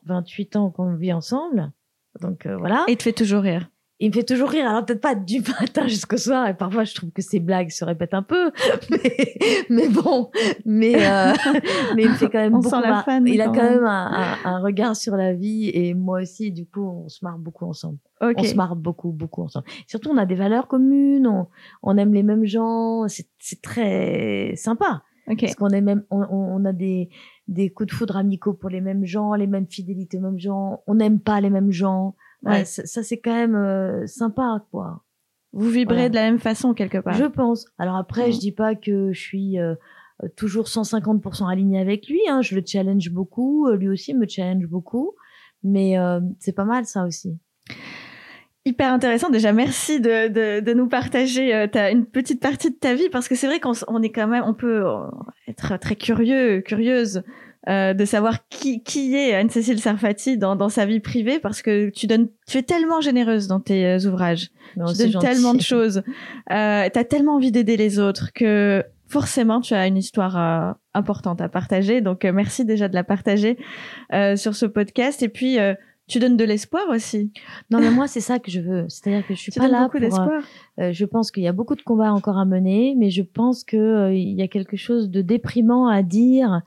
28 0.06 0.56
ans 0.56 0.72
qu'on 0.72 0.96
vit 0.96 1.14
ensemble. 1.14 1.72
Donc 2.20 2.46
euh, 2.46 2.58
voilà. 2.58 2.84
Et 2.88 2.94
il 2.94 2.98
te 2.98 3.04
fait 3.04 3.14
toujours 3.14 3.42
rire 3.42 3.71
il 4.02 4.10
me 4.10 4.14
fait 4.14 4.24
toujours 4.24 4.50
rire. 4.50 4.68
Alors 4.68 4.84
peut-être 4.84 5.00
pas 5.00 5.16
du 5.16 5.42
matin 5.62 5.88
jusqu'au 5.88 6.18
soir. 6.18 6.48
Et 6.48 6.56
parfois, 6.56 6.84
je 6.84 6.96
trouve 6.96 7.12
que 7.12 7.22
ses 7.22 7.40
blagues 7.40 7.70
se 7.70 7.86
répètent 7.86 8.16
un 8.16 8.24
peu. 8.24 8.52
Mais, 8.90 9.36
mais 9.70 9.90
bon, 9.90 10.30
mais 10.66 10.96
euh, 10.96 11.34
mais 11.96 12.04
il 12.04 12.10
me 12.10 12.16
fait 12.16 12.30
quand 12.30 12.40
même 12.40 12.56
on 12.56 12.60
beaucoup. 12.60 12.70
Sent 12.70 12.82
la 12.82 13.04
fan, 13.04 13.26
il 13.28 13.40
a 13.42 13.46
quand 13.46 13.64
même, 13.64 13.86
un, 13.86 14.38
un, 14.44 14.60
regard 14.60 14.96
sur 14.96 15.16
la 15.16 15.34
vie 15.34 15.70
et 15.74 15.94
moi 15.94 16.22
aussi. 16.22 16.52
Du 16.52 16.66
coup, 16.66 16.84
on 16.84 17.10
se 17.10 17.24
marre 17.24 17.38
beaucoup 17.38 17.66
ensemble. 17.66 18.00
On 18.22 18.44
se 18.44 18.56
marre 18.56 18.76
beaucoup, 18.76 19.12
beaucoup 19.12 19.44
ensemble. 19.44 19.66
Surtout, 19.88 20.10
on 20.10 20.18
a 20.18 20.26
des 20.26 20.36
valeurs 20.36 20.68
communes. 20.68 21.28
On, 21.28 21.48
on 21.84 21.98
aime 21.98 22.14
les 22.14 22.24
mêmes 22.24 22.46
gens. 22.46 23.08
C'est 23.08 23.62
très 23.62 24.54
sympa. 24.56 25.04
Parce 25.40 25.56
qu'on 25.56 25.70
est 25.70 25.82
même, 25.82 26.04
on, 26.10 26.26
on 26.30 26.66
a 26.66 26.74
des 26.74 27.10
des 27.48 27.70
coups 27.70 27.90
de 27.90 27.94
foudre 27.94 28.18
amicaux 28.18 28.54
pour 28.54 28.70
les 28.70 28.82
mêmes 28.82 29.06
gens, 29.06 29.34
les 29.34 29.48
mêmes 29.48 29.68
fidélités 29.68 30.18
aux 30.18 30.22
mêmes 30.22 30.40
gens. 30.40 30.82
On 30.88 30.96
n'aime 30.96 31.20
pas 31.20 31.40
les 31.42 31.50
mêmes 31.50 31.72
gens 31.72 32.16
ouais, 32.44 32.66
ça, 32.66 33.04
c'est 33.04 33.20
quand 33.20 33.34
même 33.34 33.56
euh, 33.56 34.06
sympa 34.08 34.66
quoi. 34.72 35.04
Vous 35.54 35.70
vibrez 35.70 36.10
de 36.10 36.16
la 36.16 36.24
même 36.24 36.40
façon 36.40 36.74
quelque 36.74 36.98
part. 36.98 37.14
Je 37.14 37.26
pense. 37.26 37.66
Alors 37.78 37.98
après 37.98 38.32
je 38.32 38.40
dis 38.40 38.52
pas 38.52 38.76
que 38.76 39.12
je 39.12 39.20
suis 39.20 39.60
euh, 39.60 39.76
toujours 40.36 40.66
150% 40.66 41.52
alignée 41.52 41.80
avec 41.80 42.08
lui 42.08 42.22
hein. 42.30 42.42
je 42.42 42.56
le 42.56 42.64
challenge 42.66 43.10
beaucoup 43.10 43.70
lui 43.72 43.90
aussi 43.90 44.14
me 44.14 44.28
challenge 44.28 44.66
beaucoup. 44.68 45.14
Mais 45.64 45.98
euh, 45.98 46.20
c'est 46.40 46.56
pas 46.56 46.66
mal 46.66 46.86
ça 46.86 47.06
aussi. 47.06 47.38
Hyper 48.64 48.94
intéressant. 48.94 49.30
Déjà, 49.30 49.54
merci 49.54 50.00
de, 50.00 50.28
de, 50.28 50.60
de 50.60 50.74
nous 50.74 50.88
partager 50.88 51.54
euh, 51.54 51.68
ta, 51.68 51.90
une 51.90 52.06
petite 52.06 52.40
partie 52.40 52.70
de 52.70 52.76
ta 52.76 52.94
vie 52.94 53.10
parce 53.10 53.28
que 53.28 53.36
c'est 53.36 53.48
vrai 53.48 53.60
qu'on 53.60 53.74
on 53.88 54.02
est 54.04 54.12
quand 54.12 54.28
même, 54.28 54.44
on 54.46 54.54
peut 54.54 54.84
être 55.48 55.78
très 55.78 55.96
curieux, 55.96 56.62
curieuse 56.62 57.24
euh, 57.70 57.94
de 57.94 58.06
savoir 58.06 58.48
qui, 58.50 58.82
qui 58.82 59.16
est 59.16 59.36
Anne-Cécile 59.36 59.80
Sarfati 59.80 60.38
dans, 60.38 60.56
dans 60.56 60.70
sa 60.70 60.88
vie 60.88 61.00
privée 61.00 61.38
parce 61.40 61.62
que 61.62 61.90
tu 61.90 62.08
donnes, 62.08 62.28
tu 62.48 62.58
es 62.58 62.64
tellement 62.64 63.02
généreuse 63.02 63.48
dans 63.48 63.60
tes 63.60 63.86
euh, 63.86 64.08
ouvrages. 64.08 64.50
tu 64.76 65.10
donnes 65.10 65.22
tellement 65.22 65.54
de 65.54 65.62
choses. 65.62 66.02
Euh, 66.52 66.90
tu 66.92 67.00
as 67.00 67.04
tellement 67.04 67.36
envie 67.36 67.52
d'aider 67.52 67.78
les 67.78 68.00
autres 68.00 68.34
que 68.34 68.84
forcément 69.08 69.62
tu 69.62 69.76
as 69.76 69.86
une 69.86 69.98
histoire 69.98 70.38
euh, 70.38 70.74
importante 70.96 71.40
à 71.40 71.50
partager. 71.50 72.02
Donc 72.02 72.24
merci 72.26 72.66
déjà 72.66 72.88
de 72.88 72.96
la 72.96 73.04
partager 73.04 73.58
sur 74.36 74.56
ce 74.56 74.66
podcast. 74.66 75.22
Et 75.22 75.30
puis 75.30 75.60
tu 76.12 76.20
donnes 76.20 76.36
de 76.36 76.44
l'espoir 76.44 76.84
aussi. 76.90 77.32
Non, 77.70 77.80
mais 77.80 77.90
moi, 77.90 78.06
c'est 78.06 78.20
ça 78.20 78.38
que 78.38 78.52
je 78.52 78.60
veux. 78.60 78.86
C'est-à-dire 78.90 79.26
que 79.26 79.34
je 79.34 79.40
suis 79.40 79.52
pas 79.54 79.70
là 79.70 79.84
beaucoup 79.84 79.98
d'espoir. 79.98 80.44
Euh, 80.80 80.92
je 80.92 81.06
pense 81.06 81.32
qu'il 81.32 81.44
y 81.44 81.48
a 81.48 81.54
beaucoup 81.54 81.76
de 81.76 81.82
combats 81.82 82.12
encore 82.12 82.38
à 82.38 82.44
mener, 82.44 82.96
mais 82.98 83.10
je 83.10 83.22
pense 83.22 83.64
que 83.64 83.78
euh, 83.78 84.14
il 84.14 84.38
y 84.38 84.42
a 84.42 84.50
quelque 84.50 84.76
chose 84.76 85.10
de 85.10 85.22
déprimant 85.22 85.88
à 85.88 86.04
dire 86.04 86.64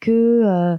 que 0.00 0.42
euh, 0.44 0.76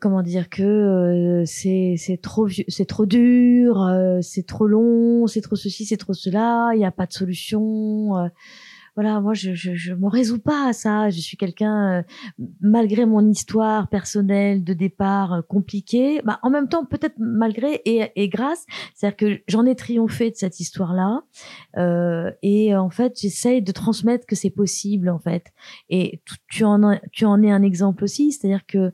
comment 0.00 0.22
dire 0.22 0.48
que 0.48 1.42
c'est 1.46 1.96
c'est 1.98 2.22
trop 2.22 2.46
c'est 2.68 2.86
trop 2.86 3.06
dur, 3.06 3.90
c'est 4.22 4.46
trop 4.46 4.68
long, 4.68 5.26
c'est 5.26 5.40
trop 5.40 5.56
ceci, 5.56 5.84
c'est 5.84 5.96
trop 5.96 6.14
cela, 6.14 6.70
il 6.74 6.78
n'y 6.78 6.84
a 6.84 6.92
pas 6.92 7.06
de 7.06 7.12
solution 7.12 8.30
voilà, 9.00 9.18
moi 9.22 9.32
je, 9.32 9.54
je, 9.54 9.74
je 9.74 9.94
me 9.94 10.08
résous 10.08 10.38
pas 10.38 10.68
à 10.68 10.72
ça. 10.74 11.08
Je 11.08 11.20
suis 11.20 11.38
quelqu'un, 11.38 12.00
euh, 12.00 12.02
malgré 12.60 13.06
mon 13.06 13.26
histoire 13.26 13.88
personnelle 13.88 14.62
de 14.62 14.74
départ 14.74 15.32
euh, 15.32 15.40
compliquée, 15.40 16.20
bah, 16.22 16.38
en 16.42 16.50
même 16.50 16.68
temps 16.68 16.84
peut-être 16.84 17.14
malgré 17.18 17.80
et, 17.86 18.12
et 18.14 18.28
grâce, 18.28 18.66
c'est-à-dire 18.94 19.16
que 19.16 19.40
j'en 19.48 19.64
ai 19.64 19.74
triomphé 19.74 20.30
de 20.30 20.36
cette 20.36 20.60
histoire-là. 20.60 21.22
Euh, 21.78 22.30
et 22.42 22.76
en 22.76 22.90
fait, 22.90 23.18
j'essaye 23.18 23.62
de 23.62 23.72
transmettre 23.72 24.26
que 24.26 24.36
c'est 24.36 24.50
possible 24.50 25.08
en 25.08 25.18
fait. 25.18 25.46
Et 25.88 26.20
tu 26.50 26.64
en 26.64 26.98
tu 27.10 27.24
en 27.24 27.42
es 27.42 27.50
un 27.50 27.62
exemple 27.62 28.04
aussi, 28.04 28.32
c'est-à-dire 28.32 28.66
que 28.66 28.92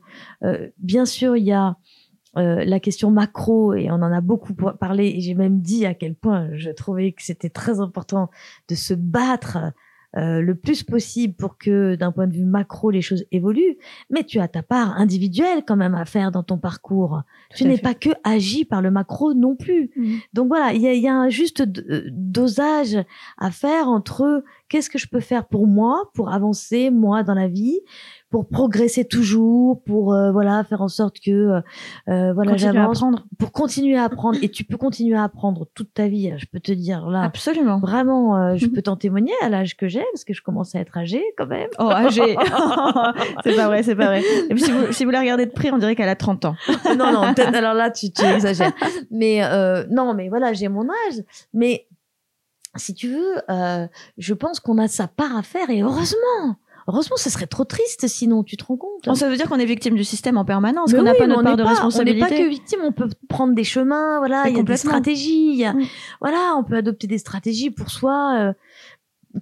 bien 0.78 1.04
sûr 1.04 1.36
il 1.36 1.44
y 1.44 1.52
a 1.52 1.76
la 2.34 2.80
question 2.80 3.10
macro, 3.10 3.72
et 3.72 3.90
on 3.90 3.94
en 3.94 4.12
a 4.12 4.20
beaucoup 4.20 4.54
parlé, 4.54 5.06
et 5.16 5.20
j'ai 5.20 5.34
même 5.34 5.60
dit 5.62 5.86
à 5.86 5.94
quel 5.94 6.14
point 6.14 6.50
je 6.52 6.70
trouvais 6.70 7.12
que 7.12 7.22
c'était 7.22 7.48
très 7.48 7.80
important 7.80 8.30
de 8.68 8.74
se 8.74 8.92
battre 8.92 9.72
euh, 10.16 10.40
le 10.40 10.54
plus 10.54 10.82
possible 10.82 11.34
pour 11.34 11.58
que 11.58 11.94
d'un 11.94 12.10
point 12.12 12.26
de 12.26 12.32
vue 12.32 12.44
macro 12.44 12.90
les 12.90 13.02
choses 13.02 13.24
évoluent, 13.32 13.76
mais 14.10 14.24
tu 14.24 14.38
as 14.40 14.48
ta 14.48 14.62
part 14.62 14.96
individuelle 14.98 15.62
quand 15.66 15.76
même 15.76 15.94
à 15.94 16.04
faire 16.04 16.30
dans 16.32 16.42
ton 16.42 16.56
parcours. 16.58 17.22
Tout 17.50 17.58
tu 17.58 17.64
n'es 17.64 17.76
pas 17.78 17.94
que 17.94 18.10
agi 18.24 18.64
par 18.64 18.80
le 18.82 18.90
macro 18.90 19.34
non 19.34 19.56
plus. 19.56 19.90
Mhm. 19.96 20.18
Donc 20.32 20.48
voilà, 20.48 20.72
il 20.72 20.80
y 20.80 20.88
a, 20.88 20.94
y 20.94 21.06
a 21.08 21.14
un 21.14 21.28
juste 21.28 21.60
d- 21.62 22.04
dosage 22.10 22.96
à 23.38 23.50
faire 23.50 23.88
entre 23.88 24.42
qu'est-ce 24.68 24.90
que 24.90 24.98
je 24.98 25.08
peux 25.08 25.20
faire 25.20 25.46
pour 25.46 25.66
moi, 25.66 26.10
pour 26.14 26.32
avancer 26.32 26.90
moi 26.90 27.22
dans 27.22 27.34
la 27.34 27.48
vie, 27.48 27.80
pour 28.30 28.48
progresser 28.48 29.04
toujours, 29.04 29.82
pour 29.84 30.12
euh, 30.12 30.32
voilà 30.32 30.64
faire 30.64 30.82
en 30.82 30.88
sorte 30.88 31.20
que 31.20 31.30
euh, 31.30 31.60
euh, 32.08 32.32
voilà 32.32 32.56
j'avance, 32.56 33.02
pour 33.38 33.52
continuer 33.52 33.96
à 33.96 34.04
apprendre. 34.04 34.38
Et 34.42 34.48
tu 34.48 34.64
peux 34.64 34.76
continuer 34.76 35.16
à 35.16 35.24
apprendre 35.24 35.66
toute 35.74 35.94
ta 35.94 36.08
vie. 36.08 36.32
Je 36.36 36.46
peux 36.46 36.60
te 36.60 36.72
dire 36.72 37.08
là, 37.08 37.22
Absolument. 37.22 37.78
vraiment, 37.78 38.36
euh, 38.36 38.56
je 38.56 38.66
peux 38.74 38.82
t'en 38.82 38.96
témoigner 38.96 39.32
à 39.42 39.48
l'âge 39.48 39.76
que 39.76 39.88
j'ai 39.88 40.04
parce 40.12 40.24
que 40.24 40.34
je 40.34 40.42
commence 40.42 40.74
à 40.74 40.80
être 40.80 40.96
âgée 40.96 41.24
quand 41.38 41.46
même. 41.46 41.68
Oh, 41.78 41.90
âgée. 41.90 42.36
c'est 43.44 43.56
pas 43.56 43.66
vrai, 43.68 43.82
c'est 43.82 43.96
pas 43.96 44.06
vrai. 44.06 44.22
Et 44.50 44.54
puis, 44.54 44.62
si 44.62 44.72
vous, 44.72 44.92
si 44.92 45.04
vous 45.04 45.10
la 45.10 45.20
regardez 45.20 45.46
de 45.46 45.52
près, 45.52 45.70
on 45.70 45.78
dirait 45.78 45.94
qu'elle 45.94 46.08
a 46.08 46.16
30 46.16 46.44
ans. 46.46 46.56
non, 46.96 47.12
non, 47.12 47.34
peut-être, 47.34 47.54
alors 47.54 47.74
là, 47.74 47.90
tu, 47.90 48.10
tu 48.10 48.24
exagères. 48.24 48.72
Mais 49.10 49.44
euh, 49.44 49.84
non, 49.90 50.14
mais 50.14 50.28
voilà, 50.28 50.52
j'ai 50.52 50.68
mon 50.68 50.84
âge. 50.84 51.22
Mais 51.54 51.86
si 52.78 52.94
tu 52.94 53.08
veux, 53.08 53.34
euh, 53.50 53.86
je 54.18 54.34
pense 54.34 54.60
qu'on 54.60 54.78
a 54.78 54.88
sa 54.88 55.06
part 55.08 55.36
à 55.36 55.42
faire 55.42 55.70
et 55.70 55.82
heureusement. 55.82 56.56
Heureusement, 56.88 57.16
ce 57.16 57.30
serait 57.30 57.48
trop 57.48 57.64
triste 57.64 58.06
sinon, 58.06 58.44
tu 58.44 58.56
te 58.56 58.64
rends 58.64 58.76
compte? 58.76 59.06
Bon, 59.06 59.14
ça 59.16 59.28
veut 59.28 59.36
dire 59.36 59.48
qu'on 59.48 59.58
est 59.58 59.64
victime 59.66 59.96
du 59.96 60.04
système 60.04 60.36
en 60.36 60.44
permanence, 60.44 60.94
qu'on 60.94 61.02
n'a 61.02 61.12
oui, 61.12 61.18
pas 61.18 61.26
notre 61.26 61.42
part 61.42 61.56
de 61.56 61.64
pas- 61.64 61.70
responsabilité. 61.70 62.22
On 62.22 62.28
n'est 62.28 62.36
pas 62.36 62.42
que 62.44 62.48
victime, 62.48 62.78
on 62.84 62.92
peut 62.92 63.08
prendre 63.28 63.54
des 63.56 63.64
chemins, 63.64 64.18
voilà, 64.18 64.44
il 64.48 64.56
y 64.56 64.60
a 64.60 64.62
des 64.62 64.76
stratégies, 64.76 65.64
a- 65.64 65.72
Mm. 65.72 65.82
voilà, 66.20 66.54
on 66.56 66.62
peut 66.62 66.76
adopter 66.76 67.08
des 67.08 67.18
stratégies 67.18 67.70
pour 67.72 67.90
soi 67.90 68.36
euh, 68.38 68.52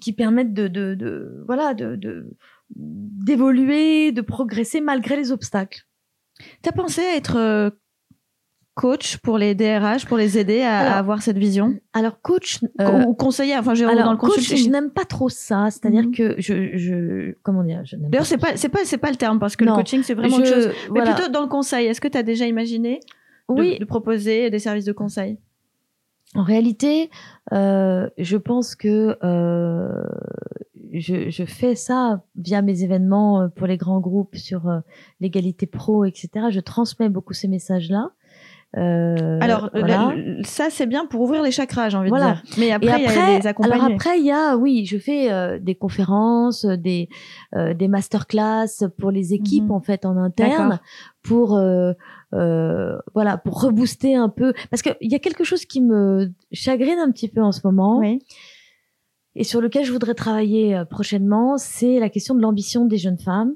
qui 0.01 0.15
permettent 0.15 0.55
de, 0.55 0.69
de, 0.69 0.95
de 0.95 1.45
voilà, 1.47 1.75
de, 1.75 1.97
de 1.97 2.31
d'évoluer, 2.71 4.13
de 4.13 4.21
progresser 4.23 4.81
malgré 4.81 5.17
les 5.17 5.33
obstacles. 5.33 5.83
T'as 6.63 6.73
pensé 6.73 7.01
à 7.03 7.17
être 7.17 7.37
euh, 7.37 7.71
coach 8.75 9.19
pour 9.19 9.39
les 9.39 9.55
DRH, 9.55 10.07
pour 10.07 10.17
les 10.17 10.37
aider 10.39 10.61
à, 10.63 10.97
avoir 10.97 11.23
cette 11.23 11.39
vision 11.39 11.75
Alors 11.93 12.21
coach, 12.21 12.59
euh, 12.81 13.05
Ou 13.07 13.15
conseiller, 13.15 13.57
enfin, 13.57 13.75
j'ai 13.75 13.85
dans 13.85 14.11
le 14.11 14.17
coach, 14.17 14.41
je 14.41 14.69
n'aime 14.69 14.91
pas 14.91 15.05
trop 15.05 15.29
ça. 15.29 15.69
C'est-à-dire 15.71 16.05
Mhm. 16.05 16.15
que 16.15 16.35
je, 16.39 16.77
je, 16.77 17.35
comment 17.43 17.63
dire, 17.63 17.83
je 17.85 17.97
n'aime 17.97 18.11
D'ailleurs, 18.11 18.27
c'est 18.27 18.39
pas, 18.39 18.57
c'est 18.57 18.69
pas, 18.69 18.81
c'est 18.85 18.99
pas 18.99 19.11
le 19.11 19.17
terme 19.17 19.39
parce 19.39 19.55
que 19.57 19.65
Non. 19.65 19.73
le 19.73 19.77
coaching, 19.79 20.03
c'est 20.03 20.15
vraiment 20.15 20.37
Je- 20.37 20.43
autre 20.43 20.53
chose. 20.55 20.67
Mais 20.93 21.01
voilà. 21.01 21.15
plutôt 21.15 21.31
dans 21.31 21.43
le 21.43 21.49
conseil. 21.49 21.87
Est-ce 21.87 22.01
que 22.01 22.09
tu 22.09 22.19
as 22.19 22.23
déjà 22.25 22.47
imaginé 22.47 23.01
de, 23.49 23.55
Oui, 23.61 23.79
de 23.79 23.85
proposer 23.85 24.51
des 24.51 24.59
services 24.59 24.85
de 24.87 24.93
conseil? 24.93 25.39
En 26.35 26.43
réalité, 26.43 27.11
euh, 27.53 28.11
je 28.19 28.37
pense 28.37 28.75
que 28.75 29.17
euh, 29.23 30.03
je, 30.93 31.31
je 31.31 31.45
fais 31.45 31.77
ça 31.77 32.25
via 32.35 32.61
mes 32.61 32.83
événements 32.83 33.43
euh, 33.43 33.49
pour 33.49 33.69
les 33.69 33.77
grands 33.77 34.01
groupes 34.01 34.35
sur 34.35 34.69
euh, 34.69 34.81
l'égalité 35.21 35.67
pro, 35.67 36.05
etc. 36.05 36.29
Je 36.51 36.59
transmets 36.59 37.09
beaucoup 37.09 37.35
ces 37.35 37.47
messages-là. 37.47 38.11
Euh, 38.77 39.39
Alors, 39.41 39.71
voilà. 39.73 40.13
le- 40.17 40.39
le- 40.39 40.43
ça, 40.45 40.67
c'est 40.69 40.87
bien 40.87 41.07
pour 41.07 41.21
ouvrir 41.21 41.43
les 41.45 41.53
chakras, 41.53 41.91
j'ai 41.91 41.97
envie 41.97 42.09
Voilà. 42.09 42.41
de 42.43 42.47
dire. 42.47 42.55
Mais 42.59 42.73
après, 42.73 43.01
il 43.01 43.05
y 43.05 43.19
a 43.19 43.39
les 43.39 43.47
accompagner. 43.47 43.75
alors 43.81 43.93
après, 43.95 44.19
il 44.19 44.25
y 44.27 44.33
a, 44.33 44.57
oui, 44.57 44.85
je 44.85 44.99
fais 44.99 45.31
euh, 45.33 45.59
des 45.61 45.77
conférences, 45.77 46.65
des 46.67 47.09
euh, 47.55 47.73
des 47.75 47.87
masterclass 47.87 48.89
pour 48.99 49.13
les 49.13 49.33
équipes 49.33 49.65
Mhm. 49.67 49.71
en 49.71 49.81
fait 49.81 50.05
en 50.05 50.17
interne, 50.17 50.81
pour 51.23 51.57
euh, 51.57 51.93
euh, 52.35 52.97
voilà, 53.15 53.37
pour 53.39 53.63
rebooster 53.63 54.17
un 54.17 54.29
peu, 54.29 54.53
parce 54.71 54.83
qu'il 54.83 54.97
y 55.03 55.15
a 55.15 55.21
quelque 55.21 55.45
chose 55.45 55.65
qui 55.67 55.81
me 55.81 56.33
chagrine 56.51 56.99
un 56.99 57.13
petit 57.13 57.29
peu 57.29 57.43
en 57.43 57.53
ce 57.53 57.61
moment 57.63 57.99
oui. 58.01 58.19
et 59.37 59.45
sur 59.45 59.61
lequel 59.61 59.85
je 59.85 59.93
voudrais 59.93 60.15
travailler 60.15 60.75
euh, 60.77 60.85
prochainement, 60.85 61.59
c'est 61.59 62.01
la 62.01 62.09
question 62.09 62.35
de 62.35 62.41
l'ambition 62.41 62.87
des 62.87 62.99
jeunes 62.99 63.19
femmes. 63.21 63.53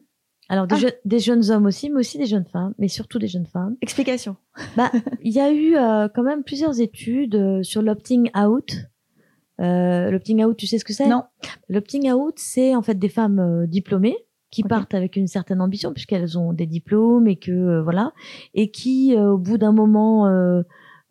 Alors 0.48 0.66
des, 0.66 0.74
Ah. 0.76 0.78
je- 0.78 0.88
des 1.04 1.18
jeunes 1.18 1.50
hommes 1.50 1.66
aussi, 1.66 1.90
mais 1.90 2.00
aussi 2.00 2.16
des 2.18 2.26
jeunes 2.26 2.46
femmes, 2.46 2.74
mais 2.78 2.88
surtout 2.88 3.18
des 3.18 3.28
jeunes 3.28 3.46
femmes. 3.46 3.76
Explication. 3.82 4.36
Bah, 4.76 4.90
il 5.22 5.32
y 5.32 5.40
a 5.40 5.52
eu 5.52 5.76
euh, 5.76 6.08
quand 6.14 6.22
même 6.22 6.42
plusieurs 6.42 6.80
études 6.80 7.34
euh, 7.34 7.62
sur 7.62 7.82
l'opting 7.82 8.30
out. 8.36 8.72
Euh, 9.60 10.10
l'opting 10.10 10.44
out, 10.44 10.56
tu 10.56 10.66
sais 10.66 10.78
ce 10.78 10.84
que 10.84 10.92
c'est? 10.92 11.06
Non. 11.08 11.24
L'opting 11.68 12.10
out, 12.12 12.34
c'est 12.38 12.74
en 12.76 12.82
fait 12.82 12.94
des 12.94 13.08
femmes 13.08 13.40
euh, 13.40 13.66
diplômées 13.66 14.16
qui 14.50 14.62
partent 14.62 14.94
avec 14.94 15.16
une 15.16 15.26
certaine 15.26 15.60
ambition 15.60 15.92
puisqu'elles 15.92 16.38
ont 16.38 16.54
des 16.54 16.64
diplômes 16.66 17.26
et 17.28 17.36
que 17.36 17.50
euh, 17.50 17.82
voilà 17.82 18.12
et 18.54 18.70
qui 18.70 19.14
euh, 19.14 19.32
au 19.32 19.36
bout 19.38 19.58
d'un 19.58 19.72
moment 19.72 20.26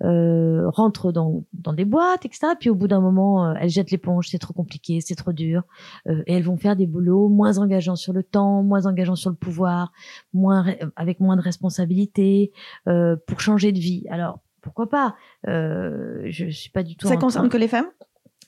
euh, 0.03 0.07
euh, 0.07 0.69
rentrent 0.69 1.11
dans, 1.11 1.43
dans 1.53 1.73
des 1.73 1.85
boîtes 1.85 2.25
etc 2.25 2.53
puis 2.59 2.69
au 2.69 2.75
bout 2.75 2.87
d'un 2.87 2.99
moment 3.01 3.47
euh, 3.49 3.53
elles 3.59 3.69
jettent 3.69 3.91
l'éponge 3.91 4.27
c'est 4.29 4.37
trop 4.37 4.53
compliqué 4.53 5.01
c'est 5.01 5.15
trop 5.15 5.33
dur. 5.33 5.63
Euh, 6.07 6.21
et 6.27 6.33
elles 6.33 6.43
vont 6.43 6.57
faire 6.57 6.75
des 6.75 6.85
boulots 6.85 7.29
moins 7.29 7.57
engageants 7.57 7.95
sur 7.95 8.13
le 8.13 8.21
temps 8.23 8.61
moins 8.63 8.85
engageants 8.85 9.15
sur 9.15 9.29
le 9.31 9.35
pouvoir 9.35 9.91
moins 10.33 10.63
re- 10.63 10.89
avec 10.95 11.19
moins 11.19 11.35
de 11.35 11.41
responsabilités 11.41 12.51
euh, 12.87 13.15
pour 13.27 13.39
changer 13.39 13.71
de 13.71 13.79
vie. 13.79 14.05
Alors 14.09 14.39
pourquoi 14.61 14.89
pas? 14.89 15.15
Euh, 15.47 16.21
je 16.25 16.49
suis 16.49 16.69
pas 16.69 16.83
du 16.83 16.95
tout 16.95 17.07
Ça 17.07 17.17
concerne 17.17 17.45
train- 17.47 17.57
que 17.57 17.57
les 17.57 17.67
femmes? 17.67 17.87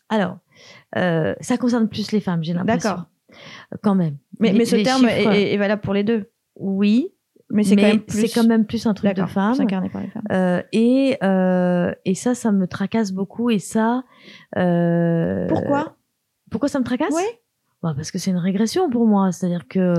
Alors 0.10 0.38
euh, 0.98 1.34
ça 1.42 1.58
concerne 1.58 1.88
plus 1.88 2.12
les 2.12 2.20
femmes 2.20 2.44
j'ai 2.44 2.54
l'impression. 2.54 2.90
D'accord. 2.92 3.06
quand 3.82 3.96
même. 3.96 4.18
Mais, 4.40 4.52
Les- 4.52 4.58
mais 4.60 4.66
ce 4.66 4.76
terme 4.78 5.06
est, 5.06 5.18
chiffres- 5.20 5.32
est- 5.34 5.54
est 5.54 5.58
valable 5.58 5.82
pour 5.82 5.94
les 5.94 6.04
deux? 6.04 6.30
oui, 6.56 7.14
Mais 7.52 7.64
c'est 7.64 7.76
quand 7.76 7.82
même 7.84 8.00
plus. 8.02 8.34
quand 8.34 8.44
même 8.48 8.66
plus 8.66 8.86
un 8.86 8.94
truc 8.94 9.14
de 9.16 9.26
femme. 9.26 9.54
plus 9.54 9.62
incarné 9.62 9.90
par 9.90 10.02
les 10.02 10.10
femmes. 10.10 10.24
Euh, 10.32 10.62
et 10.72 11.18
euh, 11.24 11.92
et 12.06 12.14
ça, 12.16 12.36
ça 12.36 12.52
me 12.52 12.68
tracasse 12.68 13.12
beaucoup. 13.12 13.50
Et 13.50 13.60
ça. 13.60 14.04
euh, 14.58 15.48
Pourquoi? 15.48 15.96
Pourquoi 16.52 16.70
ça 16.70 16.80
me 16.80 16.84
tracasse? 16.84 17.14
Oui. 17.16 17.24
Bah, 17.82 17.94
parce 17.96 18.12
que 18.12 18.18
c'est 18.20 18.32
une 18.32 18.38
régression 18.38 18.90
pour 18.90 19.08
moi. 19.08 19.32
C'est-à-dire 19.32 19.68
que 19.68 19.94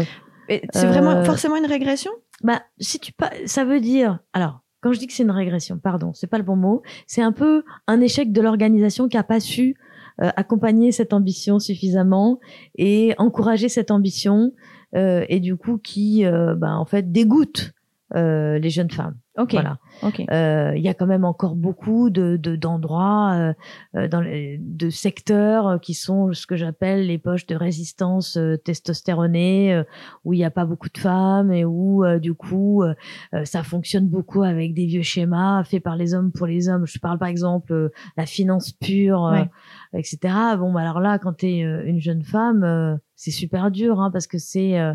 C'est 0.48 0.86
vraiment 0.86 1.11
Euh, 1.12 1.24
forcément 1.24 1.57
une 1.57 1.66
régression? 1.66 2.11
Bah 2.42 2.62
si 2.78 2.98
tu 2.98 3.12
pas, 3.12 3.30
ça 3.46 3.64
veut 3.64 3.80
dire 3.80 4.18
alors. 4.32 4.61
Quand 4.82 4.92
je 4.94 4.98
dis 4.98 5.07
que 5.07 5.12
c'est 5.12 5.24
une 5.24 5.30
régression, 5.30 5.76
pardon, 5.78 6.12
c'est 6.14 6.26
pas 6.26 6.38
le 6.38 6.42
bon 6.44 6.57
mot. 6.57 6.80
C'est 7.07 7.20
un 7.20 7.32
peu 7.32 7.64
un 7.86 8.01
échec 8.01 8.32
de 8.32 8.40
l'organisation 8.40 9.09
qui 9.09 9.18
a 9.18 9.22
pas 9.22 9.38
su 9.38 9.76
euh, 10.22 10.30
accompagner 10.36 10.90
cette 10.90 11.12
ambition 11.12 11.59
suffisamment 11.59 12.40
et 12.78 13.14
encourager 13.18 13.68
cette 13.68 13.90
ambition 13.90 14.53
et 14.95 15.41
du 15.41 15.57
coup 15.57 15.78
qui, 15.78 16.24
euh, 16.26 16.55
bah, 16.55 16.72
en 16.76 16.84
fait, 16.84 17.11
dégoûte 17.12 17.72
euh, 18.16 18.59
les 18.59 18.70
jeunes 18.70 18.91
femmes. 18.91 19.14
Ok. 19.38 19.53
Voilà. 19.53 19.78
Ok. 20.03 20.20
Euh, 20.32 20.72
Il 20.74 20.82
y 20.82 20.88
a 20.88 20.95
quand 20.95 21.07
même 21.07 21.24
encore 21.24 21.55
beaucoup 21.55 22.11
de 22.11 22.36
de- 22.36 22.57
d'endroits, 22.57 23.32
euh, 23.34 23.53
euh, 23.95 24.09
dans 24.09 24.20
les, 24.20 24.59
de 24.61 24.91
secteurs 24.91 25.68
euh, 25.68 25.78
qui 25.78 25.95
sont 25.95 26.32
ce 26.32 26.45
que 26.45 26.57
j'appelle 26.57 27.07
les 27.07 27.18
poches 27.18 27.47
de 27.47 27.55
résistance 27.55 28.36
euh, 28.36 28.57
testostéronée, 28.57 29.72
euh, 29.74 29.84
où 30.24 30.32
il 30.32 30.38
n'y 30.38 30.45
a 30.45 30.51
pas 30.51 30.64
beaucoup 30.64 30.88
de 30.93 30.99
femmes 30.99 31.53
et 31.53 31.64
où 31.64 32.05
euh, 32.05 32.18
du 32.18 32.34
coup 32.34 32.82
euh, 32.82 32.95
euh, 33.34 33.45
ça 33.45 33.62
fonctionne 33.62 34.09
beaucoup 34.09 34.43
avec 34.43 34.74
des 34.74 34.86
vieux 34.86 35.03
schémas 35.03 35.62
faits 35.62 35.82
par 35.84 35.95
les 35.97 36.12
hommes 36.12 36.32
pour 36.32 36.49
les 36.49 36.68
hommes. 36.68 36.86
Je 36.88 36.99
parle 36.99 37.18
par 37.18 37.28
exemple 37.28 37.72
euh, 37.72 37.88
la 38.16 38.26
finance 38.26 38.72
pure, 38.72 39.24
euh, 39.26 39.32
Ouais. 39.34 39.49
etc. 39.95 40.18
Bon, 40.59 40.72
bah 40.72 40.80
alors 40.80 40.99
là, 41.01 41.18
quand 41.20 41.34
tu 41.34 41.47
es 41.47 41.59
une 41.61 42.01
jeune 42.01 42.22
femme, 42.24 42.64
euh, 42.64 42.97
c'est 43.23 43.31
super 43.31 43.71
dur 43.71 44.01
hein, 44.01 44.11
parce 44.11 44.27
que 44.27 44.39
c'est 44.39 44.79
euh, 44.81 44.95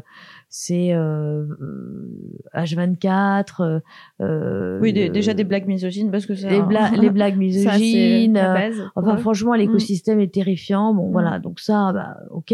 c'est 0.50 0.94
euh, 0.94 1.46
euh, 1.62 2.10
H24. 2.56 3.62
euh, 3.62 3.80
euh, 4.22 4.80
Oui, 4.82 4.94
dé- 4.94 5.08
le- 5.08 5.14
déjà 5.14 5.36
des 5.36 5.44
blagues 5.44 5.68
misogynes 5.68 6.10
parce 6.10 6.26
que 6.26 6.34
ça. 6.34 6.50
les, 6.50 6.62
bla- 6.64 6.90
les 7.00 7.12
blagues 7.12 7.36
ça, 7.52 7.74
c'est 7.74 7.80
misogynes. 7.80 8.38
euh, 8.38 8.54
base 8.54 8.78
pour 8.96 9.04
Enfin, 9.04 9.18
franchement, 9.18 9.54
l'écosystème 9.54 10.20
est 10.20 10.34
terrifiant. 10.34 10.94
Bon, 10.96 11.10
Mm. 11.10 11.12
voilà, 11.12 11.38
donc 11.40 11.60
ça, 11.60 11.92
bah, 11.94 12.18
ok. 12.32 12.54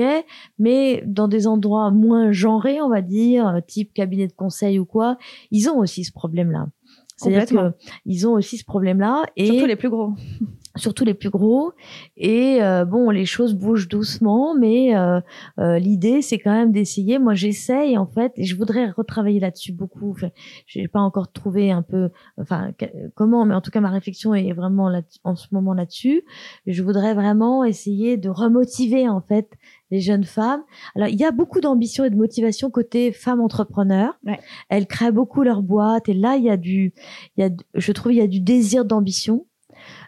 Mais 0.60 1.04
dans 1.06 1.30
des 1.30 1.48
endroits 1.48 1.90
moins 1.90 2.34
genrés, 2.34 2.82
on 2.82 2.90
va 2.90 3.02
dire, 3.02 3.48
euh, 3.48 3.60
type 3.66 3.94
cabinet 3.94 4.28
de 4.28 4.34
conseil 4.34 4.78
ou 4.78 4.84
quoi, 4.86 5.18
ils 5.52 5.70
ont 5.70 5.78
aussi 5.80 6.04
ce 6.04 6.12
problème-là. 6.12 6.68
C'est-à-dire 7.16 7.42
Complètement. 7.48 7.72
que 7.72 7.76
ils 8.08 8.28
ont 8.28 8.34
aussi 8.34 8.58
ce 8.58 8.66
problème-là 8.66 9.24
et 9.38 9.46
Surtout 9.46 9.68
les 9.68 9.76
plus 9.78 9.90
gros. 9.90 10.14
Surtout 10.76 11.06
les 11.06 11.14
plus 11.14 11.30
gros. 11.30 11.74
Et 12.18 12.62
euh, 12.62 12.86
bon, 12.86 13.10
les 13.10 13.26
choses 13.26 13.54
bougent 13.54 13.88
doucement, 13.88 14.56
mais 14.56 14.96
euh, 14.96 15.20
euh, 15.60 15.80
l'idée, 15.80 16.22
c'est 16.22 16.40
quand 16.40 16.52
même 16.52 16.72
d'essayer. 16.72 17.20
Moi, 17.20 17.34
j'essaye 17.34 17.98
en 17.98 18.08
fait, 18.08 18.32
et 18.36 18.44
je 18.44 18.56
voudrais 18.56 18.90
retravailler 18.90 19.40
là-dessus 19.40 19.74
beaucoup. 19.74 20.12
Enfin, 20.12 20.30
j'ai 20.66 20.88
pas 20.88 21.00
encore 21.00 21.32
trouvé 21.32 21.72
un 21.72 21.82
peu, 21.82 22.10
enfin, 22.38 22.72
comment, 23.16 23.46
mais 23.46 23.56
en 23.56 23.62
tout 23.62 23.72
cas, 23.72 23.82
ma 23.82 23.90
réflexion 23.90 24.34
est 24.34 24.54
vraiment 24.54 24.90
là, 24.90 25.02
en 25.24 25.36
ce 25.36 25.48
moment 25.52 25.74
là-dessus. 25.74 26.24
Je 26.66 26.84
voudrais 26.84 27.14
vraiment 27.14 27.64
essayer 27.64 28.18
de 28.18 28.30
remotiver 28.30 29.10
en 29.10 29.22
fait 29.22 29.50
les 29.90 30.00
jeunes 30.00 30.24
femmes. 30.24 30.64
Alors, 30.96 31.10
il 31.10 31.20
y 31.20 31.26
a 31.26 31.32
beaucoup 31.32 31.60
d'ambition 31.60 32.06
et 32.06 32.10
de 32.10 32.16
motivation 32.16 32.70
côté 32.70 33.12
femmes 33.12 33.42
entrepreneurs. 33.42 34.18
Ouais. 34.26 34.40
Elles 34.70 34.88
créent 34.88 35.12
beaucoup 35.12 35.44
leur 35.44 35.62
boîte, 35.62 36.08
et 36.08 36.14
là, 36.14 36.38
il 36.38 36.44
y 36.44 36.50
a 36.50 36.58
du, 36.58 36.94
il 37.36 37.42
y 37.42 37.44
a, 37.44 37.50
je 37.74 37.92
trouve, 37.92 38.14
il 38.14 38.20
y 38.20 38.22
a 38.22 38.28
du 38.28 38.40
désir 38.40 38.86
d'ambition. 38.86 39.46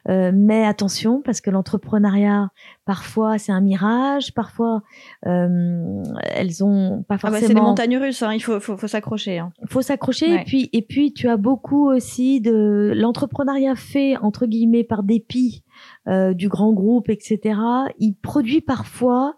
Euh, 0.09 0.31
mais 0.33 0.65
attention, 0.65 1.21
parce 1.21 1.41
que 1.41 1.49
l'entrepreneuriat, 1.49 2.49
parfois, 2.85 3.37
c'est 3.37 3.51
un 3.51 3.61
mirage, 3.61 4.33
parfois, 4.33 4.81
euh, 5.25 6.03
elles 6.23 6.63
ont 6.63 7.03
pas 7.07 7.15
Ah 7.15 7.29
bah, 7.29 7.29
forcément. 7.31 7.47
c'est 7.47 7.53
des 7.53 7.61
montagnes 7.61 7.97
russes, 7.97 8.21
hein. 8.23 8.33
il 8.33 8.41
faut, 8.41 8.59
faut, 8.59 8.77
faut 8.77 8.87
s'accrocher. 8.87 9.39
Hein. 9.39 9.51
faut 9.67 9.81
s'accrocher. 9.81 10.27
Ouais. 10.27 10.41
Et 10.41 10.43
puis, 10.43 10.69
et 10.73 10.81
puis, 10.81 11.13
tu 11.13 11.29
as 11.29 11.37
beaucoup 11.37 11.89
aussi 11.89 12.41
de 12.41 12.93
l'entrepreneuriat 12.95 13.75
fait 13.75 14.17
entre 14.17 14.45
guillemets 14.45 14.83
par 14.83 15.03
dépit 15.03 15.63
euh, 16.07 16.33
du 16.33 16.49
grand 16.49 16.73
groupe, 16.73 17.09
etc. 17.09 17.59
Il 17.99 18.15
produit 18.15 18.61
parfois 18.61 19.35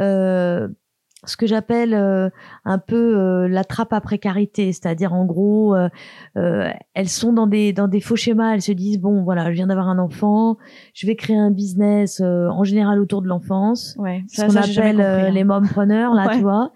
euh, 0.00 0.68
ce 1.26 1.36
que 1.36 1.46
j'appelle 1.46 1.92
euh, 1.94 2.30
un 2.64 2.78
peu 2.78 3.18
euh, 3.18 3.48
la 3.48 3.64
trappe 3.64 3.92
à 3.92 4.00
précarité, 4.00 4.72
c'est-à-dire 4.72 5.12
en 5.12 5.24
gros, 5.24 5.74
euh, 5.74 5.88
euh, 6.36 6.70
elles 6.94 7.08
sont 7.08 7.32
dans 7.32 7.46
des 7.46 7.72
dans 7.72 7.88
des 7.88 8.00
faux 8.00 8.16
schémas, 8.16 8.54
elles 8.54 8.62
se 8.62 8.72
disent 8.72 8.98
bon 9.00 9.22
voilà, 9.24 9.46
je 9.50 9.56
viens 9.56 9.66
d'avoir 9.66 9.88
un 9.88 9.98
enfant, 9.98 10.56
je 10.94 11.06
vais 11.06 11.16
créer 11.16 11.36
un 11.36 11.50
business 11.50 12.20
euh, 12.20 12.48
en 12.48 12.64
général 12.64 13.00
autour 13.00 13.22
de 13.22 13.28
l'enfance, 13.28 13.94
Ouais, 13.98 14.24
ce 14.30 14.42
qu'on 14.46 14.56
appelle 14.56 15.00
euh, 15.00 15.30
les 15.30 15.44
mompreneurs 15.44 16.14
là, 16.14 16.26
Ouais. 16.28 16.36
tu 16.36 16.42
vois, 16.42 16.72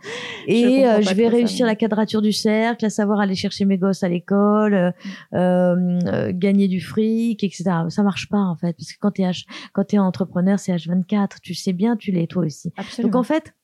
Je 0.46 0.52
et 0.52 0.86
euh, 0.86 0.94
pas 0.96 1.00
je, 1.02 1.14
vais 1.14 1.28
réussir 1.28 1.66
la 1.66 1.74
quadrature 1.76 2.22
du 2.22 2.32
cercle, 2.32 2.84
à 2.86 2.90
savoir 2.90 3.20
aller 3.20 3.34
chercher 3.34 3.64
mes 3.64 3.78
gosses 3.78 4.02
à 4.02 4.08
l'école, 4.08 4.92
gagner 5.32 6.68
du 6.68 6.80
fric, 6.80 7.42
etc. 7.44 7.64
Ça 7.88 8.02
marche 8.02 8.28
pas 8.28 8.38
en 8.38 8.56
fait, 8.56 8.72
parce 8.76 8.92
que 8.92 8.98
quand 9.00 9.12
t'es 9.12 9.22
H- 9.24 9.44
quand 9.72 9.84
t'es 9.84 9.98
entrepreneur, 9.98 10.58
c'est 10.58 10.72
H24, 10.74 11.40
tu 11.42 11.54
sais 11.54 11.72
bien, 11.72 11.96
tu 11.96 12.10
l'es 12.12 12.26
toi 12.26 12.44
aussi. 12.44 12.72
Absolument. 12.76 13.10
Donc 13.12 13.20
en 13.20 13.22
fait, 13.22 13.54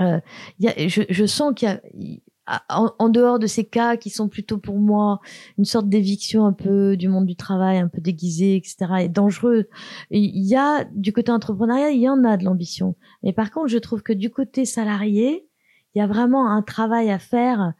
euh, 0.00 0.20
y 0.58 0.68
a, 0.68 0.72
je, 0.88 1.02
je 1.08 1.26
sens 1.26 1.52
qu'il 1.54 1.68
y 1.94 2.22
a, 2.46 2.62
en, 2.68 2.90
en 2.98 3.08
dehors 3.08 3.38
de 3.38 3.46
ces 3.46 3.64
cas 3.64 3.96
qui 3.96 4.10
sont 4.10 4.28
plutôt 4.28 4.58
pour 4.58 4.76
moi 4.78 5.20
une 5.56 5.64
sorte 5.64 5.88
d'éviction 5.88 6.46
un 6.46 6.52
peu 6.52 6.96
du 6.96 7.06
monde 7.08 7.26
du 7.26 7.36
travail, 7.36 7.78
un 7.78 7.86
peu 7.88 8.00
déguisée, 8.00 8.56
etc., 8.56 8.76
et 9.02 9.08
dangereux, 9.08 9.66
il 10.10 10.44
y 10.44 10.56
a 10.56 10.84
du 10.92 11.12
côté 11.12 11.30
entrepreneuriat, 11.30 11.90
il 11.90 12.00
y 12.00 12.08
en 12.08 12.24
a 12.24 12.36
de 12.36 12.44
l'ambition. 12.44 12.96
Mais 13.22 13.32
par 13.32 13.50
contre, 13.52 13.68
je 13.68 13.78
trouve 13.78 14.02
que 14.02 14.12
du 14.12 14.30
côté 14.30 14.64
salarié, 14.64 15.46
il 15.94 15.98
y 15.98 16.02
a 16.02 16.06
vraiment 16.06 16.48
un 16.50 16.62
travail 16.62 17.10
à 17.10 17.18
faire 17.18 17.72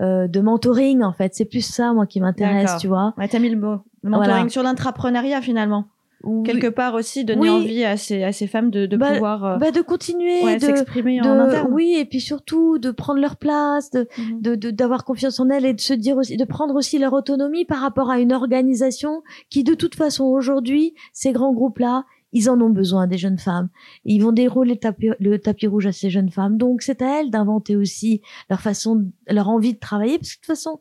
euh, 0.00 0.26
de 0.26 0.40
mentoring 0.40 1.02
en 1.02 1.12
fait. 1.12 1.34
C'est 1.34 1.44
plus 1.44 1.64
ça 1.64 1.92
moi 1.92 2.06
qui 2.06 2.20
m'intéresse, 2.20 2.76
tu 2.80 2.88
vois. 2.88 3.14
Ouais, 3.18 3.28
t'as 3.28 3.38
mis 3.38 3.48
le 3.50 3.58
mot. 3.58 3.80
Le 4.02 4.10
mentoring 4.10 4.30
Voilà. 4.34 4.48
sur 4.48 4.62
l'intrapreneuriat 4.62 5.40
finalement. 5.42 5.86
Ou- 6.22 6.42
Quelque 6.42 6.68
part 6.68 6.94
aussi 6.94 7.24
donner 7.24 7.40
Oui. 7.42 7.48
envie 7.50 7.84
à 7.84 7.96
ces, 7.98 8.22
à 8.22 8.32
ces 8.32 8.46
femmes 8.46 8.70
de, 8.70 8.86
de 8.86 8.96
Bah, 8.96 9.12
pouvoir 9.12 9.44
euh, 9.44 9.56
bah, 9.58 9.70
de 9.72 9.82
continuer, 9.82 10.42
ouais, 10.42 10.56
de, 10.56 10.60
s'exprimer 10.62 11.20
de- 11.20 11.26
en 11.26 11.38
interne. 11.38 11.68
oui, 11.70 11.96
et 11.98 12.04
puis 12.06 12.20
surtout 12.20 12.78
de 12.78 12.90
prendre 12.90 13.20
leur 13.20 13.36
place, 13.36 13.90
de, 13.90 14.06
de 14.40 14.54
de- 14.54 14.70
d'avoir 14.70 15.04
confiance 15.04 15.38
en 15.40 15.50
elles 15.50 15.66
et 15.66 15.74
de 15.74 15.80
se 15.80 15.92
dire 15.92 16.16
aussi 16.16 16.36
de 16.38 16.44
prendre 16.44 16.74
aussi 16.76 16.98
leur 16.98 17.12
autonomie 17.12 17.64
par 17.66 17.80
rapport 17.80 18.10
à 18.10 18.20
une 18.20 18.32
organisation 18.32 19.22
qui 19.50 19.64
de 19.64 19.74
toute 19.74 19.94
façon 19.96 20.24
aujourd'hui 20.24 20.94
ces 21.12 21.32
grands 21.32 21.52
groupes 21.52 21.78
là 21.78 22.04
ils 22.32 22.50
en 22.50 22.60
ont 22.60 22.70
besoin 22.70 23.06
des 23.06 23.18
jeunes 23.18 23.38
femmes 23.38 23.68
ils 24.04 24.20
vont 24.22 24.32
dérouler 24.32 24.72
le 24.74 24.78
tapis, 24.80 25.10
le 25.20 25.38
tapis 25.38 25.66
rouge 25.66 25.86
à 25.86 25.92
ces 25.92 26.10
jeunes 26.10 26.30
femmes 26.30 26.56
donc 26.58 26.82
c'est 26.82 27.02
à 27.02 27.20
elles 27.20 27.30
d'inventer 27.30 27.76
aussi 27.76 28.22
leur 28.50 28.60
façon 28.60 29.04
leur 29.28 29.48
envie 29.48 29.74
de 29.74 29.78
travailler 29.78 30.18
parce 30.18 30.30
que 30.32 30.36
de 30.36 30.40
toute 30.40 30.46
façon 30.46 30.80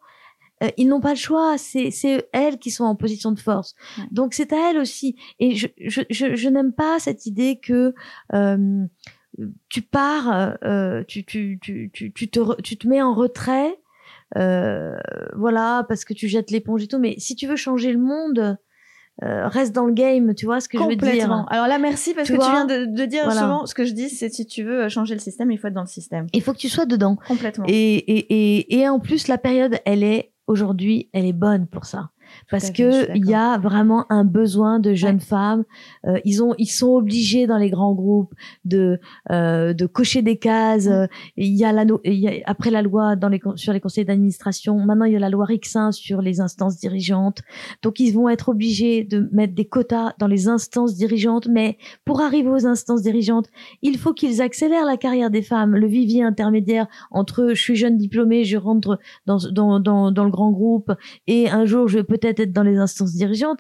euh, 0.64 0.70
ils 0.78 0.88
n'ont 0.88 1.02
pas 1.02 1.12
le 1.12 1.16
choix, 1.18 1.58
c'est 1.58 1.92
elles 2.32 2.58
qui 2.58 2.72
sont 2.72 2.86
en 2.86 2.96
position 2.96 3.32
de 3.32 3.40
force. 3.40 3.76
Ouais. 3.98 4.06
Donc 4.12 4.34
c'est 4.34 4.54
à 4.54 4.70
elles 4.72 4.78
aussi. 4.78 5.16
Et 5.40 5.56
je 5.56 5.68
je 5.80 6.02
je, 6.10 6.36
je 6.36 6.50
n'aime 6.50 6.74
pas 6.74 7.00
cette 7.00 7.26
idée 7.26 7.60
que 7.62 7.94
euh, 8.34 8.86
tu 9.70 9.82
pars, 9.82 10.56
euh, 10.64 11.04
tu, 11.08 11.26
tu, 11.26 11.60
tu, 11.62 11.90
tu, 11.92 12.30
te, 12.30 12.40
re- 12.40 12.62
tu 12.62 12.78
te 12.78 12.88
mets 12.88 13.02
en 13.02 13.14
retrait, 13.16 13.80
euh, 14.38 14.96
voilà, 15.36 15.86
parce 15.88 16.06
que 16.06 16.14
tu 16.14 16.28
jettes 16.28 16.52
l'éponge 16.52 16.84
et 16.84 16.88
tout. 16.88 17.00
Mais 17.00 17.16
si 17.18 17.36
tu 17.36 17.48
veux 17.48 17.56
changer 17.56 17.92
le 17.92 18.00
monde, 18.00 18.58
euh, 19.24 19.48
reste 19.48 19.74
dans 19.74 19.86
le 19.86 19.94
game, 19.94 20.34
tu 20.36 20.46
vois 20.46 20.60
ce 20.60 20.68
que 20.70 20.78
je 20.78 20.84
veux 20.84 20.96
dire? 20.96 21.46
Alors 21.50 21.68
là, 21.68 21.78
merci 21.80 22.14
parce 22.14 22.28
Tu 22.28 22.34
que 22.34 22.44
tu 22.44 22.50
viens 22.50 22.66
de, 22.66 22.86
de 22.86 23.06
dire 23.06 23.26
Voilà. 23.26 23.42
souvent 23.42 23.66
ce 23.66 23.74
que 23.76 23.86
je 23.86 23.94
dis, 23.94 24.10
c'est 24.10 24.30
si 24.30 24.46
tu 24.46 24.64
veux 24.64 24.90
changer 24.90 25.14
le 25.16 25.20
système, 25.20 25.52
il 25.52 25.58
faut 25.58 25.68
être 25.68 25.74
dans 25.76 25.82
le 25.82 25.88
système. 25.88 26.28
Il 26.34 26.42
faut 26.42 26.54
que 26.54 26.58
tu 26.60 26.70
sois 26.70 26.86
dedans. 26.86 27.18
Complètement. 27.28 27.66
Et, 27.68 27.96
et, 27.96 28.58
et, 28.58 28.76
et 28.80 28.90
en 28.90 29.00
plus, 29.00 29.28
la 29.28 29.38
période, 29.38 29.78
elle 29.86 30.04
est 30.04 30.33
aujourd'hui, 30.48 31.10
elle 31.14 31.26
est 31.26 31.34
bonne 31.34 31.68
pour 31.68 31.86
ça. 31.86 32.13
Parce 32.50 32.72
que 32.72 33.16
il 33.16 33.26
y 33.26 33.34
a 33.34 33.58
vraiment 33.58 34.06
un 34.10 34.24
besoin 34.24 34.80
de 34.80 34.94
jeunes 34.94 35.20
femmes. 35.20 35.64
Euh, 36.06 36.20
ils 36.26 36.44
ont, 36.44 36.54
ils 36.58 36.68
sont 36.68 36.90
obligés 36.90 37.48
dans 37.48 37.58
les 37.58 37.70
grands 37.70 37.94
groupes 37.94 38.34
de 38.66 39.00
euh, 39.32 39.74
de 39.74 39.86
cocher 39.86 40.22
des 40.22 40.38
cases. 40.38 40.88
Mm. 40.88 40.92
Euh, 40.92 41.08
Il 41.38 41.56
y 41.56 41.66
a 41.66 41.72
la, 41.72 41.86
il 42.06 42.14
y 42.14 42.28
a, 42.28 42.34
après 42.46 42.72
la 42.72 42.82
loi 42.82 43.16
dans 43.16 43.30
les 43.30 43.42
sur 43.56 43.74
les 43.74 43.80
conseils 43.80 44.06
d'administration. 44.06 44.78
Maintenant, 44.80 45.06
il 45.06 45.14
y 45.14 45.16
a 45.16 45.20
la 45.20 45.30
loi 45.30 45.46
Rixin 45.46 45.92
sur 45.92 46.22
les 46.22 46.40
instances 46.40 46.78
dirigeantes. 46.78 47.42
Donc, 47.82 48.00
ils 48.00 48.12
vont 48.12 48.30
être 48.30 48.50
obligés 48.50 49.04
de 49.04 49.30
mettre 49.32 49.54
des 49.54 49.66
quotas 49.66 50.14
dans 50.20 50.28
les 50.28 50.48
instances 50.48 50.96
dirigeantes. 50.96 51.48
Mais 51.48 51.78
pour 52.06 52.22
arriver 52.22 52.50
aux 52.50 52.66
instances 52.66 53.02
dirigeantes, 53.02 53.48
il 53.82 53.98
faut 53.98 54.14
qu'ils 54.14 54.42
accélèrent 54.42 54.86
la 54.86 54.98
carrière 54.98 55.30
des 55.30 55.42
femmes, 55.42 55.76
le 55.76 55.88
vivier 55.88 56.24
intermédiaire 56.24 56.88
entre 57.12 57.50
je 57.50 57.62
suis 57.62 57.76
jeune 57.76 57.98
diplômée, 57.98 58.44
je 58.44 58.58
rentre 58.58 59.00
dans, 59.26 59.38
dans, 59.52 59.80
dans, 59.80 60.12
dans 60.12 60.24
le 60.24 60.32
grand 60.32 60.52
groupe 60.52 60.92
et 61.28 61.50
un 61.50 61.66
jour 61.66 61.88
je 61.88 61.98
vais 61.98 62.04
peut-être 62.04 62.23
être 62.30 62.52
dans 62.54 62.64
les 62.64 62.78
instances 62.78 63.14
dirigeantes. 63.14 63.60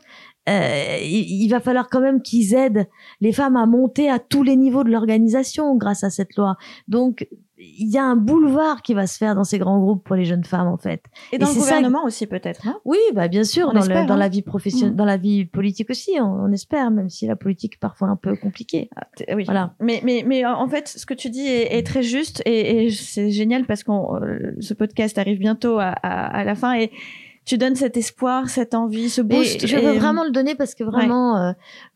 Euh, 0.50 0.98
il, 1.02 1.44
il 1.44 1.48
va 1.50 1.60
falloir 1.62 1.88
quand 1.90 2.02
même 2.02 2.22
qu'ils 2.22 2.54
aident 2.54 2.88
les 3.22 3.32
femmes 3.32 3.56
à 3.56 3.66
monter 3.66 4.10
à 4.10 4.20
tous 4.20 4.44
les 4.44 4.58
niveaux 4.58 4.84
de 4.84 4.90
l'organisation 4.90 5.76
grâce 5.78 6.04
à 6.04 6.10
cette 6.10 6.36
loi. 6.36 6.58
Donc 6.90 7.28
il 7.66 7.90
y 7.90 7.98
a 7.98 8.04
un 8.04 8.18
boulevard 8.18 8.82
qui 8.82 8.94
va 8.94 9.08
se 9.08 9.18
faire 9.18 9.36
dans 9.36 9.46
ces 9.46 9.58
grands 9.58 9.80
groupes 9.80 10.04
pour 10.04 10.18
les 10.18 10.26
jeunes 10.26 10.44
femmes 10.44 10.68
en 10.68 10.76
fait. 10.78 11.02
Et 11.32 11.38
dans 11.38 11.46
et 11.46 11.50
le 11.50 11.54
ça- 11.54 11.60
gouvernement 11.62 12.04
aussi 12.04 12.28
peut-être. 12.28 12.68
hein? 12.68 12.76
Oui, 12.84 12.98
bah 13.14 13.30
bien 13.30 13.46
sûr, 13.46 13.68
On 13.70 13.74
dans, 13.74 13.80
espère, 13.80 14.02
le, 14.02 14.08
dans 14.10 14.16
hein. 14.16 14.18
la 14.18 14.28
vie 14.28 14.42
professionnelle, 14.42 14.92
Mm. 14.96 14.98
dans 14.98 15.06
la 15.06 15.16
vie 15.16 15.46
politique 15.46 15.90
aussi, 15.90 16.12
on, 16.20 16.26
on 16.26 16.52
espère, 16.52 16.92
même 16.92 17.10
si 17.10 17.26
la 17.26 17.38
politique 17.38 17.76
est 17.76 17.80
parfois 17.80 18.10
un 18.10 18.18
peu 18.18 18.36
compliquée. 18.36 18.90
Ah, 18.98 19.08
oui. 19.34 19.46
Voilà. 19.46 19.76
Mais, 19.80 20.02
mais, 20.04 20.26
mais 20.28 20.46
en 20.46 20.68
fait, 20.68 20.90
ce 20.90 21.06
que 21.06 21.14
tu 21.14 21.30
dis 21.30 21.48
est, 21.48 21.78
est 21.78 21.84
très 21.84 22.04
juste 22.04 22.42
et, 22.46 22.84
et 22.88 22.90
c'est 22.90 23.32
génial 23.32 23.66
parce 23.66 23.86
que 23.86 23.92
ce 24.60 24.74
podcast 24.74 25.18
arrive 25.18 25.40
bientôt 25.40 25.80
à, 25.80 25.86
à, 26.04 26.38
à 26.40 26.44
la 26.44 26.56
fin 26.56 26.74
et 26.78 26.92
tu 27.46 27.58
donnes 27.58 27.76
cet 27.76 27.98
espoir, 27.98 28.50
cette 28.50 28.74
envie, 28.74 29.10
ce 29.10 29.22
Et 29.22 29.24
boost. 29.24 29.68
je 29.68 29.76
et- 29.78 29.82
veux 29.82 29.94
vraiment 29.94 30.24
le 30.24 30.32
donner 30.32 30.56
parce 30.56 30.76
que 30.76 30.84
vraiment, 30.84 31.38
euh, 31.38 31.52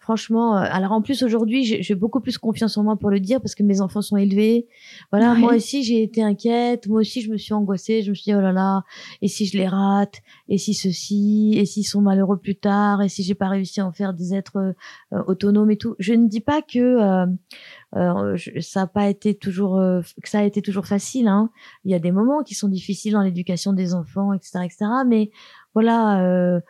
franchement, 0.08 0.56
euh, 0.58 0.62
alors 0.72 0.94
en 0.94 1.02
plus 1.02 1.22
aujourd'hui, 1.22 1.66
j'ai 1.84 1.96
beaucoup 1.96 2.22
plus 2.22 2.38
confiance 2.38 2.78
en 2.78 2.84
moi 2.84 2.96
pour 2.96 3.10
le 3.10 3.20
dire 3.20 3.42
parce 3.42 3.56
que 3.56 3.64
mes 3.64 3.82
enfants 3.82 4.02
sont 4.02 4.16
élevés. 4.16 4.66
Voilà, 5.12 5.34
Ouais. 5.34 5.40
moi 5.40 5.54
aussi 5.56 5.84
j'ai 5.84 6.02
été 6.02 6.24
inquiète, 6.24 6.88
moi 6.88 7.02
aussi 7.02 7.20
je 7.22 7.30
me 7.30 7.36
suis 7.38 7.54
angoissée, 7.54 8.04
je 8.04 8.12
me 8.12 8.16
suis 8.16 8.32
dit 8.32 8.34
oh 8.38 8.40
là 8.40 8.54
là, 8.54 8.84
et 9.22 9.28
si 9.28 9.46
je 9.48 9.58
les 9.58 9.68
rate, 9.68 10.16
et 10.48 10.58
si 10.58 10.74
ceci, 10.74 11.56
et 11.58 11.66
s'ils 11.66 11.84
sont 11.86 12.00
malheureux 12.00 12.38
plus 12.38 12.56
tard, 12.56 13.02
et 13.02 13.10
si 13.10 13.22
j'ai 13.22 13.36
pas 13.36 13.50
réussi 13.50 13.82
à 13.82 13.86
en 13.86 13.92
faire 13.92 14.14
des 14.14 14.34
êtres 14.34 14.74
euh, 15.14 15.24
autonomes 15.28 15.72
et 15.72 15.78
tout? 15.78 15.96
Je 16.00 16.14
ne 16.14 16.28
dis 16.30 16.40
pas 16.40 16.62
que 16.62 16.80
euh, 16.80 17.26
euh, 17.98 18.36
je- 18.38 18.62
ça 18.62 18.84
a 18.84 18.88
pas 18.88 19.10
été 19.10 19.36
toujours, 19.36 19.78
euh, 19.78 20.00
que 20.24 20.30
ça 20.30 20.40
a 20.40 20.44
été 20.44 20.62
toujours 20.62 20.86
facile. 20.88 21.28
Hein. 21.28 21.50
Il 21.84 21.92
y 21.92 21.96
a 21.96 22.00
des 22.00 22.14
moments 22.14 22.44
qui 22.44 22.56
sont 22.56 22.70
difficiles 22.70 23.12
dans 23.12 23.24
l'éducation 23.24 23.74
des 23.74 23.94
enfants, 23.94 24.32
etc., 24.32 24.60
etc. 24.64 24.86
Mais 25.06 25.32
voilà. 25.74 26.62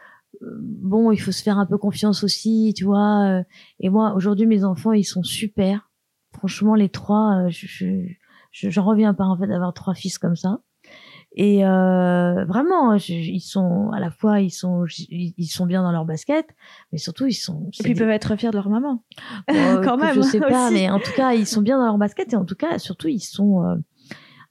Euh, 0.42 0.58
bon, 0.62 1.12
il 1.12 1.18
faut 1.18 1.32
se 1.32 1.42
faire 1.44 1.58
un 1.58 1.66
peu 1.66 1.78
confiance 1.78 2.24
aussi, 2.24 2.74
tu 2.76 2.84
vois. 2.86 3.26
euh, 3.40 3.44
Et 3.80 3.90
moi, 3.90 4.14
aujourd'hui, 4.16 4.46
mes 4.46 4.64
enfants, 4.64 4.92
ils 4.94 5.04
sont 5.04 5.24
super. 5.24 5.90
Franchement, 6.34 6.76
les 6.76 6.90
trois, 6.90 7.46
euh, 7.46 7.50
je, 7.50 7.66
je, 7.68 7.86
je- 8.52 8.70
j'en 8.70 8.84
reviens 8.86 9.14
pas 9.14 9.26
en 9.26 9.38
fait 9.38 9.48
d'avoir 9.48 9.74
trois 9.74 9.94
fils 9.96 10.18
comme 10.18 10.36
ça. 10.36 10.60
Et 11.40 11.66
euh, 11.66 12.46
vraiment, 12.46 12.98
je- 12.98 13.14
ils 13.14 13.40
sont 13.42 13.92
à 13.92 14.00
la 14.00 14.10
fois, 14.12 14.40
ils 14.42 14.50
sont, 14.52 14.86
ils 15.10 15.48
sont 15.48 15.66
bien 15.66 15.84
dans 15.84 15.92
leur 15.92 16.06
basket, 16.06 16.48
mais 16.92 16.98
surtout 16.98 17.28
ils 17.28 17.34
sont. 17.34 17.68
Et 17.80 17.84
puis 17.84 17.92
ils 17.92 17.94
des- 17.94 18.00
peuvent 18.00 18.10
être 18.10 18.36
fiers 18.36 18.50
de 18.50 18.56
leur 18.56 18.70
maman. 18.70 19.04
euh, 19.52 19.82
quand 19.84 19.98
même, 19.98 20.16
Je 20.16 20.22
sais 20.22 20.40
pas, 20.40 20.66
aussi. 20.66 20.74
mais 20.74 20.90
en 20.90 21.00
tout 21.00 21.12
cas, 21.14 21.34
ils 21.34 21.46
sont 21.46 21.62
bien 21.62 21.78
dans 21.78 21.86
leur 21.86 21.98
basket 21.98 22.34
et 22.34 22.36
en 22.36 22.46
tout 22.46 22.56
cas, 22.56 22.80
surtout, 22.80 23.08
ils 23.08 23.20
sont, 23.20 23.64
euh, 23.66 23.76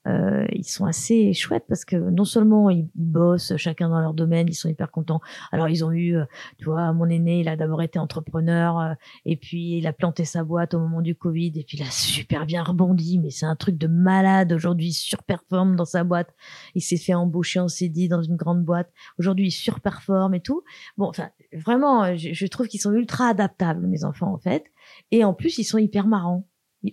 euh, 0.07 0.47
ils 0.53 0.65
sont 0.65 0.85
assez 0.85 1.33
chouettes 1.33 1.65
parce 1.69 1.85
que 1.85 1.97
non 1.97 2.25
seulement 2.25 2.71
ils, 2.71 2.89
bossent 2.95 3.57
chacun 3.57 3.89
dans 3.89 4.01
leur 4.01 4.15
domaine, 4.15 4.47
ils 4.49 4.55
sont 4.55 4.69
hyper 4.69 4.91
contents. 4.91 5.21
Alors 5.53 5.69
ils 5.69 5.85
ont 5.85 5.93
eu, 5.93 6.17
euh, 6.17 6.25
tu 6.59 6.67
vois, 6.67 6.93
mon 6.93 7.09
aîné, 7.09 7.41
il 7.41 7.49
a 7.49 7.57
d'abord 7.57 7.83
été 7.83 7.99
entrepreneur 7.99 8.79
euh, 8.79 8.95
et 9.25 9.37
puis 9.37 9.79
il 9.79 9.87
a 9.87 9.93
planté 9.93 10.25
sa 10.25 10.45
boîte 10.45 10.75
au 10.75 10.79
moment 10.79 11.03
du 11.03 11.15
Covid 11.15 11.53
et 11.57 11.65
puis 11.65 11.79
il 11.79 11.83
a 11.83 11.91
super 11.91 12.47
bien 12.47 12.63
rebondi, 12.63 13.19
mais 13.19 13.31
c'est 13.31 13.47
un 13.47 13.57
truc 13.57 13.77
de 13.79 13.87
malade. 13.87 14.53
Aujourd'hui, 14.53 14.89
il 14.89 14.93
surperforme 14.93 15.77
dans 15.77 15.85
sa 15.85 16.05
boîte. 16.05 16.35
Il 16.75 16.83
s'est 16.83 16.97
fait 16.97 17.15
embaucher 17.15 17.61
en 17.61 17.69
CD 17.69 18.09
dans 18.09 18.23
une 18.23 18.37
grande 18.37 18.65
boîte. 18.65 18.93
Aujourd'hui, 19.19 19.49
il 19.49 19.53
surperforme 19.53 20.35
et 20.35 20.41
tout. 20.41 20.63
Bon, 20.97 21.09
enfin, 21.09 21.31
vraiment, 21.53 22.17
je, 22.17 22.33
je 22.33 22.47
trouve 22.47 22.69
qu'ils 22.69 22.81
sont 22.81 22.93
ultra 22.93 23.29
adaptables, 23.29 23.87
mes 23.87 24.05
enfants, 24.05 24.33
en 24.33 24.39
fait. 24.39 24.65
Et 25.11 25.25
en 25.25 25.35
plus, 25.35 25.59
ils 25.59 25.65
sont 25.65 25.79
hyper 25.79 26.07
marrants. 26.07 26.47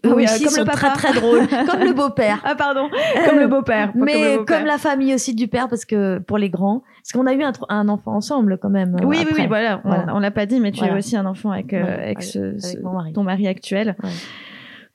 Eux 0.05 0.09
Ah 0.11 0.15
oui, 0.15 0.23
euh, 0.23 0.33
aussi 0.33 0.43
comme 0.45 0.53
sont 0.53 0.61
le 0.61 0.67
très 0.67 0.87
papa. 0.87 0.97
très 0.97 1.13
drôles, 1.13 1.47
comme 1.69 1.79
le 1.83 1.93
beau-père. 1.93 2.39
Ah 2.43 2.55
pardon, 2.55 2.89
comme 3.27 3.39
le 3.39 3.47
beau-père. 3.47 3.91
Mais 3.95 4.35
comme, 4.37 4.45
comme, 4.45 4.65
la 4.65 4.77
famille 4.77 5.13
aussi 5.13 5.33
du 5.35 5.47
père, 5.47 5.67
parce 5.69 5.85
que 5.85 6.19
pour 6.19 6.37
les 6.37 6.49
grands, 6.49 6.83
parce 7.01 7.11
qu'on 7.13 7.25
a 7.27 7.33
eu 7.33 7.43
un, 7.43 7.51
un 7.69 7.89
enfant 7.89 8.13
ensemble 8.15 8.57
quand 8.57 8.69
même. 8.69 8.95
euh, 8.95 9.05
Oui, 9.05 9.17
oui, 9.19 9.25
après. 9.29 9.41
oui, 9.43 9.47
voilà. 9.47 9.81
on- 9.83 9.89
Voilà. 9.89 10.15
On, 10.15 10.19
l'a 10.19 10.31
pas 10.31 10.45
dit, 10.45 10.59
mais 10.59 10.71
tu 10.71 10.79
Voilà. 10.79 10.95
as 10.95 10.97
aussi 10.97 11.15
un 11.17 11.25
enfant 11.25 11.51
avec, 11.51 11.73
euh, 11.73 11.83
avec, 12.03 12.23
ce, 12.23 12.39
avec 12.39 12.61
ce- 12.61 12.81
mon 12.81 12.93
mari. 12.93 13.13
ton 13.13 13.23
mari 13.23 13.47
actuel. 13.47 13.95
Ouais. 14.03 14.09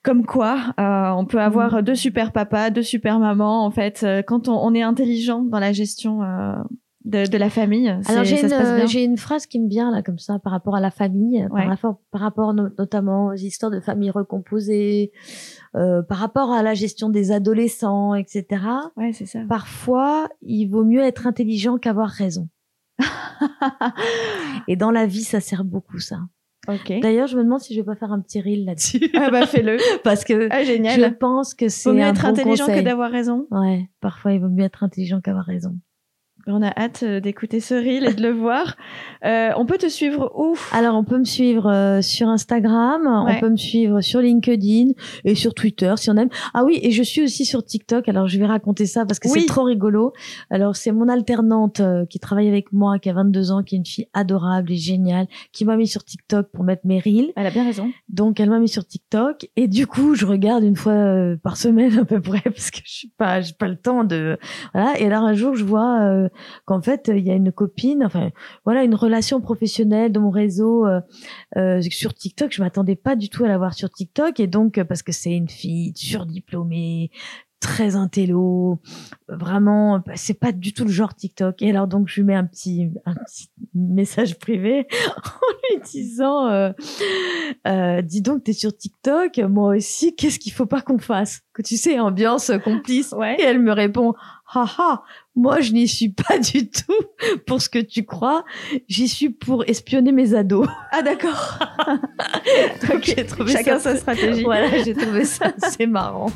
Comme 0.04 0.24
quoi, 0.24 0.58
euh, 0.78 1.08
on 1.10 1.24
peut 1.26 1.40
avoir 1.40 1.74
Mhm. 1.74 1.82
deux 1.82 1.94
super 1.96 2.32
papas, 2.32 2.70
deux 2.70 2.82
super 2.84 3.18
mamans. 3.18 3.64
En 3.64 3.70
fait, 3.70 4.02
euh, 4.04 4.22
quand 4.26 4.48
on, 4.48 4.54
on 4.54 4.72
est 4.72 4.82
intelligent 4.82 5.42
dans 5.42 5.58
la 5.58 5.72
gestion 5.72 6.22
euh, 6.22 6.52
de, 7.04 7.26
de 7.26 7.38
la 7.38 7.48
famille, 7.48 7.88
Alors 8.08 8.24
j'ai 8.24 9.04
une, 9.04 9.10
une 9.12 9.16
phrase 9.16 9.46
qui 9.46 9.60
me 9.60 9.68
vient 9.68 9.90
là 9.90 10.02
comme 10.02 10.18
ça 10.18 10.38
par 10.40 10.52
rapport 10.52 10.74
à 10.76 10.80
la 10.80 10.90
famille, 10.90 11.46
Ouais. 11.50 11.60
par, 11.62 11.68
rapport, 11.68 12.00
par 12.10 12.20
rapport 12.20 12.54
no- 12.54 12.68
notamment 12.78 13.26
aux 13.28 13.34
histoires 13.34 13.70
de 13.70 13.80
familles 13.80 14.10
recomposées, 14.10 15.12
euh, 15.76 16.02
par 16.02 16.18
rapport 16.18 16.50
à 16.52 16.62
la 16.62 16.74
gestion 16.74 17.08
des 17.08 17.30
adolescents, 17.32 18.14
etc. 18.14 18.46
Ouais, 18.96 19.12
c'est 19.12 19.26
ça. 19.26 19.40
Parfois, 19.48 20.28
il 20.42 20.66
vaut 20.66 20.84
mieux 20.84 21.02
être 21.02 21.26
intelligent 21.26 21.78
qu'avoir 21.78 22.08
raison. 22.08 22.48
Et 24.68 24.76
dans 24.76 24.90
la 24.90 25.06
vie, 25.06 25.22
ça 25.22 25.40
sert 25.40 25.64
beaucoup 25.64 25.98
ça. 25.98 26.18
D'ailleurs, 27.00 27.28
je 27.28 27.38
me 27.38 27.44
demande 27.44 27.60
si 27.60 27.72
je 27.74 27.80
vais 27.80 27.84
pas 27.86 27.94
faire 27.94 28.12
un 28.12 28.20
petit 28.20 28.42
reel 28.42 28.66
là-dessus. 28.66 29.00
ah 29.14 29.30
bah 29.30 29.46
fais-le. 29.46 29.78
Parce 30.04 30.22
que 30.24 30.48
ah, 30.50 30.64
génial. 30.64 31.00
je 31.00 31.06
pense 31.14 31.54
que 31.54 31.68
c'est 31.70 31.88
Vaut 31.88 31.96
mieux 31.96 32.02
un 32.02 32.10
être 32.10 32.20
bon 32.22 32.28
intelligent 32.28 32.66
conseil. 32.66 32.80
que 32.80 32.84
d'avoir 32.84 33.10
raison. 33.10 33.46
Ouais, 33.50 33.88
parfois 34.02 34.32
il 34.34 34.40
vaut 34.42 34.50
mieux 34.50 34.64
être 34.64 34.82
intelligent 34.84 35.22
qu'avoir 35.22 35.46
raison. 35.46 35.74
On 36.50 36.62
a 36.62 36.72
hâte 36.80 37.02
euh, 37.02 37.20
d'écouter 37.20 37.60
ce 37.60 37.74
reel 37.74 38.06
et 38.06 38.14
de 38.14 38.22
le 38.22 38.30
voir. 38.30 38.76
Euh, 39.24 39.50
on 39.56 39.66
peut 39.66 39.76
te 39.76 39.88
suivre 39.88 40.32
où? 40.34 40.54
Alors, 40.72 40.94
on 40.96 41.04
peut 41.04 41.18
me 41.18 41.24
suivre 41.24 41.66
euh, 41.70 42.00
sur 42.00 42.28
Instagram, 42.28 43.02
Ouais. 43.26 43.34
on 43.36 43.40
peut 43.40 43.50
me 43.50 43.56
suivre 43.56 44.00
sur 44.00 44.20
LinkedIn 44.20 44.92
et 45.24 45.34
sur 45.34 45.52
Twitter 45.52 45.92
si 45.96 46.10
on 46.10 46.16
aime. 46.16 46.30
Ah 46.54 46.64
oui, 46.64 46.78
et 46.82 46.90
je 46.90 47.02
suis 47.02 47.22
aussi 47.22 47.44
sur 47.44 47.62
TikTok. 47.64 48.08
Alors, 48.08 48.28
je 48.28 48.38
vais 48.38 48.46
raconter 48.46 48.86
ça 48.86 49.04
parce 49.04 49.18
que 49.18 49.28
Oui. 49.28 49.40
c'est 49.40 49.46
trop 49.46 49.64
rigolo. 49.64 50.12
Alors, 50.50 50.74
c'est 50.74 50.90
mon 50.92 51.08
alternante 51.08 51.80
euh, 51.80 52.06
qui 52.06 52.18
travaille 52.18 52.48
avec 52.48 52.72
moi, 52.72 52.98
qui 52.98 53.10
a 53.10 53.12
22 53.12 53.50
ans, 53.52 53.62
qui 53.62 53.74
est 53.74 53.78
une 53.78 53.84
fille 53.86 54.08
adorable 54.14 54.72
et 54.72 54.76
géniale, 54.76 55.26
qui 55.52 55.64
m'a 55.66 55.76
mis 55.76 55.86
sur 55.86 56.02
TikTok 56.02 56.48
pour 56.52 56.64
mettre 56.64 56.86
mes 56.86 56.98
reels. 56.98 57.32
Elle 57.36 57.46
a 57.46 57.50
bien 57.50 57.64
raison. 57.64 57.90
Donc, 58.08 58.40
elle 58.40 58.48
m'a 58.48 58.58
mis 58.58 58.68
sur 58.68 58.86
TikTok 58.86 59.48
et 59.56 59.68
du 59.68 59.86
coup, 59.86 60.14
je 60.14 60.24
regarde 60.24 60.64
une 60.64 60.76
fois 60.76 60.92
euh, 60.92 61.36
par 61.36 61.58
semaine 61.58 61.98
à 62.00 62.04
peu 62.06 62.20
près 62.22 62.40
parce 62.40 62.70
que 62.70 62.78
je 62.86 62.90
suis 62.92 63.12
pas, 63.18 63.42
j'ai 63.42 63.52
pas 63.52 63.68
le 63.68 63.76
temps 63.76 64.04
de 64.04 64.38
voilà. 64.72 64.98
Et 64.98 65.06
alors 65.06 65.24
un 65.24 65.34
jour, 65.34 65.54
je 65.54 65.64
vois 65.64 66.00
euh, 66.02 66.28
qu'en 66.64 66.80
fait, 66.80 67.10
il 67.14 67.26
y 67.26 67.30
a 67.30 67.34
une 67.34 67.52
copine, 67.52 68.04
enfin 68.04 68.30
voilà, 68.64 68.84
une 68.84 68.94
relation 68.94 69.40
professionnelle 69.40 70.12
de 70.12 70.18
mon 70.18 70.30
réseau 70.30 70.86
euh, 70.86 71.00
euh, 71.56 71.80
sur 71.82 72.14
TikTok. 72.14 72.52
Je 72.52 72.62
m'attendais 72.62 72.96
pas 72.96 73.16
du 73.16 73.28
tout 73.28 73.44
à 73.44 73.48
la 73.48 73.58
voir 73.58 73.74
sur 73.74 73.90
TikTok 73.90 74.40
et 74.40 74.46
donc 74.46 74.78
euh, 74.78 74.84
parce 74.84 75.02
que 75.02 75.12
c'est 75.12 75.32
une 75.32 75.48
fille 75.48 75.92
surdiplômée 75.94 77.10
très 77.60 77.96
intello, 77.96 78.80
vraiment, 79.28 80.02
c'est 80.14 80.38
pas 80.38 80.52
du 80.52 80.72
tout 80.72 80.84
le 80.84 80.90
genre 80.90 81.14
TikTok. 81.14 81.60
Et 81.62 81.70
alors 81.70 81.88
donc 81.88 82.08
je 82.08 82.16
lui 82.16 82.22
mets 82.24 82.34
un 82.34 82.44
petit, 82.44 82.90
un 83.04 83.14
petit 83.14 83.50
message 83.74 84.38
privé 84.38 84.86
en 85.16 85.74
lui 85.74 85.82
disant, 85.84 86.46
euh, 86.46 86.70
euh, 87.66 88.02
dis 88.02 88.22
donc 88.22 88.44
t'es 88.44 88.52
sur 88.52 88.76
TikTok, 88.76 89.38
moi 89.38 89.76
aussi, 89.76 90.14
qu'est-ce 90.14 90.38
qu'il 90.38 90.52
faut 90.52 90.66
pas 90.66 90.82
qu'on 90.82 90.98
fasse? 90.98 91.40
Que 91.52 91.62
tu 91.62 91.76
sais, 91.76 91.98
ambiance 91.98 92.52
complice. 92.62 93.12
Ouais. 93.12 93.36
Et 93.40 93.42
elle 93.42 93.60
me 93.60 93.72
répond, 93.72 94.14
haha, 94.54 95.02
moi 95.36 95.60
je 95.60 95.72
n'y 95.72 95.86
suis 95.86 96.08
pas 96.08 96.38
du 96.38 96.68
tout 96.68 96.92
pour 97.46 97.60
ce 97.60 97.68
que 97.68 97.78
tu 97.78 98.04
crois, 98.04 98.44
j'y 98.88 99.08
suis 99.08 99.30
pour 99.30 99.64
espionner 99.68 100.12
mes 100.12 100.34
ados. 100.34 100.68
Ah 100.92 101.02
d'accord. 101.02 101.58
Donc, 102.88 103.02
j'ai 103.04 103.26
trouvé 103.26 103.52
Chacun 103.52 103.78
ça 103.78 103.94
sa 103.94 103.96
stratégie. 103.96 104.42
Voilà, 104.42 104.82
j'ai 104.82 104.94
trouvé 104.94 105.24
ça 105.24 105.52
assez 105.62 105.86
marrant. 105.86 106.30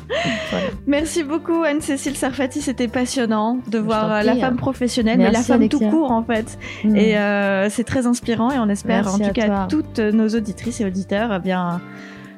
Voilà. 0.51 0.67
Merci 0.85 1.23
beaucoup 1.23 1.63
Anne-Cécile 1.63 2.15
Sarfati, 2.15 2.61
c'était 2.61 2.87
passionnant 2.87 3.59
de 3.67 3.79
voir 3.79 4.11
euh, 4.11 4.17
prie. 4.17 4.25
la 4.27 4.35
femme 4.35 4.57
professionnelle, 4.57 5.17
mais 5.17 5.25
la 5.25 5.31
Merci, 5.31 5.47
femme 5.47 5.69
tout 5.69 5.79
court 5.79 6.11
en 6.11 6.23
fait. 6.23 6.57
Mm. 6.83 6.95
Et 6.95 7.17
euh, 7.17 7.69
c'est 7.69 7.83
très 7.83 8.05
inspirant 8.05 8.51
et 8.51 8.59
on 8.59 8.69
espère 8.69 9.05
Merci 9.05 9.23
en 9.23 9.27
tout 9.27 9.33
cas 9.33 9.47
toi. 9.47 9.67
toutes 9.69 9.99
nos 9.99 10.29
auditrices 10.29 10.81
et 10.81 10.85
auditeurs 10.85 11.33
eh 11.33 11.39
bien 11.39 11.81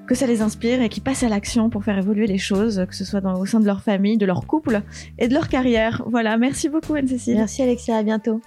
que 0.07 0.15
ça 0.15 0.27
les 0.27 0.41
inspire 0.41 0.81
et 0.81 0.89
qu'ils 0.89 1.03
passent 1.03 1.23
à 1.23 1.29
l'action 1.29 1.69
pour 1.69 1.83
faire 1.83 1.97
évoluer 1.97 2.27
les 2.27 2.37
choses, 2.37 2.85
que 2.87 2.95
ce 2.95 3.05
soit 3.05 3.23
au 3.37 3.45
sein 3.45 3.59
de 3.59 3.65
leur 3.65 3.81
famille, 3.81 4.17
de 4.17 4.25
leur 4.25 4.45
couple 4.45 4.81
et 5.17 5.27
de 5.27 5.33
leur 5.33 5.49
carrière. 5.49 6.03
Voilà, 6.07 6.37
merci 6.37 6.69
beaucoup 6.69 6.93
Anne-Cécile. 6.93 7.35
Merci 7.35 7.61
Alexia, 7.61 7.97
à 7.97 8.03
bientôt. 8.03 8.41